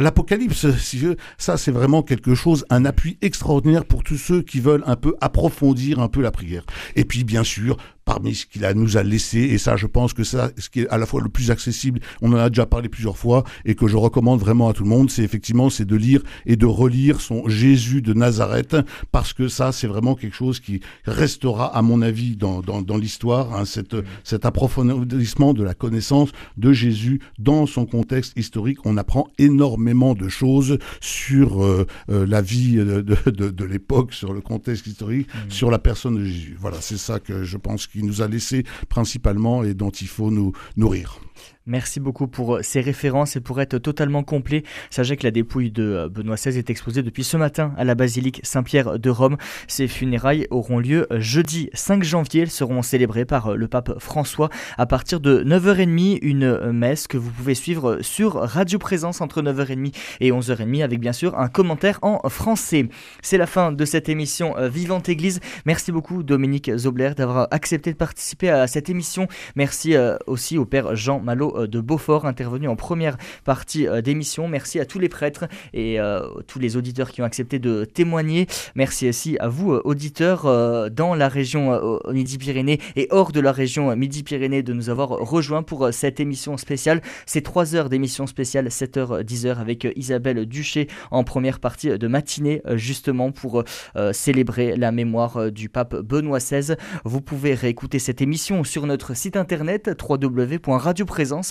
l'Apocalypse, 0.00 0.66
si 0.78 1.02
ça 1.38 1.56
c'est 1.56 1.70
vraiment 1.70 2.02
quelque 2.02 2.34
chose, 2.34 2.66
un 2.68 2.84
appui 2.84 3.16
extraordinaire 3.22 3.84
pour 3.84 4.02
tous 4.02 4.18
ceux 4.18 4.42
qui 4.42 4.60
veulent 4.60 4.84
un 4.86 4.96
peu 4.96 5.14
approfondir 5.20 6.00
un 6.00 6.08
peu 6.08 6.20
la 6.20 6.30
prière. 6.30 6.64
Et 6.96 7.04
puis 7.04 7.24
bien 7.24 7.44
sûr, 7.44 7.76
parmi 8.04 8.34
ce 8.34 8.46
qu'il 8.46 8.66
nous 8.74 8.96
a 8.96 9.02
laissé, 9.02 9.38
et 9.38 9.58
ça 9.58 9.76
je 9.76 9.86
pense 9.86 10.12
que 10.12 10.24
ça, 10.24 10.50
ce 10.58 10.68
qui 10.70 10.80
est 10.80 10.88
à 10.88 10.98
la 10.98 11.06
fois 11.06 11.20
le 11.20 11.28
plus 11.28 11.50
accessible, 11.50 12.00
on 12.20 12.32
en 12.32 12.36
a 12.36 12.48
déjà 12.48 12.66
parlé 12.66 12.88
plusieurs 12.88 13.16
fois, 13.16 13.44
et 13.64 13.74
que 13.74 13.86
je 13.86 13.96
recommande 13.96 14.40
vraiment 14.40 14.68
à 14.68 14.72
tout 14.72 14.82
le 14.82 14.88
monde, 14.88 15.10
c'est 15.10 15.22
effectivement 15.22 15.70
c'est 15.70 15.84
de 15.84 15.96
lire 15.96 16.22
et 16.46 16.56
de 16.56 16.66
relire 16.66 17.20
son 17.20 17.48
Jésus 17.48 18.02
de 18.02 18.12
Nazareth, 18.14 18.76
parce 19.12 19.32
que 19.32 19.46
ça 19.46 19.72
c'est 19.72 19.86
vraiment 19.86 20.14
quelque 20.14 20.34
chose 20.34 20.58
qui 20.58 20.80
restera 21.04 21.76
à 21.76 21.82
mon 21.82 22.02
avis 22.02 22.07
dans, 22.12 22.60
dans, 22.60 22.82
dans 22.82 22.96
l'histoire, 22.96 23.54
hein, 23.54 23.64
cette, 23.64 23.96
cet 24.24 24.44
approfondissement 24.44 25.54
de 25.54 25.62
la 25.62 25.74
connaissance 25.74 26.30
de 26.56 26.72
Jésus 26.72 27.20
dans 27.38 27.66
son 27.66 27.86
contexte 27.86 28.36
historique. 28.36 28.78
On 28.84 28.96
apprend 28.96 29.28
énormément 29.38 30.14
de 30.14 30.28
choses 30.28 30.78
sur 31.00 31.62
euh, 31.62 31.86
euh, 32.10 32.26
la 32.26 32.42
vie 32.42 32.76
de, 32.76 33.00
de, 33.02 33.50
de, 33.50 33.64
l'époque, 33.64 34.12
sur 34.12 34.32
le 34.32 34.40
contexte 34.40 34.86
historique, 34.86 35.28
mmh. 35.28 35.50
sur 35.50 35.70
la 35.70 35.78
personne 35.78 36.16
de 36.16 36.24
Jésus. 36.24 36.56
Voilà, 36.58 36.78
c'est 36.80 36.98
ça 36.98 37.20
que 37.20 37.44
je 37.44 37.56
pense 37.56 37.86
qui 37.86 38.02
nous 38.02 38.22
a 38.22 38.28
laissé 38.28 38.64
principalement 38.88 39.62
et 39.64 39.74
dont 39.74 39.90
il 39.90 40.08
faut 40.08 40.30
nous 40.30 40.52
nourrir. 40.76 41.20
Merci 41.68 42.00
beaucoup 42.00 42.28
pour 42.28 42.56
euh, 42.56 42.62
ces 42.62 42.80
références 42.80 43.36
et 43.36 43.40
pour 43.42 43.60
être 43.60 43.76
totalement 43.76 44.22
complet. 44.22 44.62
Sachez 44.88 45.18
que 45.18 45.24
la 45.24 45.30
dépouille 45.30 45.70
de 45.70 45.82
euh, 45.82 46.08
Benoît 46.08 46.36
XVI 46.36 46.56
est 46.56 46.70
exposée 46.70 47.02
depuis 47.02 47.24
ce 47.24 47.36
matin 47.36 47.74
à 47.76 47.84
la 47.84 47.94
basilique 47.94 48.40
Saint-Pierre 48.42 48.98
de 48.98 49.10
Rome. 49.10 49.36
Ces 49.66 49.86
funérailles 49.86 50.46
auront 50.48 50.78
lieu 50.78 51.06
euh, 51.12 51.20
jeudi 51.20 51.68
5 51.74 52.02
janvier. 52.02 52.40
Elles 52.40 52.50
seront 52.50 52.80
célébrées 52.80 53.26
par 53.26 53.54
le 53.54 53.68
pape 53.68 53.98
François 53.98 54.48
à 54.78 54.86
partir 54.86 55.20
de 55.20 55.44
9h30. 55.44 56.20
Une 56.22 56.72
messe 56.72 57.06
que 57.06 57.18
vous 57.18 57.30
pouvez 57.30 57.54
suivre 57.54 57.98
sur 58.00 58.36
Radio 58.36 58.78
Présence 58.78 59.20
entre 59.20 59.42
9h30 59.42 59.94
et 60.20 60.30
11h30 60.30 60.82
avec 60.82 61.00
bien 61.00 61.12
sûr 61.12 61.38
un 61.38 61.48
commentaire 61.48 61.98
en 62.00 62.26
français. 62.30 62.88
C'est 63.20 63.36
la 63.36 63.46
fin 63.46 63.72
de 63.72 63.84
cette 63.84 64.08
émission 64.08 64.54
Vivante 64.58 65.10
Église. 65.10 65.40
Merci 65.66 65.92
beaucoup 65.92 66.22
Dominique 66.22 66.74
Zobler 66.74 67.10
d'avoir 67.14 67.48
accepté 67.50 67.92
de 67.92 67.98
participer 67.98 68.48
à 68.48 68.66
cette 68.66 68.88
émission. 68.88 69.28
Merci 69.54 69.94
aussi 70.26 70.56
au 70.56 70.64
père 70.64 70.96
Jean 70.96 71.20
Malo 71.20 71.57
de 71.66 71.80
Beaufort, 71.80 72.26
intervenu 72.26 72.68
en 72.68 72.76
première 72.76 73.16
partie 73.44 73.86
euh, 73.86 74.00
d'émission. 74.00 74.48
Merci 74.48 74.80
à 74.80 74.86
tous 74.86 74.98
les 74.98 75.08
prêtres 75.08 75.46
et 75.72 76.00
euh, 76.00 76.20
tous 76.46 76.58
les 76.58 76.76
auditeurs 76.76 77.10
qui 77.10 77.22
ont 77.22 77.24
accepté 77.24 77.58
de 77.58 77.84
témoigner. 77.84 78.46
Merci 78.74 79.08
aussi 79.08 79.36
à 79.40 79.48
vous, 79.48 79.72
auditeurs, 79.84 80.44
dans 80.90 81.14
la 81.14 81.28
région 81.28 81.98
Midi-Pyrénées 82.10 82.80
et 82.96 83.08
hors 83.10 83.32
de 83.32 83.40
la 83.40 83.52
région 83.52 83.94
Midi-Pyrénées, 83.94 84.62
de 84.62 84.72
nous 84.72 84.90
avoir 84.90 85.10
rejoints 85.10 85.62
pour 85.62 85.88
cette 85.92 86.20
émission 86.20 86.56
spéciale. 86.56 87.02
C'est 87.26 87.40
3 87.40 87.74
heures 87.74 87.88
d'émission 87.88 88.26
spéciale, 88.26 88.68
7h, 88.68 89.22
10h 89.22 89.56
avec 89.58 89.88
Isabelle 89.96 90.46
Duché 90.46 90.88
en 91.10 91.24
première 91.24 91.60
partie 91.60 91.98
de 91.98 92.08
matinée, 92.08 92.62
justement 92.74 93.32
pour 93.32 93.64
célébrer 94.12 94.76
la 94.76 94.92
mémoire 94.92 95.50
du 95.50 95.68
pape 95.68 95.96
Benoît 95.96 96.38
XVI. 96.38 96.74
Vous 97.04 97.20
pouvez 97.20 97.54
réécouter 97.54 97.98
cette 97.98 98.20
émission 98.20 98.64
sur 98.64 98.86
notre 98.86 99.14
site 99.14 99.36
internet 99.36 99.90
www.radioprésence 100.08 101.47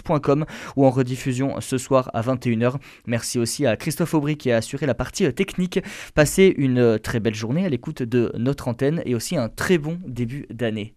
ou 0.75 0.85
en 0.85 0.89
rediffusion 0.89 1.59
ce 1.61 1.77
soir 1.77 2.09
à 2.13 2.21
21h. 2.21 2.75
Merci 3.05 3.39
aussi 3.39 3.65
à 3.65 3.77
Christophe 3.77 4.13
Aubry 4.13 4.37
qui 4.37 4.51
a 4.51 4.57
assuré 4.57 4.85
la 4.85 4.93
partie 4.93 5.25
euh, 5.25 5.31
technique. 5.31 5.79
Passez 6.15 6.53
une 6.57 6.79
euh, 6.79 6.97
très 6.97 7.19
belle 7.19 7.35
journée 7.35 7.65
à 7.65 7.69
l'écoute 7.69 8.03
de 8.03 8.31
notre 8.37 8.67
antenne 8.67 9.01
et 9.05 9.15
aussi 9.15 9.37
un 9.37 9.49
très 9.49 9.77
bon 9.77 9.99
début 10.05 10.45
d'année. 10.49 10.93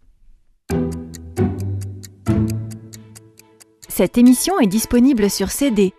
Cette 3.88 4.16
émission 4.16 4.58
est 4.60 4.66
disponible 4.66 5.28
sur 5.28 5.50
CD. 5.50 5.92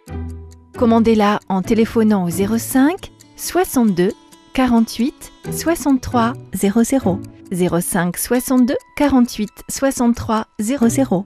Commandez-la 0.78 1.40
en 1.50 1.62
téléphonant 1.62 2.26
au 2.26 2.30
05 2.30 3.12
62 3.36 4.12
48 4.54 5.32
63 5.52 6.34
00. 6.54 7.20
05 7.54 8.18
62 8.18 8.76
48 8.96 9.50
63 9.70 10.48
00 10.60 11.26